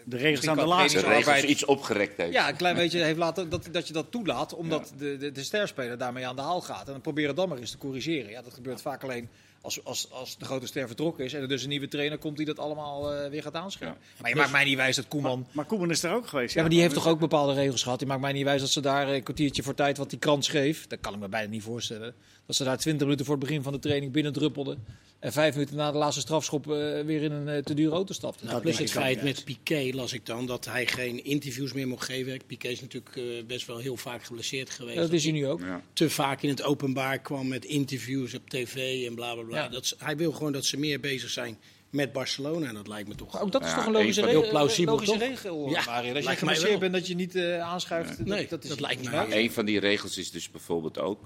De 0.06 0.18
regels 0.18 0.48
aan 0.48 0.58
de 0.58 0.66
laatste. 0.66 1.00
De 1.00 1.08
regels 1.08 1.44
iets 1.44 1.66
opgerekt 1.66 2.18
heeft. 2.18 2.34
Ja, 2.34 2.50
een 2.50 2.56
klein 2.56 2.76
beetje 2.76 3.04
heeft 3.04 3.18
laten 3.18 3.50
dat, 3.50 3.68
dat 3.72 3.88
je 3.88 3.94
dat 3.94 4.12
toelaat, 4.12 4.54
omdat 4.54 4.94
de, 4.98 5.18
de, 5.18 5.32
de 5.32 5.44
sterspeler 5.44 5.98
daarmee 5.98 6.28
aan 6.28 6.36
de 6.36 6.42
haal 6.42 6.62
gaat. 6.62 6.86
En 6.86 6.92
dan 6.92 7.02
proberen 7.02 7.36
dan 7.36 7.50
maar 7.50 7.58
eens 7.58 7.72
te 7.72 7.78
corrigeren. 7.78 8.30
Ja, 8.32 8.42
dat 8.42 8.54
gebeurt 8.54 8.82
vaak 8.82 9.04
alleen 9.04 9.30
als, 9.63 9.84
als, 9.84 10.12
als 10.12 10.38
de 10.38 10.45
grote 10.45 10.67
ster 10.67 10.88
vertrokken 10.88 11.26
is 11.26 11.34
en 11.34 11.41
er 11.41 11.47
dus 11.47 11.63
een 11.63 11.69
nieuwe 11.69 11.88
trainer 11.88 12.17
komt 12.17 12.38
die 12.38 12.45
dat 12.45 12.60
allemaal 12.60 13.13
eh, 13.13 13.30
weer 13.30 13.41
gaat 13.41 13.56
aanscherpen. 13.56 14.02
Maar 14.21 14.30
je 14.30 14.36
maakt 14.36 14.52
mij 14.52 14.63
niet 14.63 14.76
wijs 14.76 14.95
dat 14.95 15.08
Koeman... 15.08 15.47
Maar 15.52 15.65
Koeman 15.65 15.89
is 15.89 16.04
er 16.04 16.13
ook 16.13 16.28
geweest. 16.28 16.54
Ja, 16.54 16.62
maar 16.62 16.69
die 16.69 16.82
heeft 16.82 16.93
toch 16.93 17.08
ook 17.08 17.19
bepaalde 17.19 17.54
regels 17.54 17.84
gehad. 17.84 17.99
Die 17.99 18.08
maakt 18.08 18.21
mij 18.21 18.32
niet 18.32 18.43
wijs 18.43 18.62
dat 18.62 18.69
ze 18.69 18.82
daar 18.82 19.10
een 19.10 19.23
kwartiertje 19.23 19.63
voor 19.63 19.73
tijd, 19.73 19.97
wat 19.97 20.10
die 20.10 20.19
krant 20.19 20.45
schreef, 20.45 20.88
dat 20.88 20.99
kan 20.99 21.13
ik 21.13 21.19
me 21.19 21.28
bijna 21.28 21.49
niet 21.49 21.63
voorstellen. 21.63 22.13
Dat 22.46 22.56
ze 22.56 22.64
daar 22.64 22.78
20 22.78 23.02
minuten 23.04 23.26
voor 23.26 23.36
het 23.36 23.44
begin 23.46 23.64
van 23.64 23.74
de 23.74 23.80
training 23.80 24.12
binnendruppelden. 24.12 24.86
En 25.20 25.32
vijf 25.32 25.54
minuten 25.54 25.76
na 25.76 25.92
de 25.92 25.98
laatste 25.98 26.22
strafschop 26.22 26.66
eh, 26.72 27.02
weer 27.02 27.22
in 27.22 27.32
een 27.32 27.48
eh, 27.48 27.64
te 27.64 27.74
dure 27.74 27.94
auto 27.96 28.14
stapte. 28.14 28.46
Nou, 28.46 28.62
plus 28.62 28.78
het 28.78 28.92
feit 28.92 29.24
met 29.24 29.44
Piqué 29.44 29.90
las 29.94 30.14
ik 30.14 30.26
dan 30.26 30.46
dat 30.46 30.66
hij 30.66 30.88
geen 30.88 31.24
interviews 31.26 31.74
meer 31.74 31.88
mocht 31.88 32.06
geven. 32.06 32.40
Piqué 32.48 32.68
is 32.68 32.82
natuurlijk 32.82 33.16
eh, 33.16 33.24
best 33.48 33.68
wel 33.68 33.78
heel 33.78 33.98
vaak 33.98 34.24
geblesseerd 34.24 34.70
geweest. 34.70 34.96
Ja, 34.96 35.02
dat 35.02 35.12
is 35.12 35.24
hij 35.24 35.32
nu 35.34 35.48
ook. 35.48 35.60
Ja. 35.60 35.82
te 35.94 36.10
vaak 36.10 36.42
in 36.42 36.50
het 36.50 36.64
openbaar 36.64 37.20
kwam 37.20 37.48
met 37.48 37.66
interviews 37.66 38.34
op 38.34 38.50
tv 38.50 39.08
en 39.08 39.16
bla 39.16 39.34
bla 39.34 39.44
bla. 39.44 39.58
Ja. 39.58 39.70
Dat, 39.70 39.96
hij 39.98 40.18
wil 40.18 40.32
gewoon 40.32 40.52
dat 40.52 40.66
ze 40.66 40.78
meer 40.78 41.00
bezig 41.00 41.30
zijn 41.30 41.58
met 41.90 42.12
Barcelona. 42.12 42.68
En 42.68 42.74
dat 42.74 42.88
lijkt 42.88 43.08
me 43.08 43.16
toch. 43.16 43.34
Maar 43.34 43.42
ook 43.42 43.52
dat 43.52 43.62
is 43.64 43.70
Ja, 43.70 43.76
toch 43.76 43.86
een 43.86 43.92
logische, 43.92 44.22
regel, 44.22 44.42
Heel 44.42 44.50
plausibel, 44.50 44.94
logische 44.94 45.18
toch? 45.18 45.28
regel, 45.30 45.70
Ja, 45.70 45.84
Mario. 45.86 46.14
Als 46.14 46.26
je 46.26 46.36
geblesseerd 46.36 46.80
bent 46.80 46.94
dat 46.94 47.08
je 47.08 47.16
niet 47.16 47.36
eh, 47.36 47.60
aanschuift. 47.60 48.18
dat- 48.18 48.28
Nee, 48.28 48.48
dat, 48.48 48.64
is 48.64 48.70
dat 48.70 48.80
lijkt 48.80 49.10
wel. 49.10 49.26
Een 49.32 49.52
van 49.52 49.66
die 49.66 49.80
regels 49.80 50.18
is 50.18 50.32
dus 50.32 50.52
bijvoorbeeld 50.52 51.00
ook 51.00 51.20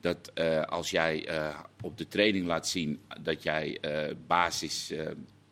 dat 0.00 0.30
eh, 0.34 0.62
als 0.62 0.90
jij 0.90 1.26
eh, 1.26 1.58
op 1.82 1.98
de 1.98 2.08
training 2.08 2.46
laat 2.46 2.68
zien 2.68 3.00
dat 3.22 3.42
jij 3.42 3.78
eh, 3.80 4.14
basis, 4.26 4.90
eh, 4.90 5.04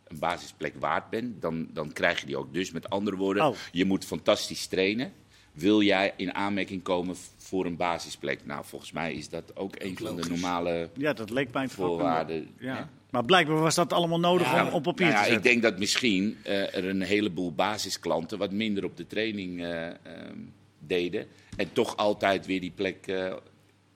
een 0.05 0.19
basisplek 0.19 0.75
waard 0.79 1.11
bent, 1.11 1.43
dan, 1.43 1.69
dan 1.73 1.93
krijg 1.93 2.21
je 2.21 2.27
die 2.27 2.37
ook. 2.37 2.53
Dus 2.55 2.71
met 2.73 2.91
andere 2.91 3.17
woorden, 3.17 3.47
Oh. 3.47 3.57
je 3.73 3.85
moet 3.85 4.05
fantastisch 4.05 4.67
trainen. 4.67 5.13
Wil 5.53 5.83
jij 5.83 6.13
in 6.17 6.35
aanmerking 6.35 6.83
komen 6.83 7.17
voor 7.37 7.67
een 7.67 7.77
basisplek? 7.77 8.41
Nou, 8.47 8.65
volgens 8.65 8.93
mij 8.93 9.15
is 9.15 9.29
dat 9.29 9.57
ook 9.57 9.75
een 9.79 9.97
van 9.99 10.17
de 10.17 10.29
normale 10.29 10.91
Ja, 10.97 11.13
dat 11.13 11.31
leek 11.31 11.53
mij 11.53 11.69
voorwaarden. 11.69 12.49
Ja. 12.59 12.89
Maar 13.11 13.25
blijkbaar 13.25 13.61
was 13.61 13.75
dat 13.75 13.93
allemaal 13.93 14.21
nodig 14.21 14.53
Ja, 14.53 14.67
om 14.67 14.73
op 14.73 14.83
papier 14.83 15.07
Nou 15.07 15.19
ja, 15.19 15.23
te 15.23 15.27
ik 15.29 15.33
zetten. 15.35 15.51
denk 15.51 15.63
dat 15.63 15.79
misschien 15.79 16.37
eh, 16.43 16.75
er 16.77 16.85
een 16.85 17.03
heleboel 17.03 17.53
basisklanten 17.53 18.39
wat 18.39 18.53
minder 18.53 18.85
op 18.85 18.97
de 18.97 19.07
training 19.07 19.63
eh, 19.63 19.87
ehm, 19.87 20.39
deden. 20.79 21.27
En 21.57 21.73
toch 21.73 21.97
altijd 21.97 22.47
weer 22.47 22.61
die 22.61 22.71
plek 22.75 23.07
eh, 23.07 23.33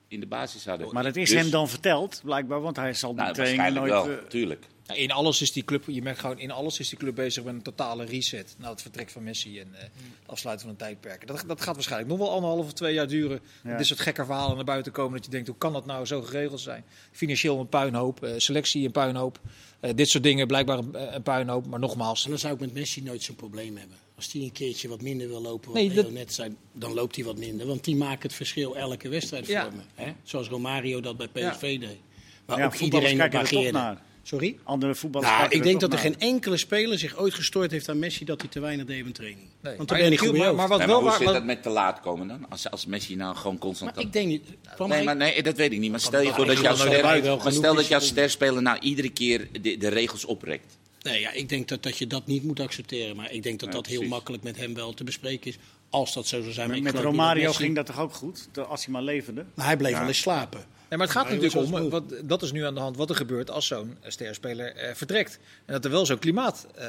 in 0.09 0.19
de 0.19 0.25
basis 0.27 0.65
hadden. 0.65 0.93
Maar 0.93 1.03
dat 1.03 1.15
is 1.15 1.29
Dus- 1.29 1.39
hem 1.41 1.49
dan 1.49 1.69
verteld, 1.69 2.21
blijkbaar, 2.23 2.61
want 2.61 2.75
hij 2.75 2.93
zal 2.93 3.13
die 3.13 3.21
Nou, 3.21 3.33
training 3.33 3.73
nooit... 3.73 3.91
wel, 3.91 4.09
eh, 4.09 4.17
tuurlijk. 4.27 4.65
Ja, 4.83 4.95
in 4.95 5.11
alles 5.11 5.41
is 5.41 5.51
die 5.51 5.63
club, 5.63 5.83
je 5.87 6.01
merkt 6.01 6.19
gewoon, 6.19 6.39
in 6.39 6.51
alles 6.51 6.79
is 6.79 6.89
die 6.89 6.97
club 6.97 7.15
bezig 7.15 7.43
met 7.43 7.53
een 7.53 7.61
totale 7.61 8.05
reset. 8.05 8.55
Nou, 8.57 8.71
het 8.71 8.81
vertrek 8.81 9.09
van 9.09 9.23
Messi 9.23 9.59
en 9.59 9.67
eh, 9.75 9.81
het 9.81 9.91
afsluiten 10.25 10.65
van 10.65 10.75
een 10.75 10.81
tijdperk. 10.81 11.27
Dat, 11.27 11.43
dat 11.47 11.61
gaat 11.61 11.73
waarschijnlijk 11.75 12.09
nog 12.11 12.19
wel 12.19 12.31
anderhalf 12.31 12.65
of 12.65 12.73
twee 12.73 12.93
jaar 12.93 13.07
duren. 13.07 13.39
Ja. 13.63 13.77
Dit 13.77 13.85
soort 13.85 13.99
gekke 13.99 14.25
verhalen 14.25 14.55
naar 14.55 14.65
buiten 14.65 14.91
komen. 14.91 15.15
Dat 15.15 15.25
je 15.25 15.31
denkt, 15.31 15.47
hoe 15.47 15.57
kan 15.57 15.73
dat 15.73 15.85
nou 15.85 16.05
zo 16.05 16.21
geregeld 16.21 16.59
zijn? 16.59 16.83
Financieel 17.11 17.59
een 17.59 17.67
puinhoop, 17.69 18.23
eh, 18.23 18.31
selectie 18.37 18.85
een 18.85 18.91
puinhoop. 18.91 19.39
Eh, 19.79 19.91
dit 19.95 20.09
soort 20.09 20.23
dingen 20.23 20.47
blijkbaar 20.47 20.77
een, 20.77 20.95
eh, 20.95 21.13
een 21.13 21.23
puinhoop. 21.23 21.65
Maar 21.65 21.79
nogmaals, 21.79 22.23
En 22.23 22.29
dan 22.29 22.39
zou 22.39 22.53
ik 22.53 22.59
met 22.59 22.73
Messi 22.73 23.01
nooit 23.03 23.23
zo'n 23.23 23.35
probleem 23.35 23.77
hebben. 23.77 23.97
Als 24.19 24.31
hij 24.33 24.41
een 24.41 24.51
keertje 24.51 24.87
wat 24.87 25.01
minder 25.01 25.27
wil 25.27 25.41
lopen, 25.41 25.65
wat 25.71 25.81
Nee, 25.81 25.91
dat- 25.93 26.11
net 26.11 26.33
zei, 26.33 26.55
dan 26.73 26.93
loopt 26.93 27.15
hij 27.15 27.25
wat 27.25 27.37
minder. 27.37 27.67
Want 27.67 27.83
die 27.83 27.95
maken 27.95 28.21
het 28.21 28.33
verschil 28.33 28.75
elke 28.77 29.09
wedstrijd 29.09 29.47
Ja. 29.47 29.63
voor 29.63 29.73
me. 29.75 29.81
Hè? 30.03 30.11
Zoals 30.23 30.47
Romario 30.47 31.01
dat 31.01 31.17
bij 31.17 31.27
Ja. 31.33 31.49
PSV 31.49 31.79
deed. 31.79 31.97
Waar 32.45 32.57
Ja, 32.57 32.65
ook 32.65 32.75
iedereen 32.75 33.11
op 33.11 33.17
kijken 33.17 33.39
er 33.39 33.45
toch 33.47 33.57
ageerde. 33.57 33.77
naar. 33.77 34.01
Sorry? 34.23 34.57
Andere 34.63 34.95
voetballers 34.95 35.31
Nou, 35.31 35.49
ik 35.49 35.63
denk 35.63 35.79
dat 35.79 35.93
er 35.93 35.95
naar. 36.03 36.05
geen 36.05 36.19
enkele 36.19 36.57
speler 36.57 36.99
zich 36.99 37.17
ooit 37.17 37.33
gestoord 37.33 37.71
heeft 37.71 37.89
aan 37.89 37.99
Messi 37.99 38.25
dat 38.25 38.41
hij 38.41 38.49
te 38.49 38.59
weinig 38.59 38.85
deed 38.85 39.05
een 39.05 39.11
training. 39.11 39.47
Nee. 39.61 39.75
Want 39.77 39.89
Maar 39.89 39.99
dan 39.99 40.09
ben 40.09 40.17
goed 40.17 40.31
bij 40.31 40.39
maar, 40.39 40.47
maar 40.55 40.57
hoofd. 40.57 40.69
wat 40.69 40.77
Nee, 40.77 40.87
maar 40.87 40.87
wel 40.87 40.95
hoe 40.99 41.07
waar, 41.09 41.17
zit 41.17 41.25
wat- 41.25 41.35
dat 41.35 41.43
met 41.45 41.63
te 41.63 41.69
laat 41.69 41.99
komen 41.99 42.27
dan? 42.27 42.49
Als, 42.49 42.69
als 42.71 42.85
Messi 42.85 43.15
nou 43.15 43.35
gewoon 43.35 43.57
constant... 43.57 43.95
Maar 43.95 44.03
ik 44.03 44.13
denk 44.13 44.27
niet. 44.27 44.43
Nee, 44.87 45.03
maar 45.03 45.15
nee, 45.15 45.43
dat 45.43 45.55
weet 45.57 45.71
ik 45.71 45.79
niet. 45.79 45.91
Maar 45.91 45.99
stel 45.99 46.19
je 46.19 46.25
dat 46.25 46.35
voor 46.35 46.45
dat 46.45 46.59
jouw 46.59 46.75
ster, 46.75 47.03
maar 47.43 47.51
stel 47.51 47.75
dat 47.75 47.87
jouw 47.87 47.99
sterspeler 47.99 48.61
nou 48.61 48.79
iedere 48.79 49.09
keer 49.09 49.47
de, 49.61 49.77
de 49.77 49.87
regels 49.87 50.25
oprekt. 50.25 50.77
Nee, 51.01 51.19
ja, 51.19 51.31
ik 51.31 51.49
denk 51.49 51.67
dat, 51.67 51.83
dat 51.83 51.97
je 51.97 52.07
dat 52.07 52.25
niet 52.25 52.43
moet 52.43 52.59
accepteren. 52.59 53.15
Maar 53.15 53.31
ik 53.31 53.43
denk 53.43 53.59
dat 53.59 53.69
Ja, 53.69 53.75
dat 53.75 53.85
heel 53.85 54.03
makkelijk 54.03 54.43
met 54.43 54.57
hem 54.57 54.73
wel 54.73 54.93
te 54.93 55.03
bespreken 55.03 55.51
is. 55.51 55.57
Als 55.89 56.13
dat 56.13 56.27
zo 56.27 56.41
zou 56.41 56.53
zijn. 56.53 56.69
Met, 56.69 56.81
met 56.81 56.95
Romario 56.95 57.45
dat 57.45 57.55
ging 57.55 57.75
dat 57.75 57.85
toch 57.85 57.99
ook 57.99 58.13
goed? 58.13 58.47
Als 58.67 58.83
hij 58.85 58.93
maar 58.93 59.01
levende. 59.01 59.45
Maar 59.53 59.65
hij 59.65 59.77
bleef 59.77 59.97
wel 59.97 60.07
eens 60.07 60.19
slapen. 60.19 60.65
Nee, 60.89 60.97
maar 60.99 61.07
het 61.07 61.17
gaat 61.17 61.29
natuurlijk 61.29 61.73
om, 61.73 61.89
wat, 61.89 62.03
dat 62.23 62.41
is 62.41 62.51
nu 62.51 62.65
aan 62.65 62.73
de 62.73 62.79
hand, 62.79 62.97
wat 62.97 63.09
er 63.09 63.15
gebeurt 63.15 63.51
als 63.51 63.67
zo'n 63.67 63.97
sterspeler 64.03 64.75
eh, 64.75 64.95
vertrekt. 64.95 65.39
En 65.65 65.73
dat 65.73 65.85
er 65.85 65.91
wel 65.91 66.05
zo'n 66.05 66.19
klimaat 66.19 66.67
eh, 66.75 66.87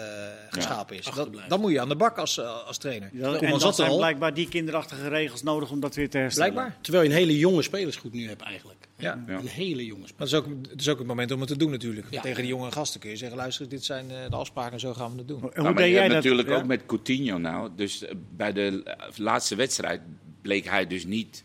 geschapen 0.50 0.96
is. 0.96 1.04
Dat, 1.14 1.28
dan 1.48 1.60
moet 1.60 1.72
je 1.72 1.80
aan 1.80 1.88
de 1.88 1.96
bak 1.96 2.18
als, 2.18 2.38
eh, 2.38 2.66
als 2.66 2.78
trainer. 2.78 3.10
Ja, 3.12 3.34
en 3.34 3.50
dat 3.50 3.60
zat 3.60 3.70
er 3.70 3.74
zijn 3.74 3.90
al, 3.90 3.96
blijkbaar 3.96 4.34
die 4.34 4.48
kinderachtige 4.48 5.08
regels 5.08 5.42
nodig 5.42 5.70
om 5.70 5.80
dat 5.80 5.94
weer 5.94 6.10
te 6.10 6.18
herstellen. 6.18 6.52
blijkbaar. 6.52 6.78
Terwijl 6.80 7.04
je 7.04 7.10
een 7.10 7.16
hele 7.16 7.38
jonge 7.38 7.62
spelersgroep 7.62 8.12
nu 8.12 8.28
hebt 8.28 8.42
eigenlijk. 8.42 8.79
Ja. 9.00 9.24
Ja. 9.26 9.38
Een 9.38 9.46
hele 9.46 9.86
jonge 9.86 10.00
Maar 10.00 10.10
het 10.16 10.26
is, 10.28 10.34
ook, 10.34 10.46
het 10.70 10.80
is 10.80 10.88
ook 10.88 10.98
het 10.98 11.06
moment 11.06 11.30
om 11.30 11.40
het 11.40 11.48
te 11.48 11.56
doen 11.56 11.70
natuurlijk. 11.70 12.06
Ja. 12.10 12.20
Tegen 12.20 12.42
die 12.42 12.50
jonge 12.50 12.72
gasten 12.72 13.00
kun 13.00 13.10
je 13.10 13.16
zeggen, 13.16 13.36
luister, 13.36 13.68
dit 13.68 13.84
zijn 13.84 14.10
eh, 14.10 14.16
de 14.30 14.36
afspraken 14.36 14.72
en 14.72 14.80
zo 14.80 14.94
gaan 14.94 15.12
we 15.12 15.18
het 15.18 15.28
doen. 15.28 15.36
En 15.36 15.42
Nou, 15.42 15.54
hoe 15.54 15.62
maar 15.64 15.74
deed 15.74 15.84
je 15.86 15.90
jij 15.90 16.00
hebt 16.02 16.14
dat? 16.14 16.22
natuurlijk 16.24 16.48
Ja? 16.48 16.54
ook 16.56 16.66
met 16.66 16.86
Coutinho 16.86 17.38
nou. 17.38 17.70
Dus 17.76 18.04
eh, 18.04 18.14
bij 18.36 18.52
de 18.52 18.82
eh, 18.84 19.08
laatste 19.16 19.54
wedstrijd 19.54 20.00
bleek 20.42 20.64
hij 20.64 20.86
dus 20.86 21.04
niet 21.04 21.44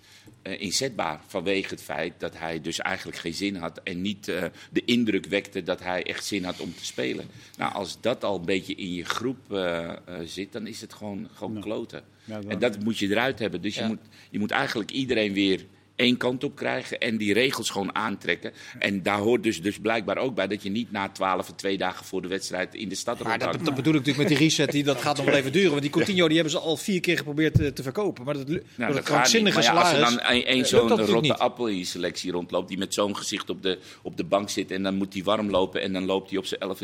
inzetbaar. 0.60 1.20
Vanwege 1.28 1.70
het 1.70 1.84
feit 1.84 2.14
dat 2.18 2.38
hij 2.38 2.62
dus 2.62 2.80
eigenlijk 2.80 3.18
geen 3.18 3.34
zin 3.34 3.56
had. 3.56 3.80
En 3.84 4.02
niet 4.02 4.28
eh, 4.28 4.44
de 4.72 4.86
indruk 4.86 5.26
wekte 5.26 5.64
dat 5.64 5.80
hij 5.84 6.04
echt 6.04 6.26
zin 6.26 6.44
had 6.44 6.60
om 6.60 6.74
te 6.76 6.86
spelen. 6.86 7.26
Nou, 7.58 7.74
als 7.74 8.02
dat 8.02 8.24
al 8.24 8.36
een 8.40 8.46
beetje 8.46 8.76
in 8.76 8.94
je 8.94 9.06
groep 9.06 9.38
zit, 10.26 10.52
dan 10.52 10.68
is 10.68 10.82
het 10.82 10.94
gewoon, 10.94 11.28
gewoon 11.34 11.60
kloten. 11.62 12.04
Ja, 12.24 12.40
en 12.48 12.60
dat 12.60 12.84
moet 12.84 12.98
je 12.98 13.08
eruit 13.10 13.40
hebben. 13.40 13.62
Dus 13.62 13.76
Ja. 13.76 13.82
je, 13.82 13.88
moet, 13.88 14.00
je 14.30 14.40
moet 14.40 14.52
eigenlijk 14.52 14.92
iedereen 14.92 15.34
weer 15.34 15.66
één 15.96 16.18
kant 16.18 16.44
op 16.44 16.56
krijgen 16.56 17.00
en 17.00 17.18
die 17.18 17.34
regels 17.34 17.70
gewoon 17.70 17.96
aantrekken. 17.96 18.52
En 18.80 19.04
daar 19.04 19.18
hoort 19.20 19.44
dus, 19.44 19.62
dus 19.62 19.80
blijkbaar 19.80 20.18
ook 20.18 20.36
bij 20.36 20.48
dat 20.48 20.64
je 20.64 20.70
niet 20.70 20.92
na 20.92 21.10
twaalf 21.10 21.50
of 21.50 21.56
twee 21.56 21.78
dagen 21.78 22.06
voor 22.06 22.22
de 22.22 22.28
wedstrijd 22.28 22.76
in 22.76 22.90
de 22.90 22.96
stad 22.96 23.24
Maar 23.24 23.40
dat, 23.40 23.52
dat 23.52 23.76
bedoel 23.76 23.94
ik 23.94 24.00
natuurlijk 24.00 24.18
met 24.18 24.28
die 24.28 24.38
reset, 24.38 24.72
die, 24.72 24.84
dat 24.84 25.02
gaat 25.02 25.18
nog 25.18 25.26
wel 25.26 25.36
even 25.36 25.52
duren. 25.52 25.70
Want 25.70 25.82
die 25.82 25.92
Coutinho 25.92 26.26
die 26.26 26.36
hebben 26.36 26.54
ze 26.54 26.60
al 26.60 26.78
vier 26.78 27.00
keer 27.00 27.18
geprobeerd 27.18 27.54
te, 27.54 27.74
te 27.74 27.84
verkopen. 27.84 28.24
Maar 28.24 28.34
dat, 28.34 28.48
Nou, 28.48 28.62
dat 28.76 28.94
niet. 28.94 29.04
krankzinnige 29.04 29.62
ja, 29.62 29.72
als 29.72 29.92
er 29.92 30.00
dan 30.00 30.20
een, 30.24 30.44
eh, 30.44 30.64
zo'n 30.64 30.90
rotte 30.90 31.22
niet. 31.22 31.32
appel 31.32 31.68
in 31.68 31.78
je 31.78 31.86
selectie 31.86 32.32
rondloopt... 32.32 32.68
die 32.68 32.78
met 32.78 32.94
zo'n 32.94 33.16
gezicht 33.18 33.50
op 33.50 33.62
de, 33.62 33.80
op 34.02 34.18
de 34.18 34.24
bank 34.24 34.50
zit... 34.50 34.72
en 34.72 34.84
dan 34.84 34.96
moet 34.96 35.14
hij 35.14 35.24
warm 35.24 35.50
lopen 35.50 35.82
en 35.82 35.94
dan 35.94 36.06
loopt 36.06 36.30
hij 36.30 36.40
op 36.40 36.46
zijn 36.46 36.60
11 36.60 36.80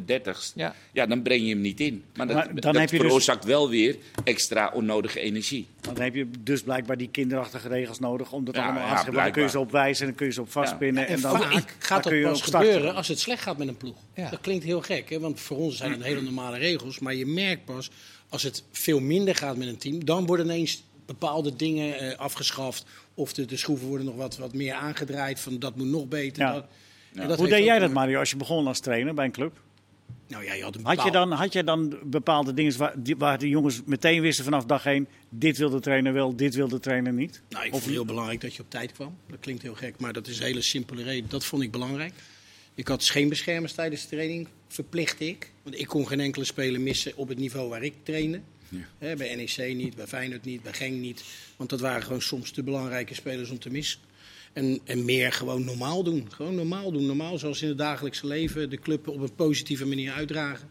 Ja. 0.56 0.76
Ja, 0.94 1.06
dan 1.06 1.22
breng 1.22 1.42
je 1.42 1.50
hem 1.50 1.62
niet 1.62 1.80
in. 1.80 2.04
Maar 2.16 2.28
dat, 2.28 2.36
Maar 2.36 2.46
dan 2.46 2.56
dat 2.56 2.76
heb 2.76 2.90
je 2.90 2.98
dus- 2.98 3.06
veroorzaakt 3.06 3.46
wel 3.46 3.70
weer 3.70 3.98
extra 4.24 4.72
onnodige 4.74 5.20
energie. 5.20 5.68
Want 5.82 5.96
dan 5.96 6.06
heb 6.06 6.16
je 6.16 6.30
dus 6.40 6.62
blijkbaar 6.62 6.98
die 6.98 7.10
kinderachtige 7.10 7.68
regels 7.68 8.00
nodig 8.00 8.32
om 8.32 8.46
dat 8.46 8.56
Ja, 8.56 8.64
allemaal 8.64 8.88
ja, 8.88 9.01
Dan 9.06 9.14
kun 9.14 9.24
je 9.24 9.32
ze 9.32 9.34
blijkbaar. 9.34 9.62
opwijzen 9.62 10.02
en 10.02 10.08
dan 10.08 10.18
kun 10.18 10.26
je 10.26 10.34
ze 10.34 10.42
op 10.42 10.52
vastpinnen. 10.52 11.08
En 11.08 11.14
en 11.14 11.22
dan, 11.22 11.42
vaak 11.42 11.76
gaat 11.80 12.04
dat 12.04 12.22
pas 12.22 12.38
op 12.38 12.54
gebeuren 12.54 12.96
als 12.96 13.08
het 13.08 13.20
slecht 13.20 13.42
gaat 13.42 13.58
met 13.58 13.68
een 13.68 13.78
ploeg. 13.78 13.98
Dat 14.16 14.42
klinkt 14.42 14.64
heel 14.64 14.82
gek, 14.82 15.10
hè? 15.10 15.20
want 15.20 15.40
voor 15.40 15.58
ons 15.58 15.78
zijn 15.78 15.92
het 15.92 16.04
hele 16.04 16.22
normale 16.22 16.58
regels. 16.58 17.00
Maar 17.00 17.16
je 17.16 17.26
merkt 17.26 17.66
pas, 17.66 17.92
als 18.30 18.44
het 18.44 18.64
veel 18.72 19.00
minder 19.00 19.36
gaat 19.36 19.58
met 19.58 19.68
een 19.68 19.78
team, 19.78 20.06
dan 20.06 20.26
worden 20.26 20.46
ineens 20.46 20.84
bepaalde 21.06 21.56
dingen 21.56 22.00
eh, 22.00 22.18
afgeschaft. 22.18 22.86
Of 23.14 23.34
de, 23.34 23.46
de 23.46 23.58
schroeven 23.58 23.88
worden 23.88 24.06
nog 24.06 24.16
wat, 24.16 24.38
wat 24.38 24.54
meer 24.54 24.74
aangedraaid, 24.74 25.40
van 25.40 25.60
dat 25.60 25.76
moet 25.76 25.88
nog 25.88 26.08
beter. 26.08 26.44
Ja. 26.44 26.66
Dat, 27.28 27.38
Hoe 27.38 27.48
deed 27.48 27.64
jij 27.64 27.80
dat, 27.80 27.92
Mario, 27.92 28.20
als 28.20 28.30
je 28.30 28.36
begon 28.36 28.68
als 28.68 28.80
trainer 28.80 29.14
bij 29.14 29.26
een 29.26 29.32
club? 29.32 29.60
Nou 30.32 30.44
ja, 30.44 30.54
je 30.54 30.64
had 30.64 30.76
een 30.76 30.86
Had 30.86 31.04
je 31.04 31.12
dan, 31.12 31.32
had 31.32 31.54
jij 31.54 31.64
dan 31.64 31.98
bepaalde 32.04 32.54
dingen 32.54 32.78
waar, 32.78 32.94
die- 33.04 33.18
waar 33.18 33.38
de 33.38 33.50
jongens 33.50 33.82
meteen 33.86 34.22
wisten 34.22 34.44
vanaf 34.44 34.66
dag 34.66 34.86
één... 34.86 35.08
dit 35.30 35.58
wil 35.58 35.70
de 35.70 35.80
trainer 35.80 36.14
wel, 36.14 36.36
dit 36.36 36.56
wil 36.56 36.68
de 36.68 36.80
trainer 36.80 37.14
niet? 37.14 37.42
Nou, 37.50 37.62
ik 37.66 37.68
Of 37.74 37.78
vond 37.80 37.84
het 37.84 37.94
heel 37.94 38.06
belangrijk 38.06 38.42
dat 38.42 38.56
je 38.56 38.62
op 38.62 38.70
tijd 38.70 38.92
kwam. 38.92 39.18
Dat 39.30 39.40
klinkt 39.40 39.62
heel 39.62 39.76
gek, 39.76 40.00
maar 40.00 40.14
dat 40.14 40.28
is 40.28 40.38
een 40.40 40.46
hele 40.46 40.62
simpele 40.62 41.04
reden. 41.04 41.30
Dat 41.30 41.46
vond 41.46 41.62
ik 41.64 41.72
belangrijk. 41.72 42.14
Ik 42.76 42.88
had 42.88 43.04
scheenbeschermers 43.04 43.74
tijdens 43.74 44.02
de 44.02 44.08
training, 44.08 44.48
verplicht 44.68 45.20
ik. 45.20 45.52
Want 45.64 45.80
ik 45.80 45.88
kon 45.88 46.08
geen 46.08 46.20
enkele 46.20 46.46
speler 46.46 46.82
missen 46.82 47.18
op 47.18 47.28
het 47.28 47.38
niveau 47.38 47.70
waar 47.70 47.84
ik 47.84 47.94
trainde. 48.04 48.42
Hè, 48.98 49.16
bij 49.16 49.36
NEC 49.36 49.76
niet, 49.76 49.96
bij 49.96 50.08
Feyenoord 50.08 50.46
niet, 50.46 50.64
bij 50.64 50.74
Genk 50.74 50.94
niet. 51.00 51.24
Want 51.58 51.70
dat 51.70 51.80
waren 51.80 52.04
gewoon 52.04 52.22
soms 52.22 52.52
te 52.52 52.64
belangrijke 52.64 53.14
spelers 53.14 53.50
om 53.50 53.60
te 53.60 53.70
missen. 53.70 54.00
En, 54.54 54.80
en 54.84 55.06
meer 55.06 55.32
gewoon 55.32 55.66
normaal 55.66 56.04
doen. 56.04 56.28
Gewoon 56.32 56.56
normaal 56.56 56.92
doen. 56.92 57.06
Normaal 57.06 57.38
zoals 57.38 57.62
in 57.62 57.68
het 57.68 57.78
dagelijkse 57.78 58.28
leven 58.28 58.70
de 58.70 58.80
club 58.80 59.08
op 59.08 59.22
een 59.22 59.36
positieve 59.36 59.86
manier 59.86 60.12
uitdragen. 60.12 60.70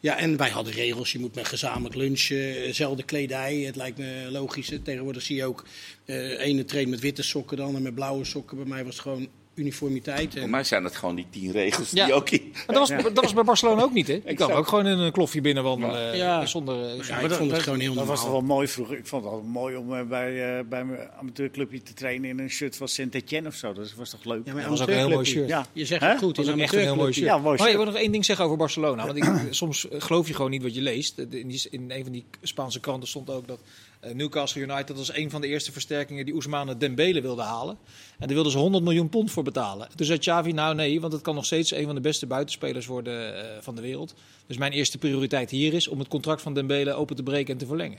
Ja, 0.00 0.18
en 0.18 0.36
wij 0.36 0.50
hadden 0.50 0.72
regels. 0.72 1.12
Je 1.12 1.18
moet 1.18 1.34
met 1.34 1.48
gezamenlijk 1.48 1.94
lunchen, 1.94 2.74
zelfde 2.74 3.02
kledij. 3.02 3.56
Het 3.56 3.76
lijkt 3.76 3.98
me 3.98 4.28
logisch. 4.30 4.72
Tegenwoordig 4.82 5.22
zie 5.22 5.36
je 5.36 5.44
ook 5.44 5.64
eh 6.04 6.40
ene 6.40 6.64
traint 6.64 6.90
met 6.90 7.00
witte 7.00 7.22
sokken 7.22 7.56
dan 7.56 7.76
en 7.76 7.82
met 7.82 7.94
blauwe 7.94 8.24
sokken. 8.24 8.56
Bij 8.56 8.66
mij 8.66 8.84
was 8.84 8.98
gewoon 8.98 9.28
uniformiteit. 9.56 10.34
Voor 10.38 10.48
mij 10.50 10.64
zijn 10.64 10.84
het 10.84 10.96
gewoon 10.96 11.14
die 11.14 11.26
tien 11.30 11.52
regels 11.52 11.90
Ja. 11.90 12.04
die 12.04 12.14
ook 12.14 12.30
in... 12.30 12.42
Maar 12.52 12.64
dat 12.66 12.88
was, 12.88 13.02
dat 13.02 13.22
was 13.24 13.32
bij 13.34 13.44
Barcelona 13.44 13.82
ook 13.82 13.92
niet, 13.92 14.06
hè? 14.06 14.20
Ik 14.24 14.36
kan 14.36 14.52
ook 14.52 14.66
gewoon 14.68 14.86
in 14.86 14.98
een 14.98 15.12
klofje 15.12 15.40
binnenwandelen. 15.40 16.12
eh, 16.12 16.18
Ja. 16.18 16.46
Zonder, 16.46 16.74
eh, 16.88 16.96
ja, 16.96 17.02
zonder- 17.04 17.24
ik 17.30 17.36
vond 17.36 17.50
het 17.50 17.62
gewoon 17.62 17.80
heel 17.80 17.94
Dat 17.94 18.06
was 18.06 18.20
toch 18.20 18.30
wel 18.30 18.40
mooi 18.40 18.68
vroeger. 18.68 18.98
Ik 18.98 19.06
vond 19.06 19.22
het 19.24 19.32
altijd 19.32 19.50
mooi 19.52 19.76
om 19.76 19.94
eh, 19.94 20.02
bij, 20.02 20.58
eh, 20.58 20.64
bij 20.68 20.84
mijn 20.84 21.08
amateurclubje 21.20 21.82
te 21.82 21.92
trainen 21.94 22.30
in 22.30 22.38
een 22.38 22.50
shirt 22.50 22.76
van 22.76 22.88
Saint-Etienne 22.88 23.48
of 23.48 23.54
zo. 23.54 23.72
Dat 23.72 23.94
was 23.94 24.10
toch 24.10 24.24
leuk? 24.24 24.40
Ja, 24.46 24.52
maar 24.52 24.60
dat 24.62 24.70
was 24.70 24.80
ook 24.82 24.88
een 24.88 24.94
heel 24.94 25.08
mooi 25.08 25.24
shirt. 25.24 25.48
Ja. 25.48 25.66
Je 25.72 25.84
zegt 25.84 26.02
het 26.02 26.18
goed, 26.18 26.26
Dat 26.36 26.36
was 26.36 26.46
een 26.46 26.52
ook 26.54 26.60
echt 26.60 26.72
een 26.74 26.80
heel 26.80 26.96
mooi 26.96 27.12
shirt. 27.12 27.26
Ja, 27.26 27.32
mooi 27.38 27.44
Maar 27.44 27.54
ik 27.54 27.60
shirt. 27.60 27.76
wil 27.76 27.84
nog 27.92 27.94
één 28.02 28.12
ding 28.12 28.24
zeggen 28.24 28.44
over 28.44 28.56
Barcelona. 28.56 29.06
Want 29.06 29.16
ik, 29.16 29.24
soms 29.50 29.86
geloof 29.90 30.28
je 30.28 30.34
gewoon 30.34 30.50
niet 30.50 30.62
wat 30.62 30.74
je 30.74 30.82
leest. 30.82 31.18
In, 31.18 31.48
die, 31.48 31.66
in 31.70 31.90
een 31.90 32.02
van 32.02 32.12
die 32.12 32.24
Spaanse 32.42 32.80
kranten 32.80 33.08
stond 33.08 33.30
ook 33.30 33.46
dat 33.48 33.60
eh, 34.00 34.14
Newcastle 34.14 34.60
United 34.62 34.96
als 34.98 35.14
een 35.16 35.30
van 35.30 35.40
de 35.40 35.46
eerste 35.46 35.72
versterkingen 35.72 36.24
die 36.24 36.34
Ousmane 36.34 36.76
Dembele 36.76 37.20
wilde 37.20 37.42
halen. 37.42 37.78
En 38.18 38.26
daar 38.26 38.34
wilden 38.34 38.52
ze 38.52 38.58
100 38.58 38.84
miljoen 38.84 39.08
pond 39.08 39.30
voor 39.30 39.44
betalen. 39.46 39.88
Toen 39.94 40.06
zei 40.06 40.18
Xavi, 40.18 40.52
nou 40.52 40.74
nee, 40.74 41.00
want 41.00 41.12
het 41.12 41.22
kan 41.22 41.34
nog 41.34 41.44
steeds 41.44 41.70
een 41.70 41.84
van 41.84 41.94
de 41.94 42.00
beste 42.00 42.26
buitenspelers 42.26 42.86
worden 42.86 43.36
eh, 43.36 43.62
van 43.62 43.74
de 43.74 43.80
wereld. 43.80 44.14
Dus 44.46 44.56
mijn 44.56 44.72
eerste 44.72 44.98
prioriteit 44.98 45.50
hier 45.50 45.74
is 45.74 45.88
om 45.88 45.98
het 45.98 46.08
contract 46.08 46.42
van 46.42 46.54
Dembele 46.54 46.92
open 46.92 47.16
te 47.16 47.22
breken 47.22 47.52
en 47.52 47.58
te 47.58 47.66
verlengen. 47.66 47.98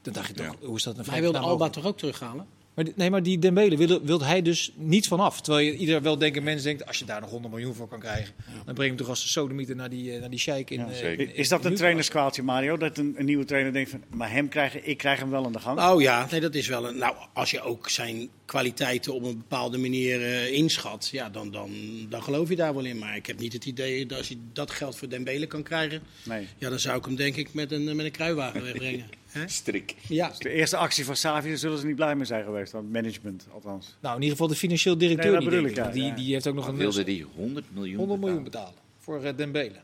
Toen 0.00 0.12
dacht 0.12 0.26
je 0.26 0.34
toch, 0.34 0.56
hoe 0.60 0.76
is 0.76 0.82
dat 0.82 0.98
een 0.98 1.02
Maar 1.04 1.12
hij 1.14 1.22
wilde 1.22 1.38
Alba 1.38 1.70
toch 1.70 1.84
ook 1.84 1.98
terughalen? 1.98 2.46
Maar, 2.76 2.84
nee, 2.94 3.10
maar 3.10 3.22
die 3.22 3.38
Dembele 3.38 3.76
wil, 3.76 4.00
wil 4.02 4.24
hij 4.24 4.42
dus 4.42 4.72
niet 4.76 5.08
vanaf. 5.08 5.40
Terwijl 5.40 5.66
je 5.66 5.76
ieder 5.76 6.02
wel 6.02 6.18
denken, 6.18 6.42
mens 6.42 6.62
denkt, 6.62 6.86
als 6.86 6.98
je 6.98 7.04
daar 7.04 7.20
nog 7.20 7.30
100 7.30 7.54
miljoen 7.54 7.74
voor 7.74 7.88
kan 7.88 8.00
krijgen, 8.00 8.34
dan 8.46 8.74
breng 8.74 8.78
je 8.78 8.84
hem 8.86 8.96
toch 8.96 9.08
als 9.08 9.22
de 9.22 9.28
sodemieter 9.28 9.76
naar 9.76 9.90
die, 9.90 10.12
eh, 10.12 10.20
naar 10.20 10.30
die 10.30 10.38
sheik 10.38 10.70
in, 10.70 10.78
Ja, 10.78 10.86
eh, 10.86 10.92
zeker. 10.94 11.10
in- 11.10 11.18
in- 11.18 11.18
Is 11.18 11.26
dat 11.26 11.34
in 11.36 11.42
een 11.42 11.48
Newcastle. 11.50 11.76
trainerskwaadje, 11.76 12.42
Mario? 12.42 12.76
Dat 12.76 12.98
een, 12.98 13.14
een 13.16 13.24
nieuwe 13.24 13.44
trainer 13.44 13.72
denkt 13.72 13.90
van, 13.90 14.02
maar 14.10 14.30
hem 14.30 14.48
krijgen, 14.48 14.88
ik 14.88 14.96
krijg 14.98 15.18
hem 15.18 15.30
wel 15.30 15.44
aan 15.44 15.52
de 15.52 15.58
gang. 15.60 15.80
Oh 15.80 16.00
ja, 16.00 16.28
nee, 16.30 16.40
dat 16.40 16.54
is 16.54 16.68
wel 16.68 16.88
een. 16.88 16.98
Nou, 16.98 17.14
als 17.32 17.50
je 17.50 17.60
ook 17.60 17.88
zijn 17.90 18.28
kwaliteiten 18.44 19.14
op 19.14 19.22
een 19.24 19.36
bepaalde 19.36 19.78
manier 19.78 20.22
eh, 20.22 20.52
inschat, 20.52 21.08
ja, 21.12 21.28
dan, 21.30 21.50
dan, 21.50 21.70
dan 22.08 22.22
geloof 22.22 22.48
je 22.48 22.56
daar 22.56 22.74
wel 22.74 22.84
in. 22.84 22.98
Maar 22.98 23.16
ik 23.16 23.26
heb 23.26 23.38
niet 23.38 23.52
het 23.52 23.64
idee 23.64 24.06
dat 24.06 24.18
als 24.18 24.28
je 24.28 24.36
dat 24.52 24.70
geld 24.70 24.96
voor 24.96 25.08
Dembele 25.08 25.46
kan 25.46 25.62
krijgen, 25.62 26.02
Nee. 26.24 26.46
ja, 26.58 26.68
dan 26.68 26.78
zou 26.80 26.98
ik 26.98 27.04
hem 27.04 27.16
denk 27.16 27.36
ik 27.36 27.54
met 27.54 27.72
een, 27.72 27.96
met 27.96 28.04
een 28.06 28.10
kruiwagen 28.10 28.62
wegbrengen. 28.72 29.06
Strik. 29.46 29.94
Ja, 30.08 30.32
De 30.38 30.50
eerste 30.50 30.76
actie 30.76 31.04
van 31.04 31.16
Savi, 31.16 31.48
daar 31.48 31.58
zullen 31.58 31.78
ze 31.78 31.86
niet 31.86 31.96
blij 31.96 32.16
mee 32.16 32.24
zijn 32.24 32.44
geweest. 32.44 32.72
Want 32.72 32.92
management, 32.92 33.46
althans. 33.52 33.96
Nou, 34.00 34.14
in 34.16 34.22
ieder 34.22 34.36
geval 34.36 34.52
de 34.52 34.58
financieel 34.58 34.98
directeur, 34.98 35.40
Nee, 35.40 35.50
dat 35.50 35.70
ik, 35.70 35.76
ja, 35.76 35.90
die, 35.90 36.04
ja. 36.04 36.14
die 36.14 36.32
heeft 36.32 36.46
ook 36.46 36.54
nog 36.54 36.68
een 36.68 36.76
wilde 36.76 37.04
die 37.04 37.26
100 37.34 37.66
miljoen 37.74 37.96
100 37.98 38.20
miljoen 38.20 38.42
betalen. 38.42 38.74
betalen 38.74 38.94
voor 38.98 39.24
eh, 39.24 39.36
Dembele. 39.36 39.80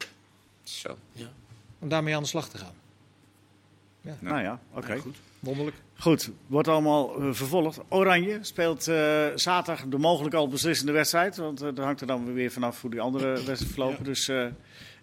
Zo. 0.62 0.96
Om 1.78 1.88
daarmee 1.88 2.16
aan 2.16 2.22
de 2.22 2.28
slag 2.28 2.48
te 2.48 2.58
gaan. 2.58 2.74
Nou 4.18 4.42
ja, 4.42 4.60
oké. 4.74 4.96
goed. 4.96 5.16
Wonderlijk. 5.40 5.76
Goed, 5.98 6.30
wordt 6.46 6.68
allemaal 6.68 7.20
eh, 7.20 7.28
vervolgd. 7.32 7.80
Oranje 7.88 8.38
speelt 8.40 8.88
eh, 8.88 9.26
zaterdag 9.34 9.86
de 9.88 9.98
mogelijk 9.98 10.34
al 10.34 10.48
beslissende 10.48 10.92
wedstrijd. 10.92 11.36
Want 11.36 11.62
eh 11.62 11.68
daar 11.74 11.84
hangt 11.84 12.00
er 12.00 12.06
dan 12.06 12.32
weer 12.32 12.50
vanaf 12.50 12.80
hoe 12.80 12.90
die 12.90 13.00
andere 13.00 13.26
wedstrijd 13.26 13.72
verlopen. 13.72 14.04
Dus, 14.04 14.28
eh, 14.28 14.46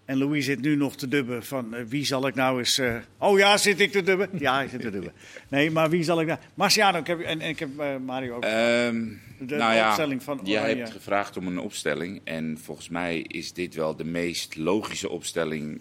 En 0.10 0.18
Louis 0.18 0.46
zit 0.46 0.62
nu 0.62 0.76
nog 0.76 0.96
te 0.96 1.08
dubben 1.08 1.44
van 1.46 1.74
eh, 1.74 1.84
wie 1.88 2.06
zal 2.06 2.28
ik 2.28 2.36
nou 2.36 2.58
eens... 2.60 2.78
eh, 2.78 2.96
Oh 3.18 3.38
ja, 3.38 3.58
zit 3.58 3.80
ik 3.80 3.92
te 3.92 4.04
dubben? 4.04 4.30
Ja, 4.40 4.56
hij 4.56 4.68
zit 4.68 4.82
te 4.82 4.90
dubben. 4.90 5.12
Nee, 5.50 5.72
maar 5.72 5.90
wie 5.90 6.04
zal 6.04 6.22
ik 6.22 6.28
nou... 6.28 6.40
Marciano, 6.54 6.98
ik 7.00 7.08
heb, 7.08 7.20
en, 7.20 7.42
en 7.42 7.50
ik 7.50 7.60
heb 7.60 7.80
eh, 7.80 7.96
Mario 8.06 8.36
ook. 8.36 8.44
Ehm, 8.44 9.06
de 9.40 9.56
nou 9.56 9.74
ja, 9.74 9.88
opstelling 9.88 10.24
van 10.24 10.40
jij 10.44 10.60
Oranje. 10.62 10.76
hebt 10.78 10.92
gevraagd 10.92 11.38
om 11.38 11.48
een 11.48 11.60
opstelling. 11.60 12.22
En 12.24 12.58
volgens 12.64 12.90
mij 12.90 13.20
is 13.20 13.54
dit 13.54 13.76
wel 13.76 13.96
de 13.96 14.04
meest 14.04 14.56
logische 14.56 15.10
opstelling. 15.10 15.74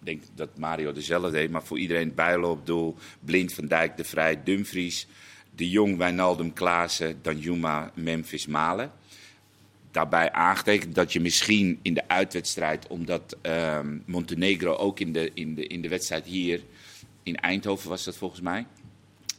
Ik 0.00 0.06
denk 0.06 0.22
dat 0.34 0.58
Mario 0.58 0.92
dezelfde 0.92 1.30
deed. 1.30 1.50
Maar 1.50 1.64
voor 1.64 1.78
iedereen 1.78 2.14
Bijlo 2.14 2.50
op 2.50 2.66
doel. 2.66 2.96
Blind, 3.20 3.52
Van 3.52 3.66
Dijk, 3.66 3.96
De 3.96 4.04
Vrij, 4.04 4.42
Dumfries. 4.42 5.06
De 5.56 5.70
Jong, 5.70 5.96
Wijnaldum, 5.96 6.52
Klaassen, 6.52 7.18
Danjuma, 7.22 7.90
Memphis, 7.94 8.46
Malen. 8.46 8.92
Daarbij 9.94 10.32
aangetekend 10.32 10.94
dat 10.94 11.12
je 11.12 11.20
misschien 11.20 11.78
in 11.82 11.94
de 11.94 12.08
uitwedstrijd, 12.08 12.86
omdat 12.86 13.36
ehm, 13.42 13.98
Montenegro 14.06 14.74
ook 14.76 15.00
in 15.00 15.12
de, 15.12 15.30
in, 15.34 15.54
de, 15.54 15.66
in 15.66 15.82
de 15.82 15.88
wedstrijd 15.88 16.24
hier 16.24 16.62
in 17.22 17.36
Eindhoven 17.36 17.88
was 17.88 18.04
dat 18.04 18.16
volgens 18.16 18.40
mij, 18.40 18.66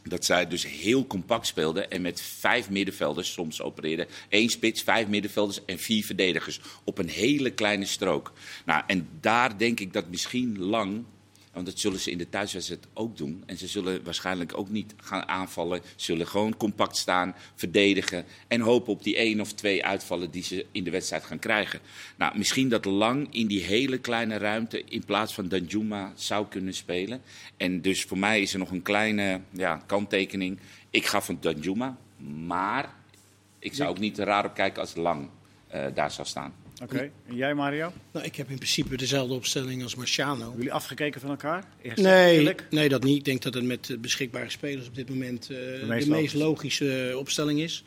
dat 0.02 0.24
zij 0.24 0.46
dus 0.46 0.66
heel 0.66 1.06
compact 1.06 1.46
speelden 1.46 1.90
en 1.90 2.02
met 2.02 2.20
vijf 2.20 2.70
middenvelders 2.70 3.32
soms 3.32 3.62
opereerden. 3.62 4.06
Eén 4.28 4.50
spits, 4.50 4.82
vijf 4.82 5.08
middenvelders 5.08 5.64
en 5.64 5.78
vier 5.78 6.04
verdedigers 6.04 6.60
op 6.84 6.98
een 6.98 7.08
hele 7.08 7.50
kleine 7.50 7.86
strook. 7.86 8.32
Nou, 8.64 8.82
en 8.86 9.08
daar 9.20 9.58
denk 9.58 9.80
ik 9.80 9.92
dat 9.92 10.08
misschien 10.08 10.58
lang, 10.58 11.04
want 11.56 11.68
dat 11.68 11.78
zullen 11.78 11.98
ze 11.98 12.10
in 12.10 12.18
de 12.18 12.28
thuiswedstrijd 12.28 12.86
ook 12.94 13.16
doen. 13.16 13.42
En 13.46 13.56
ze 13.56 13.66
zullen 13.66 14.04
waarschijnlijk 14.04 14.58
ook 14.58 14.68
niet 14.68 14.94
gaan 14.96 15.28
aanvallen. 15.28 15.80
Zullen 15.96 16.26
gewoon 16.26 16.56
compact 16.56 16.96
staan, 16.96 17.34
verdedigen 17.54 18.24
en 18.48 18.60
hopen 18.60 18.92
op 18.92 19.02
die 19.02 19.16
één 19.16 19.40
of 19.40 19.52
twee 19.52 19.84
uitvallen 19.84 20.30
die 20.30 20.42
ze 20.42 20.66
in 20.72 20.84
de 20.84 20.90
wedstrijd 20.90 21.24
gaan 21.24 21.38
krijgen. 21.38 21.80
Nou, 22.16 22.38
misschien 22.38 22.68
dat 22.68 22.84
lang 22.84 23.26
in 23.30 23.46
die 23.46 23.62
hele 23.62 23.98
kleine 23.98 24.36
ruimte 24.36 24.84
in 24.84 25.04
plaats 25.04 25.34
van 25.34 25.48
Danjuma 25.48 26.12
zou 26.14 26.46
kunnen 26.46 26.74
spelen. 26.74 27.22
En 27.56 27.80
dus 27.80 28.04
voor 28.04 28.18
mij 28.18 28.40
is 28.40 28.52
er 28.52 28.58
nog 28.58 28.70
een 28.70 28.82
kleine 28.82 29.40
ja, 29.50 29.82
kanttekening. 29.86 30.58
Ik 30.90 31.06
ga 31.06 31.22
van 31.22 31.38
Danjuma, 31.40 31.96
maar 32.46 32.94
ik 33.58 33.74
zou 33.74 33.90
ook 33.90 33.98
niet 33.98 34.18
raar 34.18 34.44
op 34.44 34.54
kijken 34.54 34.80
als 34.80 34.94
lang 34.94 35.28
eh, 35.68 35.84
daar 35.94 36.10
zou 36.10 36.28
staan. 36.28 36.65
Oké, 36.82 37.10
en 37.26 37.36
jij 37.36 37.54
Mario? 37.54 37.92
Nou, 38.12 38.26
ik 38.26 38.36
heb 38.36 38.50
in 38.50 38.56
principe 38.56 38.96
dezelfde 38.96 39.34
opstelling 39.34 39.82
als 39.82 39.94
Marciano. 39.94 40.52
Jullie 40.56 40.72
afgekeken 40.72 41.20
van 41.20 41.30
elkaar? 41.30 41.64
Eerst 41.82 42.02
Nee, 42.02 42.54
nee, 42.70 42.88
dat 42.88 43.04
niet. 43.04 43.16
Ik 43.16 43.24
denk 43.24 43.42
dat 43.42 43.54
het 43.54 43.64
met 43.64 43.86
de 43.86 43.98
beschikbare 43.98 44.50
spelers 44.50 44.86
op 44.86 44.94
dit 44.94 45.08
moment 45.08 45.42
eh, 45.42 45.56
de 45.56 45.84
meest 45.86 46.08
meest, 46.08 46.34
logische 46.34 47.08
eh, 47.08 47.16
opstelling 47.16 47.60
is. 47.60 47.84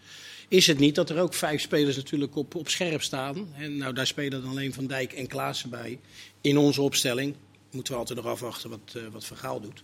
Is 0.47 0.67
het 0.67 0.79
niet 0.79 0.95
dat 0.95 1.09
er 1.09 1.19
ook 1.19 1.33
vijf 1.33 1.61
spelers 1.61 1.95
natuurlijk 1.95 2.35
op, 2.35 2.55
op 2.55 2.69
scherp 2.69 3.01
staan? 3.01 3.47
En 3.57 3.77
nou, 3.77 3.93
daar 3.93 4.07
spelen 4.07 4.41
dan 4.41 4.49
alleen 4.49 4.73
Van 4.73 4.87
Dijk 4.87 5.13
en 5.13 5.27
Klaassen 5.27 5.69
bij. 5.69 5.99
In 6.41 6.57
onze 6.57 6.81
opstelling 6.81 7.35
moeten 7.71 7.93
we 7.93 7.99
altijd 7.99 8.19
nog 8.19 8.27
afwachten 8.27 8.69
wat, 8.69 8.93
eh 8.95 9.01
wat 9.11 9.25
Van 9.25 9.37
Gaal 9.37 9.61
doet. 9.61 9.81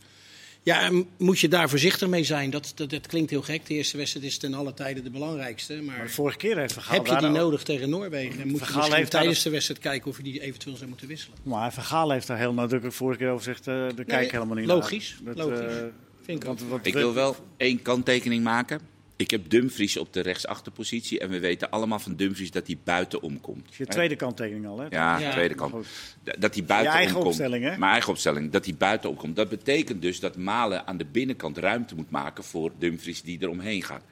Ja, 0.65 0.81
en 0.81 1.07
moet 1.17 1.39
je 1.39 1.47
daar 1.47 1.69
voorzichtig 1.69 2.07
mee 2.07 2.23
zijn? 2.23 2.49
Dat, 2.49 2.71
dat, 2.75 2.89
dat 2.89 3.07
klinkt 3.07 3.29
heel 3.29 3.41
gek. 3.41 3.65
De 3.65 3.73
eerste 3.73 3.97
wedstrijd 3.97 4.25
is 4.25 4.37
ten 4.37 4.53
alle 4.53 4.73
tijden 4.73 5.03
de 5.03 5.09
belangrijkste. 5.09 5.73
Maar, 5.81 5.95
Maar 5.97 6.05
de 6.05 6.11
vorige 6.11 6.37
keer 6.37 6.57
heeft 6.57 6.73
Vergaal 6.73 6.93
heb 6.95 7.05
je 7.07 7.15
die 7.17 7.27
ook- 7.27 7.33
nodig 7.35 7.63
tegen 7.63 7.89
Noorwegen? 7.89 8.41
En 8.41 8.47
moet 8.47 8.67
je 8.67 8.75
misschien 8.75 9.05
tijdens 9.09 9.43
de 9.43 9.49
wedstrijd 9.49 9.79
kijken 9.79 10.09
of 10.11 10.17
je 10.17 10.23
die 10.23 10.41
eventueel 10.41 10.75
zou 10.75 10.89
moeten 10.89 11.07
wisselen? 11.07 11.37
Maar 11.43 11.73
Vergaal 11.73 12.11
heeft 12.11 12.27
daar 12.27 12.37
heel 12.37 12.53
nadrukkelijk 12.53 12.97
vorige 12.97 13.19
keer 13.19 13.29
over 13.29 13.45
gezegd, 13.45 13.67
eh 13.67 13.73
daar 13.95 14.05
kijk 14.05 14.25
ik 14.25 14.31
helemaal 14.31 14.55
niet 14.55 14.65
logisch, 14.65 15.17
naar. 15.23 15.35
logisch. 15.35 15.59
eh, 15.59 15.83
Vind 16.21 16.39
ik 16.39 16.45
want- 16.47 16.61
ook. 16.63 16.69
want- 16.69 16.85
Ik 16.85 16.93
wil 16.93 17.13
wel 17.13 17.35
één 17.57 17.81
kanttekening 17.81 18.43
maken. 18.43 18.79
Ik 19.17 19.31
heb 19.31 19.49
Dumfries 19.49 19.97
op 19.97 20.13
de 20.13 20.19
rechtsachterpositie 20.21 21.19
en 21.19 21.29
we 21.29 21.39
weten 21.39 21.69
allemaal 21.69 21.99
van 21.99 22.15
Dumfries 22.15 22.51
dat 22.51 22.67
hij 22.67 22.77
buitenom 22.83 23.41
komt. 23.41 23.75
Je 23.75 23.85
tweede 23.85 24.15
kanttekening 24.15 24.67
al, 24.67 24.79
hè? 24.79 24.85
Ja, 24.89 25.19
Ja. 25.19 25.31
tweede 25.31 25.55
kant. 25.55 25.73
Dat 26.23 26.53
hij 26.55 26.63
buitenom 26.63 26.81
Je 26.83 26.89
eigen 26.89 27.13
komt. 27.13 27.25
opstelling, 27.25 27.63
hè? 27.63 27.77
Mijn 27.77 27.91
eigen 27.91 28.09
opstelling. 28.09 28.51
Dat 28.51 28.65
hij 28.65 28.75
buitenom 28.75 29.15
komt. 29.17 29.35
Dat 29.35 29.49
betekent 29.49 30.01
dus 30.01 30.19
dat 30.19 30.37
Malen 30.37 30.87
aan 30.87 30.97
de 30.97 31.05
binnenkant 31.05 31.57
ruimte 31.57 31.95
moet 31.95 32.09
maken 32.09 32.43
voor 32.43 32.71
Dumfries 32.79 33.21
die 33.21 33.39
er 33.39 33.49
omheen 33.49 33.83
gaat. 33.83 34.03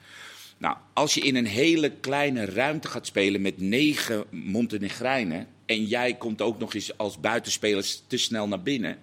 Nou, 0.58 0.76
als 0.92 1.14
je 1.14 1.20
in 1.20 1.36
een 1.36 1.46
hele 1.46 1.90
kleine 1.90 2.44
ruimte 2.44 2.88
gaat 2.88 3.06
spelen 3.06 3.40
met 3.42 3.60
negen 3.60 4.24
Montenegrijnen 4.30 5.46
en 5.66 5.84
jij 5.84 6.14
komt 6.14 6.40
ook 6.42 6.58
nog 6.58 6.74
eens 6.74 6.98
als 6.98 7.20
buitenspeler 7.20 7.86
te 8.06 8.16
snel 8.16 8.48
naar 8.48 8.62
binnen, 8.62 8.98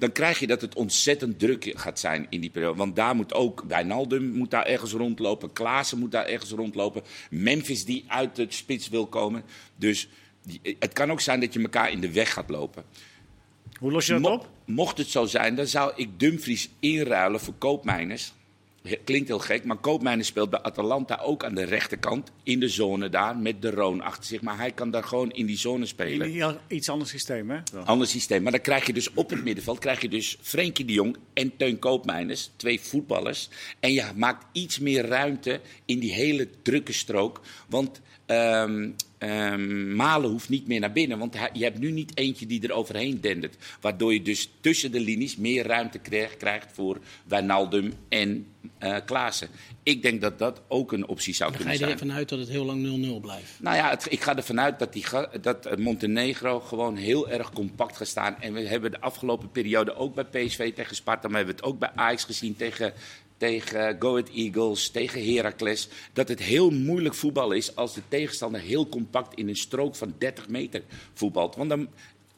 dan 0.00 0.12
krijg 0.12 0.38
je 0.38 0.46
dat 0.46 0.60
het 0.60 0.74
ontzettend 0.74 1.38
druk 1.38 1.72
gaat 1.76 1.98
zijn 1.98 2.26
in 2.30 2.40
die 2.40 2.50
periode. 2.50 2.76
Want 2.76 2.96
daar 2.96 3.14
moet 3.14 3.34
ook, 3.34 3.64
Wijnaldum 3.68 4.32
moet 4.32 4.50
daar 4.50 4.66
ergens 4.66 4.92
rondlopen, 4.92 5.52
Klaassen 5.52 5.98
moet 5.98 6.12
daar 6.12 6.26
ergens 6.26 6.50
rondlopen, 6.50 7.02
Memphis 7.30 7.84
die 7.84 8.04
uit 8.08 8.36
de 8.36 8.46
spits 8.48 8.88
wil 8.88 9.06
komen. 9.06 9.42
Dus 9.76 10.08
het 10.78 10.92
kan 10.92 11.10
ook 11.10 11.20
zijn 11.20 11.40
dat 11.40 11.52
je 11.52 11.62
elkaar 11.62 11.90
in 11.90 12.00
de 12.00 12.12
weg 12.12 12.32
gaat 12.32 12.50
lopen. 12.50 12.84
Hoe 13.78 13.92
los 13.92 14.06
je 14.06 14.12
dat 14.12 14.22
Mo- 14.22 14.32
op? 14.32 14.50
Mocht 14.64 14.98
het 14.98 15.08
zo 15.08 15.24
zijn, 15.24 15.54
dan 15.54 15.66
zou 15.66 15.92
ik 15.96 16.20
Dumfries 16.20 16.68
inruilen 16.80 17.40
voor 17.40 17.54
Koopmeiners. 17.54 18.32
Klinkt 19.04 19.28
heel 19.28 19.38
gek, 19.38 19.64
maar 19.64 19.76
Koopmeiners 19.76 20.28
speelt 20.28 20.50
bij 20.50 20.60
Atalanta 20.60 21.20
ook 21.22 21.44
aan 21.44 21.54
de 21.54 21.64
rechterkant. 21.64 22.30
In 22.42 22.60
de 22.60 22.68
zone 22.68 23.08
daar, 23.08 23.36
met 23.36 23.62
de 23.62 23.70
Roon 23.70 24.00
achter 24.00 24.24
zich. 24.24 24.40
Maar 24.40 24.58
hij 24.58 24.72
kan 24.72 24.90
daar 24.90 25.04
gewoon 25.04 25.30
in 25.30 25.46
die 25.46 25.58
zone 25.58 25.86
spelen. 25.86 26.32
In 26.32 26.58
iets 26.68 26.88
ander 26.88 27.08
systeem, 27.08 27.50
hè? 27.50 27.58
Dan. 27.72 27.86
Ander 27.86 28.06
systeem. 28.06 28.42
Maar 28.42 28.52
dan 28.52 28.60
krijg 28.60 28.86
je 28.86 28.92
dus 28.92 29.12
op 29.14 29.30
het 29.30 29.44
middenveld 29.44 29.78
krijg 29.78 30.00
je 30.00 30.08
dus 30.08 30.38
Frenkie 30.40 30.84
de 30.84 30.92
Jong 30.92 31.16
en 31.32 31.56
Teun 31.56 31.78
Koopmeiners, 31.78 32.50
twee 32.56 32.80
voetballers. 32.80 33.48
En 33.80 33.92
je 33.92 34.04
maakt 34.16 34.46
iets 34.52 34.78
meer 34.78 35.06
ruimte 35.06 35.60
in 35.84 35.98
die 35.98 36.12
hele 36.12 36.48
drukke 36.62 36.92
strook. 36.92 37.40
Want 37.68 38.00
ehm, 38.26 38.90
ehm, 39.20 39.94
Malen 39.96 40.30
hoeft 40.30 40.48
niet 40.48 40.66
meer 40.66 40.80
naar 40.80 40.92
binnen. 40.92 41.18
Want 41.18 41.36
je 41.52 41.64
hebt 41.64 41.78
nu 41.78 41.90
niet 41.90 42.16
eentje 42.16 42.46
die 42.46 42.62
er 42.62 42.72
overheen 42.72 43.20
dendert. 43.20 43.56
Waardoor 43.80 44.12
je 44.12 44.22
dus 44.22 44.50
tussen 44.60 44.92
de 44.92 45.00
linies 45.00 45.36
meer 45.36 45.66
ruimte 45.66 45.98
krijgt, 45.98 46.36
krijgt 46.36 46.68
voor 46.72 46.98
Wijnaldum 47.24 47.92
en 48.08 48.46
eh 48.78 48.96
Klaassen. 49.06 49.48
Ik 49.82 50.02
denk 50.02 50.20
dat 50.20 50.38
dat 50.38 50.60
ook 50.68 50.92
een 50.92 51.06
optie 51.08 51.34
zou 51.34 51.50
Dan 51.50 51.60
ga 51.60 51.64
kunnen 51.66 51.80
je 51.86 51.92
er 51.92 51.98
zijn. 51.98 52.08
even 52.10 52.18
uit 52.18 52.28
dat 52.28 52.38
het 52.38 52.48
heel 52.48 52.64
lang 52.64 52.82
0-0 53.16 53.20
blijft. 53.20 53.52
Nou 53.60 53.76
ja, 53.76 53.90
het- 53.90 54.06
ik 54.12 54.20
ga 54.20 54.36
ervan 54.36 54.60
uit 54.60 54.78
dat, 54.78 54.92
die, 54.92 55.04
ga- 55.04 55.30
dat 55.40 55.66
eh, 55.66 55.76
Montenegro 55.76 56.60
gewoon 56.60 56.96
heel 56.96 57.28
erg 57.30 57.52
compact 57.52 57.96
gaat 57.96 58.06
staan. 58.08 58.36
En 58.40 58.52
we 58.52 58.60
hebben 58.60 58.90
de 58.90 59.00
afgelopen 59.00 59.50
periode 59.50 59.94
ook 59.94 60.14
bij 60.14 60.24
PSV 60.24 60.72
tegen 60.74 60.96
Sparta, 60.96 61.20
maar 61.28 61.30
we 61.30 61.36
hebben 61.36 61.54
het 61.56 61.64
ook 61.64 61.78
bij 61.78 61.90
Ajax 61.94 62.24
gezien 62.24 62.56
tegen, 62.56 62.92
tegen 63.40 63.96
Go 63.98 64.16
Eagles, 64.16 64.88
tegen 64.88 65.34
Heracles. 65.34 65.88
Dat 66.12 66.28
het 66.28 66.40
heel 66.40 66.70
moeilijk 66.70 67.14
voetbal 67.14 67.52
is 67.52 67.76
als 67.76 67.94
de 67.94 68.02
tegenstander 68.08 68.60
heel 68.60 68.88
compact 68.88 69.34
in 69.34 69.48
een 69.48 69.56
strook 69.56 69.94
van 69.94 70.14
30 70.18 70.48
meter 70.48 70.82
voetbalt. 71.14 71.56
Want 71.56 71.68
dan, 71.68 71.88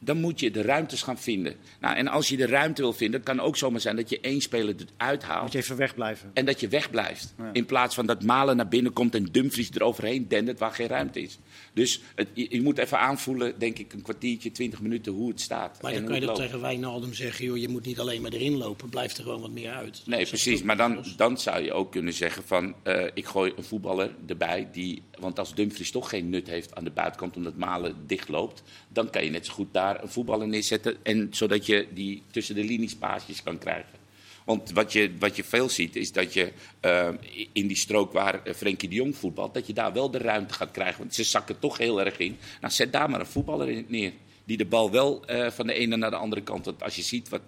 dan 0.05 0.21
moet 0.21 0.41
je 0.41 0.51
de 0.51 0.63
ruimtes 0.63 1.03
gaan 1.03 1.19
vinden. 1.19 1.55
Nou, 1.81 1.97
en 1.97 2.09
als 2.09 2.29
je 2.29 2.37
de 2.37 2.47
ruimte 2.47 2.83
wil 2.83 2.93
vinden, 2.93 3.23
kan 3.23 3.41
ook 3.41 3.57
zomaar 3.57 3.81
zijn 3.81 3.97
dat 3.97 4.09
je 4.09 4.21
één 4.21 4.41
speler 4.41 4.75
eruit 4.97 5.23
haalt. 5.23 5.43
Moet 5.43 5.53
je 5.53 5.59
even 5.59 5.77
wegblijven. 5.77 6.31
En 6.35 6.45
dat 6.45 6.61
je 6.61 6.69
wegblijft. 6.69 7.35
Ja. 7.39 7.51
In 7.53 7.67
plaats 7.67 7.95
van 7.95 8.07
dat 8.07 8.23
Malen 8.23 8.57
naar 8.57 8.69
binnen 8.69 8.93
komt 8.93 9.15
en 9.15 9.25
Dumfries 9.25 9.71
eroverheen 9.75 10.29
dendert 10.29 10.59
waar 10.59 10.73
geen 10.73 10.87
ruimte 10.87 11.21
is. 11.21 11.39
Dus 11.73 12.01
het, 12.15 12.29
je, 12.33 12.47
je 12.51 12.63
moet 12.63 12.79
even 12.79 12.99
aanvoelen, 12.99 13.59
denk 13.59 13.79
ik, 13.79 13.93
een 13.93 14.03
kwartiertje, 14.03 14.51
twintig 14.51 14.81
minuten 14.81 15.13
hoe 15.13 15.29
het 15.29 15.41
staat. 15.41 15.83
Maar 15.83 15.93
dan 15.93 16.05
kan 16.05 16.15
je 16.15 16.27
dat 16.27 16.37
tegen 16.37 16.61
Wijnaldum 16.61 17.15
zeggen, 17.15 17.45
joh, 17.45 17.57
je 17.57 17.69
moet 17.69 17.87
niet 17.87 18.01
alleen 18.01 18.23
maar 18.23 18.33
erin 18.33 18.57
lopen, 18.57 18.89
blijf 18.89 19.17
er 19.17 19.23
gewoon 19.23 19.41
wat 19.41 19.51
meer 19.51 19.71
uit. 19.71 20.03
Nee, 20.07 20.27
precies. 20.27 20.63
Maar 20.63 20.77
dan, 20.77 21.05
dan 21.17 21.39
zou 21.39 21.63
je 21.63 21.73
ook 21.73 21.93
kunnen 21.93 22.13
zeggen 22.13 22.43
van, 22.43 22.75
eh, 22.83 23.05
ik 23.15 23.27
gooi 23.27 23.53
een 23.57 23.65
voetballer 23.65 24.15
erbij. 24.27 24.69
Die, 24.73 25.03
want 25.19 25.39
als 25.39 25.55
Dumfries 25.55 25.91
toch 25.91 26.09
geen 26.09 26.31
nut 26.31 26.47
heeft 26.47 26.75
aan 26.75 26.85
de 26.85 26.91
buitenkant 26.91 27.37
omdat 27.37 27.57
Malen 27.57 27.97
dicht 28.07 28.29
loopt, 28.29 28.63
dan 28.93 29.11
kan 29.11 29.25
je 29.25 29.31
net 29.31 29.47
zo 29.47 29.53
goed 29.53 29.73
daar 29.73 30.03
een 30.03 30.09
voetballer 30.09 30.49
neerzetten. 30.49 30.97
En, 31.03 31.29
zodat 31.31 31.67
je 31.67 31.87
die 31.95 32.23
tussen 32.31 32.55
de 32.55 32.65
linies 32.65 32.97
paasjes 32.97 33.43
kan 33.43 33.59
krijgen. 33.59 34.01
Want 34.45 34.71
wat 34.71 34.93
je, 34.93 35.11
wat 35.19 35.37
je 35.37 35.45
veel 35.45 35.69
ziet, 35.69 35.97
is 35.97 36.13
dat 36.13 36.33
je 36.33 36.53
eh, 36.81 37.09
in 37.53 37.67
die 37.67 37.77
strook 37.77 38.13
waar 38.13 38.45
eh, 38.45 38.55
Frenkie 38.55 38.89
de 38.89 38.95
Jong 38.95 39.17
voetbalt, 39.17 39.55
dat 39.55 39.67
je 39.67 39.73
daar 39.73 39.93
wel 39.93 40.11
de 40.11 40.19
ruimte 40.19 40.55
gaat 40.55 40.71
krijgen. 40.71 40.99
Want 40.99 41.15
ze 41.15 41.25
zakken 41.25 41.59
toch 41.59 41.79
heel 41.79 42.01
erg 42.05 42.19
in. 42.19 42.39
Nou, 42.61 42.73
zet 42.73 42.93
daar 42.93 43.11
maar 43.11 43.21
een 43.21 43.27
voetballer 43.27 43.69
in 43.69 43.85
neer. 43.89 44.13
Die 44.45 44.57
de 44.57 44.67
bal 44.67 44.91
wel 44.91 45.25
eh, 45.27 45.51
van 45.51 45.67
de 45.67 45.73
ene 45.73 45.97
naar 45.97 46.11
de 46.11 46.17
andere 46.17 46.43
kant. 46.43 46.83
Als 46.83 46.97
je 46.97 47.03
ziet 47.03 47.29
wat 47.29 47.41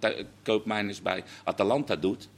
Koopmeiners 0.42 1.02
bij 1.02 1.24
Atalanta 1.44 1.96
doet. 1.96 2.28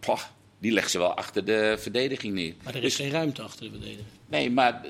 Poh, 0.00 0.22
die 0.60 0.72
legt 0.72 0.90
ze 0.90 0.98
wel 0.98 1.14
achter 1.14 1.44
de 1.44 1.76
verdediging 1.78 2.34
neer. 2.34 2.54
Maar 2.64 2.74
er 2.74 2.80
Dus- 2.80 2.90
is 2.90 2.96
geen 2.96 3.10
ruimte 3.10 3.42
achter 3.42 3.64
de 3.64 3.70
verdediger. 3.70 4.04
Nee, 4.28 4.50
maar 4.50 4.84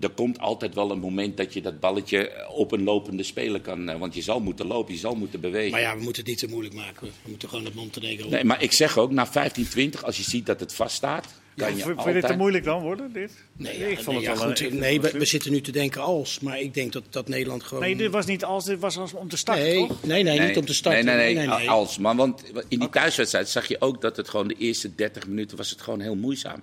er 0.00 0.08
komt 0.10 0.38
altijd 0.38 0.74
wel 0.74 0.90
een 0.90 0.98
moment 0.98 1.36
dat 1.36 1.52
je 1.54 1.60
dat 1.62 1.80
balletje 1.80 2.46
op 2.48 2.72
een 2.72 2.82
lopende 2.82 3.22
speler 3.22 3.60
kan. 3.60 3.88
eh, 3.88 3.98
Want 3.98 4.14
je 4.14 4.22
zal 4.22 4.40
moeten 4.40 4.66
lopen, 4.66 4.92
je 4.94 4.98
zal 5.00 5.14
moeten 5.14 5.40
bewegen. 5.40 5.70
Maar 5.70 5.80
ja, 5.80 5.96
we 5.96 6.02
moeten 6.02 6.22
het 6.22 6.30
niet 6.30 6.38
te 6.40 6.48
moeilijk 6.48 6.74
maken. 6.74 7.06
We 7.22 7.30
moeten 7.30 7.48
gewoon 7.48 7.64
het 7.64 7.74
Montenegro... 7.74 8.28
Nee, 8.28 8.44
maar 8.44 8.62
ik 8.62 8.72
zeg 8.72 8.98
ook, 8.98 9.10
na 9.10 9.26
15, 9.26 9.68
20, 9.68 10.04
als 10.04 10.16
je 10.16 10.22
ziet 10.22 10.46
dat 10.46 10.60
het 10.60 10.74
vaststaat, 10.74 11.26
kan 11.56 11.76
je 11.76 11.82
Vind 11.82 12.02
je 12.04 12.12
dit 12.12 12.26
te 12.26 12.36
moeilijk 12.36 12.64
dan 12.64 12.82
worden, 12.82 13.12
dit? 13.12 13.32
Nee, 13.56 13.90
ik 13.90 14.00
vond 14.00 14.06
nee, 14.06 14.16
het 14.16 14.24
ja, 14.24 14.44
wel 14.44 14.48
goed, 14.48 14.60
een- 14.60 14.78
nee 14.78 15.00
we, 15.00 15.24
zitten 15.24 15.52
nu 15.52 15.60
te 15.60 15.72
denken 15.72 16.00
als, 16.02 16.40
maar 16.40 16.60
ik 16.60 16.74
denk 16.74 16.92
dat, 16.92 17.02
dat 17.10 17.28
Nederland 17.28 17.62
gewoon... 17.62 17.82
Nee, 17.82 17.96
dit 17.96 18.10
was 18.10 18.26
niet 18.26 18.44
als, 18.44 18.64
dit 18.64 18.80
was 18.80 18.98
als 18.98 19.12
om 19.12 19.28
te 19.28 19.36
starten, 19.36 19.64
nee, 19.64 19.86
toch? 19.86 20.04
nee, 20.04 20.22
nee, 20.22 20.40
niet 20.40 20.56
om 20.56 20.64
te 20.66 20.74
starten. 20.74 21.04
Nee, 21.04 21.14
nee, 21.16 21.34
nee, 21.34 21.46
nee, 21.46 21.56
nee. 21.58 21.70
als. 21.70 21.98
Maar 21.98 22.16
want 22.16 22.42
in 22.68 22.78
die 22.78 22.90
thuiswedstrijd 22.90 23.48
zag 23.48 23.68
je 23.68 23.80
ook 23.80 24.00
dat 24.00 24.16
het 24.16 24.28
gewoon 24.28 24.48
de 24.48 24.56
eerste 24.58 24.94
30 24.94 25.26
minuten 25.26 25.56
was 25.56 25.70
het 25.70 25.80
gewoon 25.80 26.00
heel 26.00 26.16
moeizaam. 26.16 26.62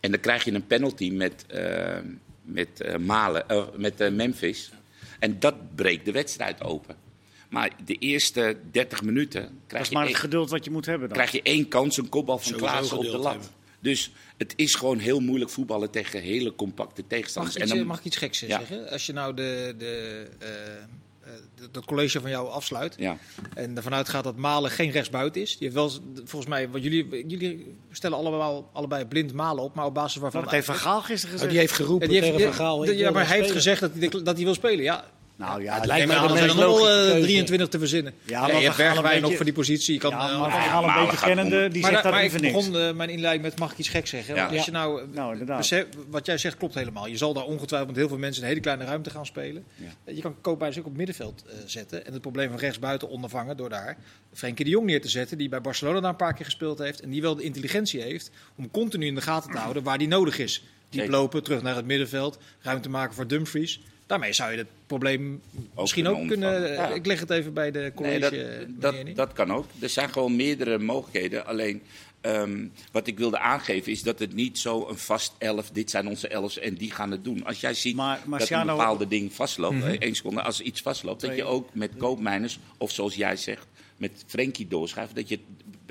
En 0.00 0.10
dan 0.10 0.20
krijg 0.20 0.44
je 0.44 0.52
een 0.52 0.66
penalty 0.66 1.10
met, 1.10 1.44
eh, 1.46 1.98
met, 2.42 2.80
eh, 2.80 2.96
Malen, 2.96 3.48
eh, 3.48 3.62
met 3.76 4.10
Memphis. 4.12 4.70
En 5.18 5.38
dat 5.38 5.54
breekt 5.74 6.04
de 6.04 6.12
wedstrijd 6.12 6.62
open. 6.62 6.96
Maar 7.48 7.70
de 7.84 7.94
eerste 7.94 8.56
30 8.70 9.02
minuten 9.02 9.42
Dat 9.42 9.50
krijg 9.66 9.84
is 9.84 9.90
maar 9.90 10.02
het 10.02 10.10
één, 10.10 10.20
geduld 10.20 10.50
wat 10.50 10.64
je 10.64 10.70
moet 10.70 10.86
hebben 10.86 11.08
dan. 11.08 11.16
krijg 11.16 11.32
je 11.32 11.42
één 11.42 11.68
kans, 11.68 11.96
een 11.96 12.08
kopbal 12.08 12.38
van 12.38 12.52
Klaassen 12.56 12.96
op 12.98 13.04
de 13.04 13.10
lat. 13.18 13.32
hebben. 13.32 13.48
Dus 13.82 14.12
het 14.36 14.52
is 14.56 14.74
gewoon 14.74 14.98
heel 14.98 15.20
moeilijk 15.20 15.50
voetballen 15.50 15.90
tegen 15.90 16.20
hele 16.20 16.54
compacte 16.54 17.00
Mag 17.00 17.10
tegenstanders. 17.10 17.56
ik, 17.56 17.62
iets, 17.62 17.70
En 17.72 17.78
dan- 17.78 17.86
mag 17.86 17.98
ik 17.98 18.04
iets 18.04 18.16
geks 18.16 18.40
Ja. 18.40 18.46
zeggen? 18.58 18.90
Als 18.90 19.06
je 19.06 19.12
nou 19.12 19.34
de, 19.34 19.74
de, 19.78 20.26
eh, 20.38 20.48
eh, 20.48 20.88
de- 21.54 21.68
dat 21.70 21.84
college 21.84 22.20
van 22.20 22.30
jou 22.30 22.48
afsluit 22.50 22.94
ja. 22.98 23.18
en 23.54 23.76
ervan 23.76 23.94
uitgaat 23.94 24.24
dat 24.24 24.36
Malen 24.36 24.70
geen 24.70 24.90
rechtsbuiten 24.90 25.42
is. 25.42 25.50
Die 25.50 25.58
heeft 25.60 25.74
wel, 25.74 25.90
volgens 26.14 26.46
mij, 26.46 26.68
wat 26.68 26.82
jullie, 26.82 27.26
jullie 27.26 27.74
stellen 27.90 28.18
allemaal, 28.18 28.70
allebei 28.72 29.04
blind 29.04 29.32
Malen 29.32 29.64
op, 29.64 29.74
maar 29.74 29.86
op 29.86 29.94
basis 29.94 30.20
waarvan... 30.20 30.42
Dat 30.42 30.50
heeft 30.50 30.66
Van 30.66 30.74
Gaal 30.74 31.00
gisteren 31.02 31.24
Oh, 31.26 31.32
gezegd. 31.32 31.50
die 31.50 31.60
heeft 31.60 31.72
geroepen 31.72 32.06
Ja, 32.06 32.12
die 32.12 32.22
heeft, 32.22 32.36
tegen 32.38 32.54
Van 32.54 32.64
Gaal. 32.66 32.84
ja, 32.90 33.10
maar 33.10 33.28
hij 33.28 33.36
heeft 33.38 33.50
gezegd 33.50 33.80
dat 33.80 33.90
hij, 33.98 34.08
dat 34.08 34.36
hij 34.36 34.44
wil 34.44 34.54
spelen. 34.54 34.84
Ja, 34.84 35.04
Nou 35.46 35.62
ja, 35.62 35.74
het 35.74 35.84
lijkt 35.86 36.06
me 36.06 36.14
er 36.14 36.20
nog 36.46 36.56
wel 36.56 36.68
logische 36.68 36.88
eh, 37.04 37.10
keuze. 37.10 37.22
23 37.22 37.68
te 37.68 37.78
verzinnen. 37.78 38.12
Ja, 38.22 38.32
Ja, 38.32 38.40
maar 38.40 38.48
je 38.48 38.54
hebt 38.54 38.78
een 38.78 38.84
Bergwijn 38.84 39.20
beetje- 39.20 39.36
voor 39.36 39.44
die 39.44 39.54
positie. 39.54 39.94
Je 39.94 40.00
kan, 40.00 40.10
Ja, 40.10 40.30
eh, 40.30 40.40
maar 40.40 40.50
Gaal 40.50 40.84
een 40.84 41.04
beetje 41.06 41.26
kennende, 41.26 41.68
die 41.68 41.82
maar, 41.82 41.90
zegt 41.90 42.02
dat 42.02 42.12
niet 42.14 42.22
ik 42.22 42.30
voor 42.30 42.40
niks. 42.40 42.52
begon 42.54 42.76
eh, 42.80 42.92
mijn 42.92 43.10
inleiding 43.10 43.44
met, 43.44 43.58
mag 43.58 43.72
ik 43.72 43.78
iets 43.78 43.88
gek 43.88 44.06
zeggen? 44.06 44.34
Ja. 44.34 44.46
Als 44.46 44.64
je 44.64 44.70
nou, 44.70 45.02
Nou, 45.12 45.44
besef- 45.44 45.86
wat 46.08 46.26
jij 46.26 46.38
zegt 46.38 46.56
klopt 46.56 46.74
helemaal. 46.74 47.06
Je 47.06 47.16
zal 47.16 47.32
daar 47.34 47.44
ongetwijfeld 47.44 47.88
met 47.90 47.98
heel 47.98 48.08
veel 48.08 48.18
mensen 48.18 48.42
een 48.42 48.48
hele 48.48 48.60
kleine 48.60 48.84
ruimte 48.84 49.10
gaan 49.10 49.26
spelen. 49.26 49.64
Ja. 49.74 50.12
Je 50.12 50.20
kan 50.20 50.34
Koopmeiners 50.40 50.80
ook 50.80 50.86
op 50.86 50.96
middenveld 50.96 51.44
eh, 51.46 51.54
zetten. 51.66 52.06
En 52.06 52.12
het 52.12 52.22
probleem 52.22 52.48
van 52.50 52.58
rechtsbuiten 52.58 53.08
ondervangen 53.08 53.56
door 53.56 53.68
daar 53.68 53.96
Frenkie 54.34 54.64
de 54.64 54.70
Jong 54.70 54.86
neer 54.86 55.00
te 55.00 55.08
zetten. 55.08 55.38
Die 55.38 55.48
bij 55.48 55.60
Barcelona 55.60 56.00
daar 56.00 56.10
een 56.10 56.16
paar 56.16 56.34
keer 56.34 56.44
gespeeld 56.44 56.78
heeft. 56.78 57.00
En 57.00 57.10
die 57.10 57.22
wel 57.22 57.36
de 57.36 57.42
intelligentie 57.42 58.00
heeft 58.02 58.30
om 58.56 58.70
continu 58.70 59.06
in 59.06 59.14
de 59.14 59.20
gaten 59.20 59.50
te 59.50 59.58
houden 59.58 59.82
waar 59.82 59.98
die 59.98 60.08
nodig 60.08 60.38
is. 60.38 60.64
Diep 60.88 61.08
lopen, 61.08 61.42
terug 61.42 61.62
naar 61.62 61.76
het 61.76 61.86
middenveld. 61.86 62.38
Ruimte 62.60 62.88
maken 62.88 63.14
voor 63.14 63.26
Dumfries. 63.26 63.80
Daarmee 64.12 64.32
zou 64.32 64.52
je 64.52 64.58
het 64.58 64.66
probleem 64.86 65.40
misschien 65.76 66.04
kunnen 66.04 66.22
ook 66.22 66.28
kunnen... 66.28 66.72
Ja. 66.72 66.88
Ik 66.88 67.06
leg 67.06 67.20
het 67.20 67.30
even 67.30 67.52
bij 67.52 67.70
de 67.70 67.92
college. 67.94 68.30
Nee, 68.30 68.66
dat, 68.68 68.94
meneer 68.94 69.14
dat, 69.14 69.26
dat 69.26 69.32
kan 69.32 69.52
ook. 69.52 69.66
Er 69.78 69.88
zijn 69.88 70.08
gewoon 70.10 70.36
meerdere 70.36 70.78
mogelijkheden. 70.78 71.46
Alleen 71.46 71.82
ehm, 72.20 72.66
wat 72.90 73.06
ik 73.06 73.18
wilde 73.18 73.38
aangeven 73.38 73.92
is 73.92 74.02
dat 74.02 74.18
het 74.18 74.34
niet 74.34 74.58
zo 74.58 74.88
een 74.88 74.98
vast 74.98 75.32
elf, 75.38 75.70
dit 75.70 75.90
zijn 75.90 76.08
onze 76.08 76.28
elfs 76.28 76.58
en 76.58 76.74
die 76.74 76.90
gaan 76.90 77.10
het 77.10 77.24
doen. 77.24 77.44
Als 77.44 77.60
jij 77.60 77.74
ziet 77.74 77.96
Maar 77.96 78.16
dat 78.16 78.26
Marciano- 78.26 78.70
een 78.70 78.76
bepaalde 78.76 79.08
ding 79.08 79.32
vastloopt, 79.32 79.82
eh, 79.82 79.96
één 79.98 80.14
seconde, 80.14 80.42
als 80.42 80.58
er 80.58 80.64
iets 80.64 80.80
vastloopt, 80.80 81.20
dat 81.20 81.36
je 81.36 81.44
ook 81.44 81.74
met 81.74 81.90
koopmijners, 81.96 82.58
of 82.78 82.90
zoals 82.90 83.14
jij 83.14 83.36
zegt, 83.36 83.66
met 83.96 84.24
Frenkie 84.26 84.68
doorschuift, 84.68 85.14
dat 85.14 85.28
je 85.28 85.38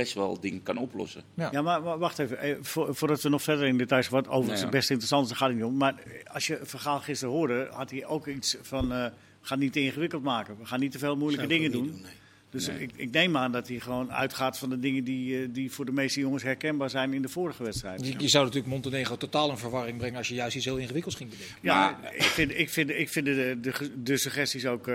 best 0.02 0.14
wel 0.14 0.40
dingen 0.40 0.64
kan 0.64 0.78
oplossen. 0.78 1.22
Ja, 1.52 1.62
maar 1.62 1.82
wa- 1.82 1.98
wacht 1.98 2.20
even. 2.20 2.38
Eh, 2.40 2.56
vo- 2.62 2.94
voordat 2.94 3.22
we 3.22 3.30
nog 3.30 3.42
verder 3.42 3.68
in 3.68 3.78
details 3.78 4.08
gaan, 4.08 4.16
wat 4.22 4.28
overigens 4.28 4.60
Ja. 4.60 4.66
het 4.66 4.76
best 4.76 4.90
interessant 4.90 5.24
is, 5.24 5.30
daar 5.30 5.38
gaat 5.38 5.48
het 5.48 5.58
niet 5.58 5.66
om. 5.66 5.78
Maar 5.78 5.94
eh, 5.98 6.34
als 6.34 6.48
je 6.48 6.60
Vergaal 6.64 7.00
gisteren 7.00 7.34
hoorde, 7.34 7.68
had 7.72 7.92
hij 7.92 8.06
ook 8.06 8.28
iets 8.28 8.58
van, 8.62 8.92
eh 8.94 9.06
ga 9.42 9.56
niet 9.56 9.74
te 9.74 9.80
ingewikkeld 9.80 10.24
maken. 10.24 10.58
We 10.58 10.66
gaan 10.66 10.80
niet 10.80 10.92
te 10.92 11.00
veel 11.00 11.16
moeilijke 11.18 11.48
dingen 11.48 11.72
doen. 11.72 11.86
nee. 12.04 12.12
Dus 12.50 12.68
Nee. 12.68 12.80
ik, 12.80 12.92
ik 12.96 13.12
neem 13.12 13.38
aan 13.38 13.52
dat 13.52 13.68
hij 13.68 13.80
gewoon 13.80 14.12
uitgaat 14.14 14.58
van 14.58 14.70
de 14.70 14.80
dingen 14.80 15.04
die, 15.04 15.42
eh, 15.42 15.48
die 15.52 15.72
voor 15.72 15.86
de 15.86 15.92
meeste 15.92 16.20
jongens 16.20 16.44
herkenbaar 16.44 16.90
zijn 16.90 17.14
in 17.14 17.22
de 17.22 17.28
vorige 17.30 17.64
wedstrijd. 17.64 18.06
Je, 18.08 18.14
je 18.18 18.28
zou 18.28 18.44
natuurlijk 18.46 18.74
Montenegro 18.74 19.18
totaal 19.18 19.50
in 19.50 19.58
verwarring 19.58 19.98
brengen 19.98 20.18
als 20.18 20.28
je 20.28 20.34
juist 20.34 20.56
iets 20.56 20.66
heel 20.66 20.78
ingewikkelds 20.78 21.18
ging 21.18 21.30
bedenken. 21.30 21.56
Ja, 21.62 21.98
Maar- 22.02 22.16
ik 22.16 22.22
vind, 22.24 22.52
ik 22.58 22.70
vind, 22.70 22.90
ik 22.90 23.10
vind 23.10 23.26
de, 23.26 23.58
de, 23.62 23.92
de 24.04 24.18
suggesties 24.18 24.66
ook 24.66 24.88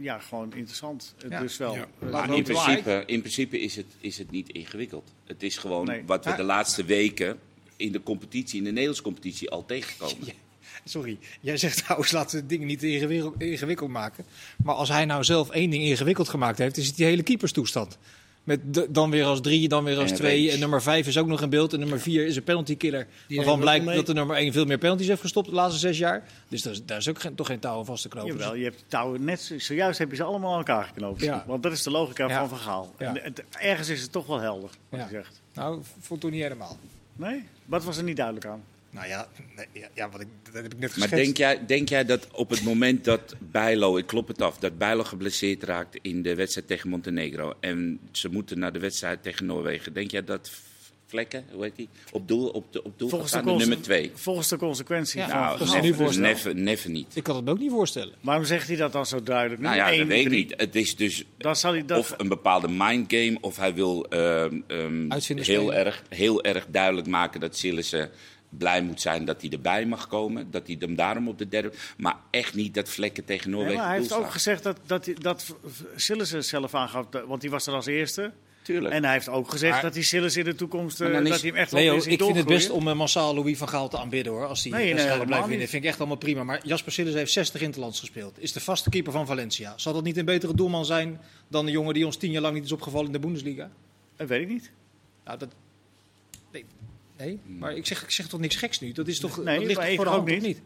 ja, 0.00 0.18
gewoon 0.18 0.52
interessant. 0.54 1.14
Eh, 1.24 1.30
Ja. 1.30 1.40
Dus 1.40 1.56
wel. 1.56 1.74
Ja. 1.74 1.86
eh, 2.00 2.10
Maar 2.10 2.34
in 2.34 2.42
principe, 2.42 3.02
in 3.06 3.20
principe 3.20 3.60
is, 3.60 3.76
het, 3.76 3.86
is 4.00 4.18
het 4.18 4.30
niet 4.30 4.48
ingewikkeld. 4.48 5.12
Het 5.26 5.42
is 5.42 5.56
gewoon 5.56 5.86
Nee. 5.86 6.02
wat 6.06 6.24
we 6.24 6.34
de 6.34 6.42
laatste 6.42 6.84
weken 6.84 7.38
in 7.76 7.92
de 7.92 8.02
competitie, 8.02 8.58
in 8.58 8.64
de 8.64 8.70
Nederlandse 8.70 9.02
competitie, 9.02 9.50
al 9.50 9.66
tegenkomen. 9.66 10.16
Ja, 10.26 10.32
Sorry, 10.90 11.18
jij 11.40 11.56
zegt 11.56 11.76
trouwens 11.84 12.10
laten 12.12 12.40
we 12.40 12.46
dingen 12.46 12.66
niet 12.66 12.82
ingewikkeld 13.38 13.90
maken. 13.90 14.24
Maar 14.64 14.74
als 14.74 14.88
hij 14.88 15.04
nou 15.04 15.24
zelf 15.24 15.50
één 15.50 15.70
ding 15.70 15.82
ingewikkeld 15.82 16.28
gemaakt 16.28 16.58
heeft, 16.58 16.76
is 16.76 16.86
het 16.86 16.96
die 16.96 17.06
hele 17.06 17.22
keeperstoestand. 17.22 17.98
Met 18.44 18.74
de- 18.74 18.86
dan 18.90 19.10
weer 19.10 19.24
als 19.24 19.40
drie, 19.40 19.68
dan 19.68 19.84
weer 19.84 19.98
als 19.98 20.10
En 20.10 20.16
twee. 20.16 20.38
range. 20.40 20.52
En 20.52 20.58
nummer 20.60 20.82
vijf 20.82 21.06
is 21.06 21.18
ook 21.18 21.26
nog 21.26 21.42
in 21.42 21.48
beeld. 21.50 21.72
En 21.72 21.78
nummer 21.78 22.00
vier 22.00 22.26
is 22.26 22.36
een 22.36 22.42
penalty 22.42 22.76
killer. 22.76 23.06
Die 23.26 23.36
Waarvan 23.36 23.60
blijkt 23.60 23.84
dat 23.86 24.06
de 24.06 24.12
nummer 24.14 24.36
één 24.36 24.52
veel 24.52 24.64
meer 24.64 24.78
penalties 24.78 25.08
heeft 25.08 25.20
gestopt 25.20 25.48
de 25.48 25.54
laatste 25.54 25.78
zes 25.80 25.98
jaar. 25.98 26.22
Dus 26.48 26.62
daar 26.62 26.72
is, 26.72 26.84
daar 26.84 26.98
is 26.98 27.08
ook 27.08 27.20
geen, 27.20 27.34
toch 27.34 27.46
geen 27.46 27.58
touw 27.58 27.78
aan 27.78 27.84
vast 27.84 28.02
te 28.02 28.08
knopen. 28.08 28.30
Jawel, 28.32 28.54
je 28.54 28.64
hebt 28.64 28.78
de 28.78 28.84
touwen 28.88 29.24
net 29.24 29.40
zo- 29.40 29.58
zojuist 29.58 29.98
heb 29.98 30.10
je 30.10 30.16
ze 30.16 30.22
allemaal 30.22 30.50
aan 30.52 30.58
elkaar 30.58 30.84
geknoopt. 30.84 31.20
Ja. 31.20 31.44
Want 31.46 31.62
dat 31.62 31.72
is 31.72 31.82
de 31.82 31.90
logica 31.90 32.28
Ja. 32.28 32.38
van 32.38 32.48
Vergaal. 32.48 32.94
Ja. 32.98 33.06
En 33.16 33.20
het- 33.22 33.42
ergens 33.58 33.88
is 33.88 34.02
het 34.02 34.12
toch 34.12 34.26
wel 34.26 34.40
helder 34.40 34.70
wat 34.88 35.00
zegt. 35.10 35.40
Nou, 35.54 35.80
vond 36.00 36.20
toen 36.20 36.30
niet 36.30 36.42
helemaal. 36.42 36.78
Nee? 37.16 37.44
Wat 37.64 37.84
was 37.84 37.96
er 37.96 38.02
niet 38.04 38.16
duidelijk 38.16 38.46
aan? 38.46 38.62
Nou 38.90 39.06
ja, 39.08 39.28
nee, 39.56 39.66
ja, 39.72 39.88
ja 39.94 40.10
wat 40.10 40.20
ik, 40.20 40.26
dat 40.42 40.54
heb 40.54 40.64
ik 40.64 40.70
net 40.72 40.80
Maar 40.80 40.90
geschetst. 40.90 41.14
denk 41.24 41.36
jij, 41.36 41.66
denk 41.66 41.88
jij 41.88 42.04
dat 42.04 42.28
op 42.32 42.50
het 42.50 42.62
moment 42.62 43.04
dat 43.04 43.34
Bijlo, 43.38 43.96
ik 43.96 44.06
klop 44.06 44.28
het 44.28 44.42
af, 44.42 44.58
dat 44.58 44.78
Bijlo 44.78 45.04
geblesseerd 45.04 45.62
raakt 45.62 45.98
in 46.02 46.22
de 46.22 46.34
wedstrijd 46.34 46.66
tegen 46.66 46.88
Montenegro 46.88 47.54
en 47.60 48.00
ze 48.12 48.28
moeten 48.28 48.58
naar 48.58 48.72
de 48.72 48.78
wedstrijd 48.78 49.22
tegen 49.22 49.46
Noorwegen, 49.46 49.92
denk 49.92 50.10
jij 50.10 50.24
dat 50.24 50.50
Vlekken, 51.06 51.44
hoe 51.52 51.62
heet 51.62 51.76
die, 51.76 51.88
op 52.12 52.28
doel, 52.28 52.48
op 52.48 52.72
de, 52.72 52.82
op 52.82 52.98
doel 52.98 53.08
Volgens 53.08 53.32
de, 53.32 53.42
nummer 53.42 53.82
twee? 53.82 54.10
volgens 54.14 54.48
de 54.48 54.56
consequentie 54.56 55.20
Ja. 55.20 55.28
van 55.28 55.38
Nou, 55.38 55.58
dat 55.58 55.66
is 55.66 55.82
never, 55.82 56.20
never, 56.20 56.54
never 56.54 56.90
niet. 56.90 57.16
Ik 57.16 57.22
kan 57.22 57.36
het 57.36 57.44
me 57.44 57.50
ook 57.50 57.58
niet 57.58 57.70
voorstellen. 57.70 58.14
Waarom 58.20 58.44
zegt 58.44 58.68
hij 58.68 58.76
dat 58.76 58.92
dan 58.92 59.06
zo 59.06 59.22
duidelijk? 59.22 59.60
nu? 59.60 59.66
Nou 59.66 59.78
ja, 59.78 59.92
Eén, 59.92 59.98
dat 59.98 60.06
weet 60.06 60.24
ik 60.24 60.30
niet. 60.30 60.54
Het 60.56 60.74
is 60.76 60.96
dus 60.96 61.24
Dan 61.38 61.56
zal 61.56 61.72
hij 61.72 61.84
dat... 61.84 61.98
of 61.98 62.14
een 62.16 62.28
bepaalde 62.28 62.68
mindgame, 62.68 63.38
of 63.40 63.56
hij 63.56 63.74
wil 63.74 64.06
ehm, 64.08 64.60
ehm, 64.66 65.10
heel, 65.40 65.74
erg, 65.74 66.02
heel 66.08 66.42
erg 66.42 66.66
duidelijk 66.70 67.06
maken 67.06 67.40
dat 67.40 67.56
Sillissen 67.56 68.10
blij 68.50 68.82
moet 68.82 69.00
zijn 69.00 69.24
dat 69.24 69.40
hij 69.40 69.50
erbij 69.50 69.86
mag 69.86 70.06
komen. 70.06 70.50
Dat 70.50 70.66
hij 70.66 70.76
hem 70.78 70.94
daarom 70.94 71.28
op 71.28 71.38
de 71.38 71.48
derde... 71.48 71.72
Maar 71.96 72.16
echt 72.30 72.54
niet 72.54 72.74
dat 72.74 72.88
Vlekken 72.88 73.24
tegen 73.24 73.46
Nee, 73.50 73.54
Noorwegen 73.58 73.80
maar 73.82 73.90
hij 73.92 74.00
heeft 74.00 74.12
ook 74.12 74.30
gezegd 74.30 74.62
dat, 74.62 74.78
dat, 74.86 75.04
hij- 75.04 75.14
dat 75.14 75.54
Sillissen 75.96 76.44
zelf 76.44 76.74
aangaf, 76.74 77.06
want 77.26 77.40
die 77.40 77.50
was 77.50 77.66
er 77.66 77.74
als 77.74 77.86
eerste. 77.86 78.32
Tuurlijk. 78.62 78.94
En 78.94 79.04
hij 79.04 79.12
heeft 79.12 79.28
ook 79.28 79.50
gezegd 79.50 79.72
Maar- 79.72 79.82
dat 79.82 79.94
hij 79.94 80.02
Sillissen 80.02 80.44
in 80.44 80.50
de 80.50 80.54
toekomst, 80.56 81.00
eh, 81.00 81.12
dat 81.12 81.28
hij 81.28 81.38
hem 81.48 81.54
echt 81.54 81.70
wel 81.70 81.80
Leo, 81.80 81.96
ik 81.96 82.02
vind 82.22 82.36
het 82.36 82.46
best 82.46 82.70
om 82.70 82.88
uh, 82.88 82.94
massaal 82.94 83.34
Louis 83.34 83.58
van 83.58 83.68
Gaal 83.68 83.88
te 83.88 83.98
aanbidden 83.98 84.32
hoor. 84.32 84.46
Als 84.46 84.62
die 84.62 84.72
Nee, 84.72 84.94
nee, 84.94 85.24
blijft 85.26 85.46
winnen. 85.46 85.68
vind 85.68 85.82
ik 85.82 85.88
echt 85.88 85.98
allemaal 85.98 86.16
prima. 86.16 86.44
Maar 86.44 86.66
Jasper 86.66 86.92
Sillis 86.92 87.14
heeft 87.14 87.32
60 87.32 87.60
interlands 87.60 88.00
gespeeld. 88.00 88.42
Is 88.42 88.52
de 88.52 88.60
vaste 88.60 88.90
keeper 88.90 89.12
van 89.12 89.26
Valencia. 89.26 89.72
Zal 89.76 89.92
dat 89.92 90.04
niet 90.04 90.16
een 90.16 90.24
betere 90.24 90.54
doelman 90.54 90.84
zijn 90.84 91.20
dan 91.48 91.64
de 91.64 91.70
jongen 91.70 91.94
die 91.94 92.06
ons 92.06 92.16
tien 92.16 92.30
jaar 92.30 92.42
lang 92.42 92.54
niet 92.54 92.64
is 92.64 92.72
opgevallen 92.72 93.06
in 93.06 93.12
de 93.12 93.18
Bundesliga? 93.18 93.70
Dat 94.16 94.28
weet 94.28 94.40
ik 94.40 94.48
niet. 94.48 94.70
Nou, 95.24 95.38
dat... 95.38 95.48
Nee, 97.20 97.38
nee. 97.44 97.58
maar 97.58 97.76
ik 97.76 97.86
zeg, 97.86 98.02
ik 98.02 98.10
zeg 98.10 98.26
toch 98.26 98.40
niks 98.40 98.56
geks 98.56 98.80
nu? 98.80 98.92
Dat, 98.92 99.08
is 99.08 99.20
toch, 99.20 99.44
Nee, 99.44 99.58
dat 99.58 99.66
ligt 99.66 99.80
toch 99.80 99.94
voor 99.94 100.04
de 100.04 100.10
ook 100.10 100.28
hand 100.28 100.42
niet. 100.42 100.60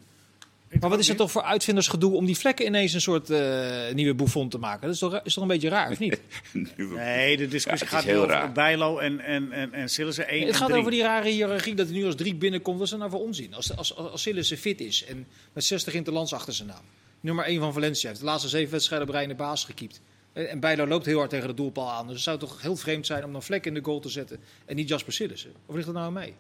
Maar 0.81 0.91
wat 0.91 0.99
is 0.99 1.09
het 1.09 1.17
toch 1.17 1.31
voor 1.31 1.43
uitvindersgedoe 1.43 2.15
om 2.15 2.27
die 2.27 2.37
vlekken 2.37 2.67
ineens 2.67 2.93
een 2.93 3.01
soort 3.01 3.31
eh, 3.31 3.93
nieuwe 3.93 4.15
bouffon 4.15 4.49
te 4.49 4.59
maken? 4.59 4.81
Dat 4.81 4.91
is 4.91 4.99
toch, 4.99 5.21
is 5.25 5.35
toch 5.35 5.43
een 5.43 5.49
beetje 5.49 5.69
raar, 5.69 5.91
of 5.91 5.99
niet? 5.99 6.21
Nee, 6.77 7.37
de 7.37 7.49
discussie 7.49 7.89
Ja, 7.89 7.97
gaat 7.97 8.05
heel 8.05 8.17
over 8.17 8.29
raar. 8.29 8.53
Bijlo 8.53 8.99
en, 8.99 9.21
en, 9.21 9.53
en, 9.53 9.73
en 9.73 9.89
Sillissen 9.89 10.29
1 10.29 10.47
het 10.47 10.57
gaat 10.57 10.61
en 10.61 10.67
3. 10.67 10.79
over 10.79 10.91
die 10.91 11.03
rare 11.03 11.29
hiërarchie 11.29 11.75
dat 11.75 11.87
hij 11.87 11.97
nu 11.97 12.05
als 12.05 12.15
drie 12.15 12.35
binnenkomt. 12.35 12.79
Wat 12.79 12.87
is 12.87 12.93
er 12.93 12.99
nou 12.99 13.11
voor 13.11 13.21
onzin? 13.21 13.55
Als, 13.55 13.77
als, 13.77 13.97
als 13.97 14.23
Sillissen 14.23 14.57
fit 14.57 14.81
is 14.81 15.05
en 15.05 15.27
met 15.53 15.65
60 15.65 15.95
interlands 15.95 16.33
achter 16.33 16.53
zijn 16.53 16.69
naam. 16.69 16.85
Nummer 17.21 17.45
1 17.45 17.61
van 17.61 17.73
Valencia 17.73 18.09
heeft 18.09 18.21
de 18.21 18.27
laatste 18.27 18.49
zeven 18.49 18.71
wedstrijden 18.71 19.09
op 19.09 19.29
de 19.29 19.35
baas 19.35 19.65
gekiept. 19.65 20.01
En 20.35 20.49
en 20.51 20.61
Bijlo 20.61 20.87
loopt 20.87 21.07
heel 21.07 21.19
hard 21.19 21.31
tegen 21.31 21.49
de 21.49 21.55
doelpaal 21.55 21.91
aan. 21.91 22.05
Dus 22.07 22.15
het 22.15 22.25
zou 22.25 22.39
toch 22.39 22.63
heel 22.63 22.77
vreemd 22.77 23.07
zijn 23.07 23.25
om 23.25 23.33
dan 23.33 23.43
vlek 23.43 23.67
in 23.67 23.75
de 23.75 23.81
goal 23.85 24.01
te 24.01 24.09
zetten 24.09 24.39
en 24.67 24.77
niet 24.77 24.89
Jasper 24.89 25.13
Sillissen. 25.13 25.53
Of 25.67 25.75
ligt 25.75 25.87
dat 25.87 25.95
nou 25.95 26.07
aan 26.07 26.13
mij? 26.13 26.35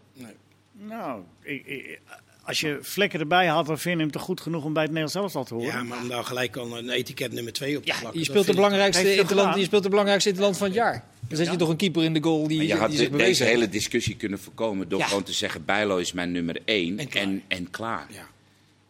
Nou, 0.73 1.23
ik, 1.43 1.67
ik- 1.67 2.01
als 2.47 2.61
je 2.61 2.79
vlekken 2.81 3.21
erbij 3.21 3.47
had, 3.47 3.67
dan 3.67 3.79
vind 3.79 3.97
je 3.97 4.03
hem 4.03 4.11
toch 4.13 4.23
goed 4.23 4.41
genoeg 4.41 4.65
om 4.65 4.73
bij 4.73 4.83
het 4.83 4.93
Nederlands 4.93 5.15
elftal 5.35 5.45
te 5.45 5.55
horen. 5.55 5.69
Ja, 5.79 5.83
maar 5.83 5.99
om 6.03 6.09
daar 6.09 6.25
gelijk 6.25 6.57
al 6.57 6.79
een 6.79 6.91
etiket 6.91 7.33
nummer 7.33 7.53
2 7.53 7.77
op 7.77 7.83
te 7.83 7.89
Ja, 7.93 7.99
plakken. 7.99 8.21
je 8.21 8.27
speelt, 8.27 8.47
de 8.47 8.55
belangrijkste 8.55 9.15
interland, 9.17 9.57
je 9.59 9.65
speelt 9.65 9.83
de 9.83 9.89
belangrijkste 9.89 10.29
interland 10.29 10.57
van 10.57 10.67
het 10.67 10.77
jaar. 10.77 11.05
Dan 11.29 11.37
zet 11.37 11.47
je 11.47 11.53
Ja. 11.53 11.59
toch 11.59 11.69
een 11.69 11.77
keeper 11.77 12.03
in 12.05 12.13
de 12.15 12.23
goal 12.23 12.49
die, 12.49 12.57
Maar 12.57 12.67
je 12.67 12.73
die 12.73 12.81
had 12.81 12.91
zich 12.93 13.01
de- 13.01 13.11
bewezen 13.11 13.29
deze 13.31 13.43
heeft. 13.45 13.55
hele 13.57 13.69
discussie 13.69 14.17
kunnen 14.17 14.39
voorkomen 14.39 14.89
door 14.89 14.99
Ja. 14.99 15.07
gewoon 15.07 15.23
te 15.23 15.33
zeggen: 15.33 15.65
Bijlo 15.65 15.97
is 15.97 16.13
mijn 16.13 16.33
nummer 16.33 16.59
één 16.65 16.99
En 16.99 17.09
klaar. 17.09 17.23
en, 17.23 17.43
en 17.49 17.71
klaar. 17.71 18.07
Ja. 18.13 18.27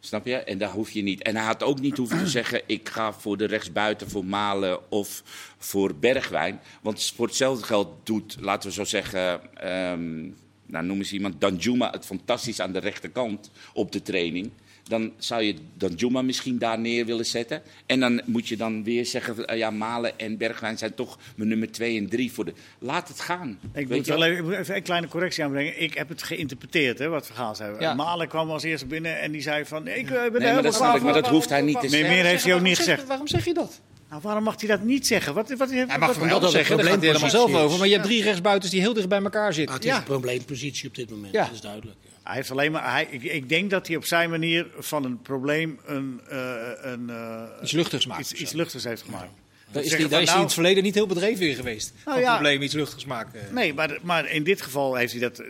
Snap 0.05 0.27
je? 0.27 0.37
En 0.37 0.59
daar 0.59 0.71
hoef 0.71 0.91
je 0.91 1.03
niet. 1.03 1.23
En 1.23 1.37
hij 1.37 1.45
had 1.45 1.63
ook 1.63 1.81
niet 1.81 1.97
hoeven 1.97 2.19
te 2.19 2.29
zeggen: 2.41 2.63
ik 2.67 2.89
ga 2.89 3.13
voor 3.13 3.37
de 3.37 3.45
rechtsbuiten 3.45 4.11
voor 4.11 4.25
Malen 4.25 4.91
of 4.91 5.23
voor 5.59 5.95
Bergwijn. 5.95 6.61
Want 6.83 7.13
voor 7.17 7.27
hetzelfde 7.27 7.65
geld 7.65 8.07
doet, 8.07 8.37
laten 8.41 8.69
we 8.69 8.75
zo 8.75 8.85
zeggen, 8.85 9.55
ehm, 9.57 10.23
nou 10.67 10.85
noem 10.85 10.99
eens 10.99 11.13
iemand, 11.13 11.41
Danjuma 11.41 11.91
het 11.91 12.07
fantastisch 12.07 12.61
aan 12.61 12.73
de 12.73 12.79
rechterkant 12.79 13.51
op 13.73 13.93
de 13.93 14.03
training. 14.03 14.51
Dan 14.89 15.13
zou 15.19 15.43
je 15.43 15.55
Danjuma 15.75 16.23
misschien 16.23 16.59
daar 16.59 16.79
neer 16.79 17.07
willen 17.07 17.27
zetten. 17.27 17.63
En 17.87 18.01
dan 18.01 18.21
moet 18.25 18.49
je 18.49 18.57
dan 18.57 18.85
weer 18.85 19.07
zeggen: 19.07 19.47
eh, 19.47 19.59
ja, 19.59 19.71
Malen 19.71 20.19
en 20.19 20.37
Bergwijn 20.37 20.79
zijn 20.79 20.95
toch 20.95 21.19
mijn 21.37 21.49
nummer 21.49 21.73
twee 21.73 21.99
en 21.99 22.09
drie 22.09 22.33
voor 22.33 22.45
de. 22.45 22.53
Laat 22.79 23.09
het 23.09 23.21
gaan. 23.21 23.59
Ik 23.75 23.89
Weet 23.89 23.99
moet, 23.99 24.07
wel 24.07 24.25
even, 24.25 24.37
ik 24.39 24.43
moet 24.45 24.53
even 24.53 24.77
een 24.77 24.83
kleine 24.83 25.09
correctie 25.09 25.45
aanbrengen. 25.45 25.83
Ik 25.83 25.95
heb 25.95 26.09
het 26.09 26.23
geïnterpreteerd, 26.23 26.99
hè, 26.99 27.09
wat 27.09 27.27
Vergaal 27.27 27.55
zei. 27.55 27.77
Ja. 27.79 27.95
Malen 27.95 28.29
kwam 28.29 28.51
als 28.51 28.63
eerste 28.63 28.87
binnen 28.87 29.21
en 29.21 29.33
die 29.33 29.43
zei 29.43 29.65
van... 29.65 29.87
Ik 29.87 29.97
eh, 29.97 30.11
ben 30.11 30.17
er 30.17 30.19
Nee, 30.19 30.31
maar 30.31 30.41
helemaal 30.41 30.63
dat 30.63 30.75
snap 30.75 30.87
klaar 30.87 30.97
ik, 30.97 31.03
maar 31.03 31.13
dat 31.13 31.29
hoeft 31.29 31.49
hij 31.49 31.61
niet 31.63 31.75
te 31.75 31.81
Nee, 31.81 31.91
zeggen. 31.91 32.09
meer 32.11 32.25
heeft 32.25 32.45
hij 32.45 32.55
ook 32.55 32.61
niet 32.61 32.77
gezegd. 32.77 33.07
Waarom 33.07 33.29
zeg 33.29 33.45
je 33.45 33.55
dat? 33.55 33.81
Nou, 34.15 34.27
waarom 34.27 34.45
mag 34.45 34.61
hij 34.61 34.69
dat 34.69 34.83
niet 34.83 35.07
zeggen? 35.07 35.35
Wat, 35.35 35.49
wat, 35.57 35.71
Hij 35.71 35.87
wat- 35.87 35.99
mag 35.99 36.09
wat- 36.09 36.17
van 36.17 36.29
wel 36.29 36.41
dat 36.41 36.51
zeggen, 36.51 36.77
daar 36.77 36.87
gaat 36.87 36.97
hij 36.99 37.07
helemaal 37.07 37.31
zelf 37.31 37.55
over. 37.55 37.79
Maar 37.79 37.87
je 37.87 37.93
hebt 37.93 38.05
drie 38.07 38.23
rechtsbuitens 38.23 38.71
die 38.73 38.81
heel 38.81 38.93
dicht 38.95 39.09
bij 39.09 39.23
elkaar 39.23 39.53
zitten. 39.53 39.75
het 39.75 39.85
is 39.85 39.91
Ja. 39.91 39.97
een 39.97 40.05
probleempositie 40.05 40.89
op 40.89 40.95
dit 40.95 41.11
moment, 41.11 41.33
Ja. 41.33 41.45
dat 41.45 41.53
is 41.53 41.61
duidelijk. 41.61 41.97
ja. 42.03 42.11
Hij 42.23 42.35
heeft 42.35 42.51
alleen 42.51 42.73
maar. 42.73 42.91
Hij, 42.91 43.07
ik, 43.11 43.23
ik 43.23 43.49
denk 43.49 43.71
dat 43.71 43.87
hij 43.87 43.97
op 43.97 44.05
zijn 44.05 44.31
manier 44.31 44.67
van 44.79 45.05
een 45.05 45.23
probleem 45.23 45.79
een, 45.87 46.21
eh, 46.29 46.39
een, 46.81 47.11
eh, 47.11 47.43
Iets 47.63 47.73
luchtigs 47.73 48.07
maakt 48.07 48.21
Iets, 48.21 48.33
iets 48.33 48.53
luchtigs 48.53 48.85
heeft 48.85 49.03
gemaakt. 49.03 49.31
Daar 49.75 49.83
is, 49.85 49.91
hij, 49.91 50.01
daar 50.01 50.09
van, 50.11 50.11
is 50.11 50.11
hij 50.11 50.21
in 50.21 50.27
nou- 50.27 50.43
het 50.45 50.53
verleden 50.53 50.83
niet 50.83 50.95
heel 50.95 51.07
bedreven 51.07 51.49
in 51.49 51.55
geweest. 51.55 51.93
Nou 52.05 52.21
ja. 52.21 52.33
probleem 52.33 52.63
iets 52.63 52.75
luchtigs 52.75 53.05
maken. 53.05 53.41
Nee, 53.55 53.75
maar, 53.75 53.99
maar 54.03 54.31
in 54.31 54.45
dit 54.45 54.63
geval 54.63 54.95
heeft 54.95 55.13
hij 55.13 55.21
dat, 55.21 55.43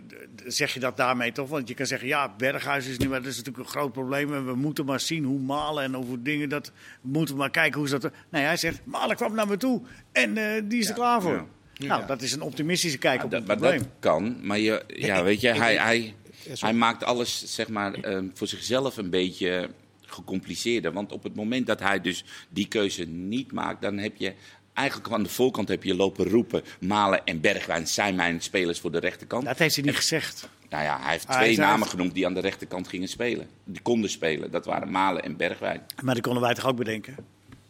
zeg 0.47 0.75
je 0.75 0.81
dat 0.81 0.97
daarmee 0.97 1.33
toch? 1.33 1.49
Want 1.49 1.69
je 1.69 1.75
kan 1.75 1.87
zeggen, 1.87 2.09
ja, 2.09 2.35
Berghuis 2.39 2.87
is 2.87 2.99
niet 2.99 3.09
meer, 3.09 3.19
dat 3.23 3.31
is 3.31 3.37
natuurlijk 3.37 3.65
een 3.65 3.71
groot 3.71 3.93
probleem. 3.93 4.35
En 4.35 4.47
we 4.47 4.55
moeten 4.55 4.85
maar 4.85 5.01
zien 5.01 5.25
hoe 5.25 5.39
Malen 5.41 5.85
en 5.85 5.97
over 5.97 6.23
dingen 6.23 6.49
dat, 6.49 6.73
we 7.01 7.09
moeten 7.09 7.37
maar 7.37 7.51
kijken 7.51 7.79
hoe 7.79 7.89
ze 7.89 7.99
dat... 7.99 8.13
Nee, 8.31 8.43
hij 8.43 8.57
zegt, 8.57 8.81
Malen 8.85 9.17
kwam 9.17 9.35
naar 9.35 9.49
me 9.49 9.57
toe 9.57 9.83
en 10.13 10.37
eh, 10.37 10.63
die 10.65 10.79
is 10.81 10.89
er 10.89 10.95
klaar 10.95 11.23
voor. 11.23 11.47
ja. 11.75 11.87
Nou, 11.87 12.07
dat 12.07 12.23
is 12.23 12.33
een 12.33 12.43
optimistische 12.43 12.99
kijk 12.99 13.19
Ja, 13.19 13.25
op 13.25 13.31
dat, 13.31 13.39
het 13.39 13.49
maar 13.49 13.57
probleem. 13.57 13.79
dat 13.79 13.89
kan. 13.99 14.37
Maar 14.47 14.59
je, 14.59 14.83
ja, 14.87 15.23
weet 15.23 15.41
je, 15.41 15.49
hij, 15.49 15.77
hij, 15.77 16.15
hij 16.59 16.73
maakt 16.73 17.05
alles 17.05 17.55
zeg 17.55 17.69
maar, 17.69 17.95
eh, 17.95 18.19
voor 18.35 18.47
zichzelf 18.47 18.97
een 18.97 19.11
beetje 19.11 19.71
gecompliceerder. 20.15 20.93
Want 20.93 21.13
op 21.13 21.23
het 21.23 21.35
moment 21.35 21.67
dat 21.67 21.81
hij 21.81 22.01
dus 22.01 22.25
die 22.49 22.69
keuze 22.69 23.05
niet 23.05 23.53
maakt, 23.53 23.83
dan 23.83 23.99
heb 23.99 24.17
je 24.17 24.35
eigenlijk 24.73 25.13
aan 25.13 25.23
de 25.23 25.29
voorkant 25.29 25.69
heb 25.69 25.85
je 25.85 25.95
lopen 25.95 26.29
roepen: 26.29 26.63
Malen 26.81 27.25
en 27.25 27.41
Bergwijn 27.41 27.87
zijn 27.87 28.15
mijn 28.15 28.41
spelers 28.41 28.81
voor 28.81 28.93
de 28.93 28.99
rechterkant. 28.99 29.45
Dat 29.45 29.59
heeft 29.59 29.75
hij 29.75 29.85
niet 29.85 29.97
gezegd. 29.97 30.49
Nou 30.71 30.85
ja, 30.85 31.01
hij 31.01 31.13
heeft 31.13 31.31
twee 31.31 31.57
namen 31.57 31.89
genoemd 31.89 32.15
die 32.15 32.27
aan 32.27 32.35
de 32.35 32.41
rechterkant 32.41 32.89
gingen 32.89 33.09
spelen. 33.09 33.49
Die 33.65 33.83
konden 33.83 34.11
spelen. 34.11 34.51
Dat 34.51 34.65
waren 34.65 34.91
Malen 34.91 35.23
en 35.23 35.37
Bergwijn. 35.37 35.83
Maar 36.03 36.15
dat 36.15 36.23
konden 36.23 36.43
wij 36.43 36.55
toch 36.55 36.67
ook 36.67 36.77
bedenken? 36.77 37.17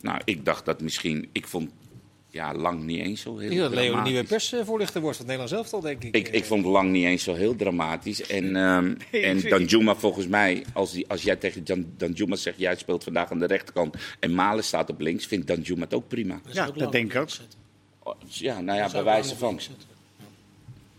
Nou, 0.01 0.21
ik 0.25 0.45
dacht 0.45 0.65
dat 0.65 0.81
misschien. 0.81 1.29
Ik 1.33 1.47
vond 1.47 1.71
ja, 2.35 2.55
lang 2.55 2.83
niet 2.83 3.01
eens 3.01 3.21
zo 3.21 3.37
heel 3.37 3.51
Ik 3.51 3.57
denk 3.57 3.61
dat 3.61 3.73
Leo 3.73 3.95
de 3.97 4.03
nieuwe 4.03 4.25
persvoorlichter 4.25 5.01
wordt 5.01 5.17
van 5.17 5.27
het 5.27 5.37
Nederlands 5.37 5.53
elftal, 5.53 5.81
denk 5.81 6.05
ik. 6.05 6.15
Ik, 6.15 6.29
ik 6.29 6.45
vond 6.45 6.65
lang 6.65 6.91
niet 6.91 7.05
eens 7.05 7.23
zo 7.23 7.35
heel 7.35 7.57
dramatisch. 7.57 8.27
En, 8.27 8.57
ehm 8.57 8.95
Nee, 9.13 9.23
en 9.23 9.49
Danjuma 9.49 9.95
volgens 9.95 10.27
mij, 10.27 10.65
als, 10.73 10.93
die, 10.93 11.09
als 11.09 11.23
jij 11.23 11.37
tegen 11.37 11.65
Dan, 11.65 11.87
Danjuma 11.97 12.37
zegt... 12.37 12.59
jij 12.59 12.77
speelt 12.77 13.05
vandaag 13.05 13.31
aan 13.31 13.39
de 13.39 13.47
rechterkant 13.47 13.97
en 14.21 14.35
Malen 14.35 14.65
staat 14.65 14.91
op 14.91 15.01
links... 15.01 15.27
vindt 15.27 15.47
Danjuma 15.47 15.81
het 15.81 15.95
ook 15.95 16.09
prima. 16.09 16.41
is 16.49 16.55
Ja, 16.55 16.67
ook 16.67 16.79
dat 16.79 16.93
denk 16.93 17.13
ik 17.13 17.21
ook. 17.21 17.29
Oh, 18.03 18.15
Ja, 18.29 18.61
nou 18.61 18.79
ja, 18.79 18.85
Dat 18.85 18.93
bij 18.93 19.05
wijze 19.05 19.37
van. 19.37 19.61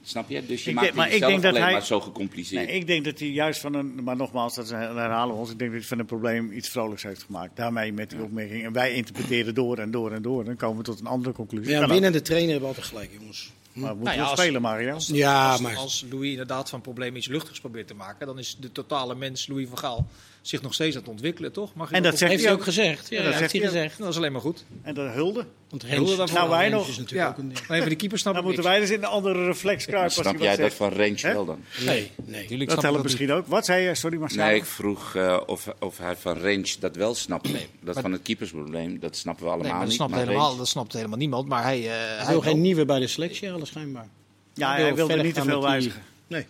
Snap 0.08 0.30
je? 0.30 0.45
Dus 0.45 0.64
je 0.64 0.70
Ik 0.70 0.76
maakt 0.76 0.86
denk- 0.88 0.97
maar 0.97 1.06
het 1.06 1.16
ik 1.16 1.20
jezelf 1.22 1.32
denk 1.41 1.43
dat 1.43 1.51
alleen 1.53 1.64
hij- 1.64 1.74
maar 1.74 1.86
zo 1.86 2.01
gecompliceerd. 2.01 2.66
Nee, 2.68 2.76
ik 2.76 2.88
denk 2.88 3.06
dat 3.06 3.20
hij 3.20 3.28
juist 3.28 3.60
van 3.60 3.74
een, 3.74 4.03
maar 4.03 4.16
nogmaals, 4.16 4.56
dat 4.56 4.70
herhalen 4.70 5.36
we 5.36 5.41
ons. 5.41 5.51
Ik 5.51 5.60
denk 5.60 5.72
dat 5.72 5.80
hij 5.80 5.89
van 5.89 5.99
een 5.99 6.06
probleem 6.06 6.51
iets 6.51 6.70
vrolijks 6.70 7.03
heeft 7.03 7.24
gemaakt. 7.24 7.56
Daarmee 7.56 7.93
met 7.93 8.10
die 8.10 8.22
opmerking. 8.24 8.64
En 8.64 8.72
wij 8.74 8.93
interpreteren 8.93 9.53
door 9.56 9.78
en 9.78 9.91
door 9.91 10.12
en 10.12 10.22
door. 10.22 10.43
Dan 10.45 10.56
komen 10.56 10.78
we 10.78 10.84
tot 10.84 10.99
een 10.99 11.06
andere 11.08 11.34
conclusie. 11.34 11.72
Ja, 11.72 11.88
winnende 11.88 12.22
trainer 12.22 12.51
hebben 12.51 12.68
altijd 12.68 12.86
gelijk, 12.86 13.10
jongens. 13.20 13.51
Maar 13.74 13.89
we 13.89 13.95
moeten 13.95 14.03
Nou 14.06 14.16
ja, 14.16 14.22
wel 14.22 14.32
als- 14.32 14.39
spelen, 14.41 14.62
Mario. 14.62 14.93
Als, 14.93 15.08
Ja, 15.08 15.51
als, 15.51 15.62
maar- 15.62 15.76
als 15.76 16.06
Louis 16.12 16.30
inderdaad 16.32 16.70
van 16.70 16.82
probleem 16.82 17.16
iets 17.16 17.28
luchtigs 17.28 17.60
probeert 17.60 17.88
te 17.88 17.93
maken, 17.95 18.28
dan 18.28 18.39
is 18.39 18.58
de 18.60 18.72
totale 18.72 19.16
mens 19.16 19.47
Louis 19.47 19.68
van 19.68 19.78
Gaal 19.78 20.08
zich 20.47 20.61
nog 20.61 20.73
steeds 20.73 20.95
aan 20.95 21.01
het 21.01 21.09
ontwikkelen, 21.11 21.51
toch? 21.51 21.73
Mag 21.73 21.89
je 21.89 21.95
En 21.95 22.03
dat 22.03 22.11
op- 22.11 22.17
zegt 22.17 22.31
Heeft 22.31 22.43
hij 22.43 22.53
ook 22.53 22.63
gezegd. 22.63 23.09
Ja, 23.09 23.17
Ja, 23.17 23.23
dat 23.23 23.33
heeft 23.39 23.51
hij 23.51 23.61
gezegd. 23.61 23.97
Dat 23.97 24.09
is 24.09 24.17
alleen 24.17 24.31
maar 24.31 24.41
goed. 24.41 24.65
En 24.81 24.93
dat 24.93 25.13
hulde. 25.13 25.45
Want 25.69 25.85
Hulde 25.85 26.15
daarvoor. 26.15 26.37
Nou, 26.37 26.49
wij 26.49 26.69
nog. 26.69 26.87
is 26.87 26.97
natuurlijk 26.97 27.27
Ja, 27.27 27.27
ook 27.27 27.37
een 27.37 27.47
ding. 27.53 27.67
maar 27.67 27.77
even 27.77 27.89
die 27.89 27.97
keeper 27.97 28.17
snap 28.19 28.33
Dan 28.33 28.43
moeten 28.43 28.61
niks. 28.63 28.73
wij 28.75 28.85
dus 28.85 28.95
in 28.95 29.01
de 29.01 29.07
andere 29.07 29.45
reflex 29.45 29.85
kruipen. 29.85 30.11
Snap 30.11 30.39
jij 30.39 30.55
dat 30.55 30.73
van 30.73 30.89
Range 30.93 31.19
wel 31.21 31.45
dan? 31.45 31.59
Nee, 31.85 32.11
nee. 32.25 32.65
Dat 32.65 32.81
helpt 32.81 32.93
niet. 32.95 33.03
misschien 33.03 33.31
ook. 33.31 33.47
Wat 33.47 33.65
zei 33.65 33.83
je? 33.87 33.95
Sorry, 33.95 34.17
Marcel. 34.17 34.45
Nee, 34.45 34.55
ik 34.55 34.65
vroeg 34.65 35.15
eh, 35.15 35.41
of, 35.45 35.67
of 35.79 35.97
hij 35.97 36.15
van 36.15 36.37
Range 36.37 36.75
dat 36.79 36.95
wel 36.95 37.15
snapt. 37.15 37.49
Dat 37.81 37.99
van 37.99 38.11
het 38.11 38.21
keepersprobleem, 38.21 38.99
dat 38.99 39.15
snappen 39.15 39.43
we 39.45 39.49
Nee, 39.49 39.59
allemaal 39.59 39.69
maar 40.09 40.25
dat 40.25 40.49
niet. 40.49 40.57
dat 40.57 40.67
snapt 40.67 40.93
helemaal 40.93 41.17
niemand. 41.17 41.47
Maar 41.47 41.63
hij, 41.63 41.79
eh, 41.83 41.91
Hij 42.23 42.27
wil 42.31 42.41
geen 42.41 42.61
nieuwe 42.61 42.85
bij 42.85 42.99
de 42.99 43.07
selectie 43.07 43.49
halen, 43.49 43.67
schijnbaar. 43.67 44.07
ja, 44.53 44.67
hij 44.71 44.81
hij 44.81 44.93
wil 44.95 45.07
wilde 45.07 45.23
niet 45.23 45.35
te 45.35 45.41
veel 45.43 45.61
wijzigen. 45.61 46.01
Nee. 46.27 46.45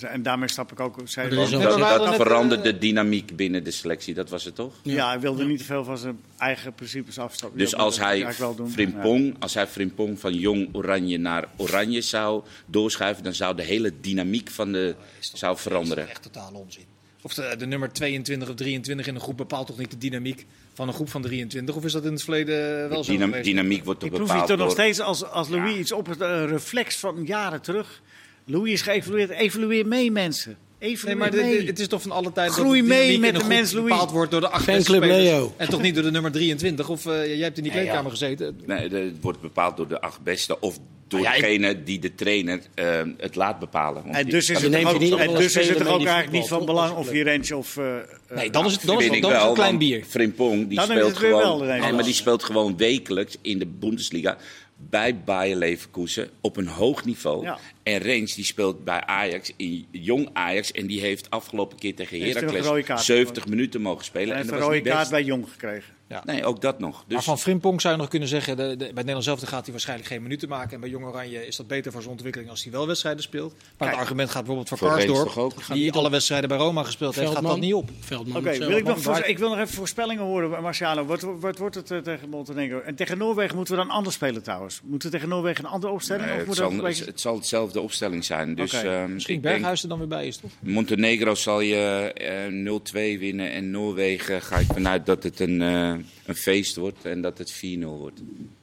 En 0.00 0.22
daarmee 0.22 0.48
snap 0.48 0.72
ik 0.72 0.80
ook. 0.80 0.96
Zei 1.04 1.34
Maar 1.34 1.50
dat 1.50 1.60
dat, 1.62 1.78
dat 1.78 2.04
net, 2.04 2.14
verandert 2.14 2.60
eh, 2.60 2.72
de 2.72 2.78
dynamiek 2.78 3.36
binnen 3.36 3.64
de 3.64 3.70
selectie, 3.70 4.14
dat 4.14 4.30
was 4.30 4.44
het 4.44 4.54
toch? 4.54 4.74
ja, 4.82 5.08
hij 5.08 5.20
wilde 5.20 5.44
niet 5.44 5.58
te 5.58 5.64
veel 5.64 5.84
van 5.84 5.98
zijn 5.98 6.18
eigen 6.38 6.74
principes 6.74 7.18
afstappen. 7.18 7.58
Dus 7.58 7.74
als 7.74 7.98
hij, 7.98 8.26
doen. 8.56 8.70
Frimpong, 8.70 9.36
als 9.38 9.54
hij 9.54 9.66
Frimpong 9.66 10.20
van 10.20 10.34
jong 10.34 10.68
oranje 10.72 11.18
naar 11.18 11.44
oranje 11.56 12.00
zou 12.00 12.42
doorschuiven, 12.66 13.24
dan 13.24 13.34
zou 13.34 13.56
de 13.56 13.62
hele 13.62 13.92
dynamiek 14.00 14.50
van 14.50 14.72
de 14.72 14.94
zou 15.20 15.56
veranderen. 15.56 15.96
Dat 15.96 16.04
is 16.04 16.10
echt 16.10 16.22
totaal 16.22 16.52
onzin. 16.52 16.84
Of 17.22 17.34
de, 17.34 17.54
de 17.58 17.66
nummer 17.66 17.92
22 17.92 18.48
of 18.48 18.54
23 18.54 19.06
in 19.06 19.14
een 19.14 19.20
groep 19.20 19.36
bepaalt 19.36 19.66
toch 19.66 19.78
niet 19.78 19.90
de 19.90 19.98
dynamiek 19.98 20.46
van 20.74 20.88
een 20.88 20.94
groep 20.94 21.10
van 21.10 21.22
23? 21.22 21.74
Of 21.76 21.84
is 21.84 21.92
dat 21.92 22.04
in 22.04 22.12
het 22.12 22.22
verleden 22.22 22.88
wel 22.88 23.04
zo 23.04 23.12
Dynam- 23.12 23.28
geweest? 23.28 23.44
dynamiek 23.44 23.84
wordt 23.84 24.00
toch 24.00 24.08
Ik 24.08 24.14
proef 24.14 24.28
je 24.28 24.32
bepaald 24.32 24.50
toch 24.50 24.58
nog 24.66 24.70
steeds 24.74 25.00
als, 25.00 25.24
als 25.24 25.48
Louis 25.48 25.76
iets 25.78 25.92
op 25.92 26.06
het 26.06 26.20
reflex 26.50 26.96
van 26.96 27.24
jaren 27.24 27.60
terug. 27.60 28.02
Louis 28.50 28.72
is 28.72 28.82
geëvalueerd. 28.82 29.30
Evalueer 29.30 29.86
mee, 29.86 30.10
mensen. 30.10 30.56
Nee, 30.80 30.90
Evalueer 30.90 31.18
maar 31.18 31.30
de- 31.30 31.36
de- 31.36 31.42
mee. 31.42 31.66
het 31.66 31.78
is 31.78 31.88
toch 31.88 32.02
van 32.02 32.10
alle 32.10 32.32
tijden 32.32 32.54
Groei 32.54 32.78
dat 32.80 32.88
mee 32.88 33.18
met 33.18 33.38
de 33.40 33.44
mens, 33.44 33.72
Louis. 33.72 33.88
bepaald 33.90 34.10
wordt 34.10 34.30
door 34.30 34.40
de 34.40 34.48
acht 34.48 34.66
beste 34.66 34.82
Fanclub 34.82 35.02
spelers. 35.10 35.22
Leo. 35.30 35.54
En 35.56 35.68
toch 35.68 35.82
niet 35.82 35.94
door 35.94 36.04
de 36.04 36.10
nummer 36.10 36.30
23? 36.32 36.88
Of 36.88 37.06
eh, 37.06 37.12
jij 37.26 37.36
hebt 37.38 37.56
in 37.56 37.62
die 37.62 37.72
Nee, 37.72 37.80
kleedkamer 37.80 38.04
ja. 38.12 38.18
gezeten. 38.18 38.60
Nee, 38.66 38.88
het 38.88 39.14
wordt 39.20 39.40
bepaald 39.40 39.76
door 39.76 39.88
de 39.88 40.00
acht 40.00 40.22
beste 40.22 40.60
of 40.60 40.78
door 41.08 41.20
ja, 41.20 41.34
ik- 41.34 41.40
degene 41.42 41.82
die 41.82 41.98
de 41.98 42.14
trainer 42.14 42.60
eh, 42.74 43.00
het 43.16 43.34
laat 43.34 43.58
bepalen. 43.58 44.02
Want 44.02 44.16
En 44.16 44.28
dus 44.28 44.50
is 44.50 44.62
het 44.62 44.72
toch 44.72 44.94
ook, 44.94 45.18
en 45.18 45.34
dus 45.34 45.56
is 45.56 45.68
het 45.68 45.80
ook 45.86 45.96
eigenlijk 45.98 46.30
niet 46.32 46.48
van 46.48 46.64
belang 46.64 46.96
of 46.96 47.12
je 47.12 47.24
range 47.24 47.56
of... 47.56 47.76
eh, 47.76 47.96
eh, 47.96 48.02
Nee, 48.34 48.50
dan 48.50 48.66
is 48.66 48.72
het, 48.72 48.82
dan 48.86 48.98
is 48.98 49.04
het, 49.06 49.14
ik 49.14 49.22
dan 49.22 49.30
is 49.30 49.36
het 49.36 49.42
wel, 49.42 49.48
een 49.48 49.54
klein 49.56 49.78
bier. 49.78 50.04
Frimpong 50.08 50.68
die 50.68 50.80
speelt 50.80 51.06
het 51.08 51.18
weer 51.18 51.30
wel 51.30 51.40
gewoon, 51.40 51.66
nee, 51.80 51.92
maar 51.92 52.04
die 52.04 52.14
speelt 52.14 52.42
gewoon 52.44 52.76
wekelijks 52.76 53.36
in 53.42 53.58
de 53.58 53.66
Bundesliga 53.66 54.36
bij 54.78 55.20
Bayer 55.20 55.56
Leverkusen 55.56 56.30
op 56.40 56.56
een 56.56 56.66
hoog 56.66 57.04
niveau. 57.04 57.42
Ja. 57.44 57.58
En 57.82 57.98
Rens 57.98 58.34
die 58.34 58.44
speelt 58.44 58.84
bij 58.84 59.00
Ajax, 59.00 59.52
in 59.56 59.86
jong 59.90 60.28
Ajax, 60.32 60.72
en 60.72 60.86
die 60.86 61.00
heeft 61.00 61.30
afgelopen 61.30 61.78
keer 61.78 61.94
tegen 61.94 62.20
Heracles 62.20 62.84
kaart 62.84 63.02
70 63.02 63.46
minuten 63.46 63.80
mogen 63.80 64.04
spelen. 64.04 64.28
Hij 64.28 64.36
En 64.36 64.42
heeft 64.42 64.50
dat 64.50 64.60
een 64.60 64.74
rode 64.74 64.80
kaart 64.80 64.98
best. 64.98 65.10
bij 65.10 65.22
Jong 65.22 65.48
gekregen. 65.50 65.94
Nee, 66.24 66.44
ook 66.44 66.60
dat 66.60 66.78
nog. 66.78 66.92
Maar 66.96 67.16
Dus 67.16 67.24
van 67.24 67.38
Frimpong 67.38 67.80
zou 67.80 67.94
je 67.94 68.00
nog 68.00 68.08
kunnen 68.10 68.28
zeggen, 68.28 68.56
de, 68.56 68.62
de, 68.62 68.76
bij 68.76 68.86
het 68.86 68.94
Nederlands 68.94 69.26
zelf 69.26 69.40
gaat 69.40 69.62
hij 69.62 69.70
waarschijnlijk 69.72 70.08
geen 70.08 70.22
minuten 70.22 70.48
maken. 70.48 70.70
En 70.72 70.80
bij 70.80 70.88
Jong 70.88 71.04
Oranje 71.04 71.46
is 71.46 71.56
dat 71.56 71.66
beter 71.66 71.92
voor 71.92 72.00
zijn 72.00 72.12
ontwikkeling 72.12 72.50
als 72.50 72.62
hij 72.62 72.72
wel 72.72 72.86
wedstrijden 72.86 73.22
speelt. 73.22 73.52
Maar 73.52 73.62
Kijk. 73.76 73.90
het 73.90 74.00
argument 74.00 74.28
gaat 74.30 74.44
bijvoorbeeld 74.44 74.68
voor, 74.68 74.78
Voor 74.78 74.88
Karsdorp, 74.88 75.26
toch 75.26 75.38
ook? 75.38 75.52
die 75.72 75.92
alle 75.92 76.10
wedstrijden 76.10 76.48
bij 76.48 76.58
Roma 76.58 76.82
gespeeld 76.82 77.14
heeft, 77.14 77.26
gaat 77.26 77.34
dat 77.42 77.44
Veldman. 77.44 77.66
niet 77.66 77.74
op. 77.74 77.90
Veldman 78.00 78.36
Oké, 78.36 78.58
wil 78.58 78.76
ik, 78.76 78.84
nog 78.84 79.00
voor- 79.00 79.24
ik 79.24 79.38
wil 79.38 79.48
nog 79.48 79.58
even 79.58 79.74
voorspellingen 79.74 80.24
horen, 80.24 80.62
Marciano. 80.62 81.04
Wat, 81.04 81.20
wat 81.40 81.58
wordt 81.58 81.74
het 81.74 81.90
eh, 81.90 81.98
tegen 81.98 82.28
Montenegro? 82.28 82.80
En 82.80 82.94
tegen 82.94 83.18
Noorwegen 83.18 83.56
moeten 83.56 83.76
we 83.76 83.80
dan 83.82 83.90
anders 83.90 84.14
spelen 84.14 84.42
trouwens. 84.42 84.80
Moeten 84.84 85.10
we 85.10 85.14
tegen 85.14 85.30
Noorwegen 85.30 85.64
een 85.64 85.70
andere 85.70 85.92
opstelling? 85.92 86.26
nee, 86.26 86.40
of 86.40 86.46
het, 86.46 86.56
zal, 86.56 86.70
een 86.70 86.80
beetje... 86.80 87.04
het 87.04 87.20
zal 87.20 87.34
hetzelfde 87.34 87.80
opstelling 87.80 88.24
zijn. 88.24 88.54
Dus 88.54 88.72
ehm, 88.72 89.12
Misschien 89.12 89.40
Berghuis 89.40 89.82
er 89.82 89.88
dan 89.88 89.98
weer 89.98 90.08
bij 90.08 90.26
is, 90.26 90.36
toch? 90.36 90.50
Montenegro 90.60 91.34
zal 91.34 91.60
je 91.60 92.12
eh 92.14 93.16
0-2 93.16 93.18
winnen. 93.18 93.52
En 93.52 93.70
Noorwegen 93.70 94.42
ga 94.42 94.56
ik 94.56 94.66
vanuit 94.66 95.06
dat 95.06 95.22
het 95.22 95.40
een, 95.40 95.62
eh, 95.62 95.94
een 96.24 96.34
feest 96.36 96.76
wordt. 96.76 97.04
En 97.04 97.20
dat 97.20 97.38
het 97.38 97.52
4-0 97.52 97.78
wordt. 97.80 98.20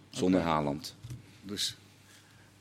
Zonder 0.09 0.41
Haaland. 0.41 0.95
Dus, 1.43 1.75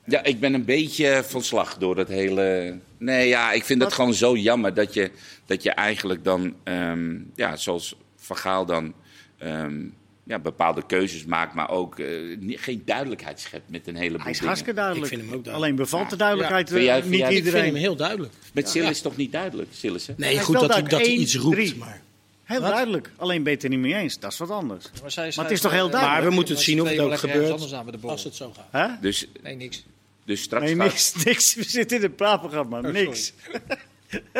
Ja, 0.06 0.22
ik 0.24 0.40
ben 0.40 0.54
een 0.54 0.64
beetje 0.64 1.22
van 1.26 1.42
slag 1.42 1.78
door 1.78 1.94
dat 1.94 2.08
hele. 2.08 2.78
Nee, 2.98 3.28
ja, 3.28 3.52
ik 3.52 3.64
vind 3.64 3.78
het 3.80 3.88
Wat? 3.88 3.98
gewoon 3.98 4.14
zo 4.14 4.36
jammer 4.36 4.74
dat 4.74 4.94
je, 4.94 5.10
dat 5.46 5.62
je 5.62 5.70
eigenlijk 5.70 6.24
dan, 6.24 6.54
ehm, 6.62 7.16
ja, 7.34 7.56
zoals 7.56 7.96
Van 8.16 8.36
Gaal 8.36 8.66
dan, 8.66 8.92
ehm, 9.38 9.80
ja, 10.24 10.38
bepaalde 10.38 10.86
keuzes 10.86 11.24
maakt, 11.24 11.54
maar 11.54 11.70
ook 11.70 11.98
eh, 11.98 12.06
geen 12.48 12.82
duidelijkheid 12.84 13.40
schept 13.40 13.70
met 13.70 13.86
een 13.86 13.96
heleboel 13.96 14.22
hij 14.22 14.30
is 14.30 14.38
hartstikke 14.40 14.74
duidelijk. 14.74 15.12
Ik 15.12 15.18
vind 15.18 15.28
hem 15.28 15.38
ook 15.38 15.44
duidelijk. 15.44 15.64
Alleen 15.64 15.76
bevalt 15.84 16.10
de 16.10 16.16
duidelijkheid 16.16 16.68
Ja. 16.68 16.74
Vind 16.74 16.86
jij- 16.86 16.94
eh, 16.96 17.00
vind 17.00 17.10
niet 17.10 17.20
jij- 17.20 17.28
Ik 17.28 17.34
vind 17.34 17.46
iedereen. 17.46 17.72
hem 17.72 17.82
heel 17.82 17.96
duidelijk. 17.96 18.32
Met 18.52 18.68
Sil 18.72 18.88
is 18.88 19.00
toch 19.00 19.16
niet 19.16 19.32
duidelijk, 19.32 19.68
Sillissen? 19.72 20.14
Nee, 20.18 20.38
goed 20.40 20.60
dat 20.60 20.72
hij, 20.72 20.82
dat 20.82 21.00
hij 21.00 21.10
iets 21.12 21.36
roept. 21.36 21.54
drie. 21.56 21.76
Maar, 21.76 22.00
Heel 22.44 22.60
duidelijk. 22.60 23.10
Alleen 23.16 23.42
ben 23.42 23.50
je 23.50 23.56
het 23.56 23.64
er 23.64 23.70
niet 23.70 23.78
mee 23.78 23.94
eens. 23.94 24.18
Dat 24.18 24.32
is 24.32 24.38
wat 24.38 24.50
anders. 24.50 24.84
Maar, 25.02 25.10
zij 25.10 25.32
het 25.36 25.50
is 25.50 25.60
toch 25.60 25.72
heel 25.72 25.90
duidelijk? 25.90 26.20
maar 26.20 26.28
we 26.28 26.34
moeten 26.34 26.54
het 26.54 26.64
zien 26.64 26.80
of 26.82 26.88
het 26.88 26.98
ook 26.98 27.18
gebeurt 27.18 27.50
Anders 27.50 27.72
aan 27.74 27.84
met 27.84 27.94
de 27.94 28.00
bal. 28.00 28.10
als 28.10 28.24
het 28.24 28.34
zo 28.34 28.52
gaat. 28.56 28.88
Hè? 28.90 29.00
Dus, 29.00 29.20
Nee, 29.20 29.42
Nee, 29.42 29.56
niks. 29.56 29.84
dus 30.24 30.42
straks 30.42 30.68
gaat- 30.68 30.76
niks, 30.76 31.14
niks. 31.24 31.54
We 31.54 31.62
zitten 31.62 31.96
in 31.98 32.04
een 32.04 32.14
praatprogramma. 32.14 32.78
Oh, 32.78 32.84
niks. 32.84 33.32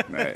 Nee, 0.09 0.25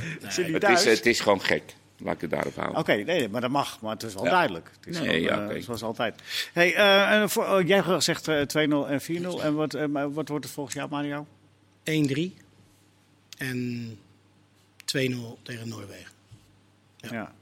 het, 0.53 0.69
is, 0.69 0.85
het 0.85 1.07
is 1.07 1.21
gewoon 1.21 1.41
gek. 1.43 1.63
Laat 2.01 2.15
ik 2.15 2.21
het 2.21 2.31
daarop 2.31 2.55
houden. 2.55 2.79
Oké, 2.79 2.95
nee, 2.95 3.29
maar 3.29 3.41
dat 3.41 3.51
mag. 3.51 3.81
Maar 3.81 3.93
het 3.93 4.03
is 4.03 4.15
wel 4.15 4.25
Ja. 4.25 4.31
duidelijk. 4.31 4.71
Het 4.81 4.87
is 4.95 4.99
Nee, 5.01 5.07
gewoon, 5.09 5.21
ja, 5.21 5.43
eh, 5.45 5.51
oké. 5.51 5.61
zoals 5.61 5.83
altijd. 5.83 6.15
Hey, 6.53 6.75
eh, 6.75 7.11
en 7.21 7.31
voor, 7.31 7.47
oh, 7.47 7.67
jij 7.67 8.01
zegt 8.01 8.29
eh, 8.29 8.41
2-0 8.43 8.89
en 8.89 9.01
4-0. 9.01 9.43
En 9.43 9.55
wat, 9.55 9.75
eh, 9.75 9.87
maar 9.87 10.13
wat 10.13 10.29
wordt 10.29 10.45
het 10.45 10.55
volgens 10.55 10.75
jou, 10.77 10.89
Mario? 10.91 11.27
1-3 11.85 12.35
en 13.39 13.99
2-0 14.85 15.39
tegen 15.43 15.69
Noorwegen. 15.69 16.11
Ja. 16.97 17.33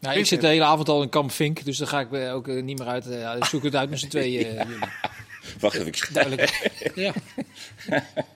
Nou, 0.00 0.18
ik 0.18 0.26
zit 0.26 0.40
de 0.40 0.46
hele 0.46 0.64
avond 0.64 0.88
al 0.88 1.02
in 1.02 1.08
Kamp 1.08 1.30
Vink, 1.32 1.64
dus 1.64 1.76
daar 1.78 1.88
ga 1.88 2.00
ik 2.00 2.12
eh, 2.12 2.34
ook 2.34 2.48
eh, 2.48 2.62
niet 2.62 2.78
meer 2.78 2.86
uit. 2.88 3.06
eh, 3.10 3.20
ja, 3.20 3.44
zoek 3.44 3.62
het 3.62 3.74
uit 3.76 3.90
met 3.90 3.98
z'n 3.98 4.08
tweeën. 4.16 4.46
eh, 4.46 4.66
jullie. 4.66 4.78
Wacht 5.60 5.74
even. 5.74 5.86
ik- 5.86 6.08
Duidelijk. 6.12 6.70
Ja. 6.94 7.12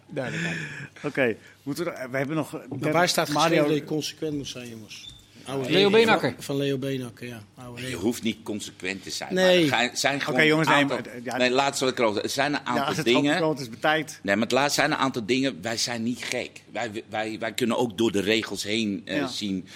Duidelijk. 0.09 0.57
Oké, 1.03 1.37
moeten 1.63 1.85
we, 1.85 1.91
er- 1.91 2.11
we 2.11 2.17
hebben 2.17 2.37
nog... 2.37 2.61
Maar 2.81 2.93
waar 2.93 3.09
staat 3.09 3.29
Mario, 3.29 3.67
dat 3.67 3.75
je 3.75 3.85
consequent 3.85 4.37
moet 4.37 4.49
zijn, 4.49 4.69
jongens? 4.69 5.13
Oude 5.47 5.65
Leo 5.65 5.75
regel 5.75 5.91
Beenhakker. 5.91 6.35
Van 6.39 6.57
Leo 6.57 6.79
Beenhakker, 6.79 7.27
ja. 7.27 7.43
Oude 7.55 7.89
Je 7.89 7.97
hoeft 7.97 8.23
niet 8.23 8.37
consequent 8.43 9.03
te 9.03 9.11
zijn. 9.11 9.35
Nee. 9.35 9.69
Maar 9.71 9.83
er 9.83 9.89
ga- 9.89 9.97
zijn 9.97 10.21
gewoon 10.21 10.35
Oké, 10.41 10.49
jongens, 10.49 10.69
nee, 10.69 10.77
aantal, 10.77 10.97
maar, 10.97 11.07
ja, 11.25 11.37
nee, 11.37 11.89
ik 11.91 11.99
erover- 11.99 12.23
Er 12.23 12.29
zijn 12.29 12.53
een 12.55 12.61
Ja, 12.65 12.67
aantal 12.69 12.85
als 12.87 12.97
het 12.97 13.05
dingen. 13.07 13.37
groot 13.37 13.61
is 13.61 13.69
betijd. 13.71 14.19
Nee, 14.23 14.35
maar 14.35 14.45
het 14.45 14.53
laatste 14.53 14.81
zijn 14.81 14.93
een 14.93 14.97
aantal 14.99 15.27
dingen. 15.27 15.59
Wij 15.63 15.77
zijn 15.77 16.03
niet 16.03 16.25
gek. 16.25 16.63
Wij, 16.73 16.91
wij, 17.09 17.37
wij 17.39 17.53
kunnen 17.53 17.77
ook 17.77 17.99
door 17.99 18.13
de 18.13 18.21
regels 18.21 18.63
heen 18.63 19.03
eh, 19.05 19.17
Ja. 19.17 19.27
zien 19.27 19.67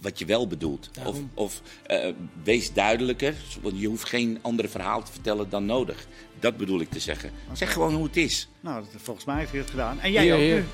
wat 0.00 0.18
je 0.18 0.24
wel 0.24 0.46
bedoelt. 0.46 0.88
Of, 0.88 0.94
Daarom. 1.04 1.30
of 1.34 1.60
eh, 1.86 2.12
wees 2.42 2.72
duidelijker. 2.72 3.34
Want 3.62 3.80
je 3.80 3.86
hoeft 3.86 4.08
geen 4.08 4.38
andere 4.42 4.68
verhaal 4.68 5.02
te 5.02 5.12
vertellen 5.12 5.50
dan 5.50 5.66
nodig. 5.66 6.06
Dat 6.40 6.56
bedoel 6.56 6.80
ik 6.80 6.90
te 6.90 7.00
zeggen. 7.00 7.30
Zeg 7.52 7.72
gewoon 7.72 7.94
hoe 7.94 8.04
het 8.04 8.16
is. 8.16 8.48
Nou, 8.60 8.84
dat, 8.92 9.02
volgens 9.02 9.26
mij 9.26 9.38
heeft 9.38 9.50
hij 9.50 9.60
het 9.60 9.70
gedaan. 9.70 10.00
En 10.00 10.12
jij 10.12 10.32
ook 10.32 10.40
nu. 10.40 10.64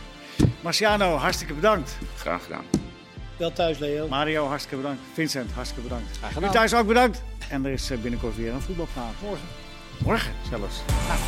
Marciano, 0.60 1.14
hartstikke 1.14 1.54
bedankt. 1.54 1.96
Graag 2.16 2.42
gedaan. 2.42 2.64
Wel 3.36 3.52
thuis, 3.52 3.78
Leo. 3.78 4.08
Mario, 4.08 4.46
hartstikke 4.46 4.76
bedankt. 4.76 5.00
Vincent, 5.12 5.50
hartstikke 5.52 5.88
bedankt. 5.88 6.16
Graag 6.16 6.50
U 6.50 6.52
thuis 6.52 6.74
ook 6.74 6.86
bedankt. 6.86 7.22
En 7.50 7.64
er 7.64 7.72
is 7.72 7.90
eh, 7.90 7.98
binnenkort 7.98 8.36
weer 8.36 8.52
een 8.52 8.60
voetbalpraat. 8.60 9.14
Morgen. 9.22 9.46
Morgen 10.04 10.32
zelfs. 10.50 10.76
Nou, 10.86 11.18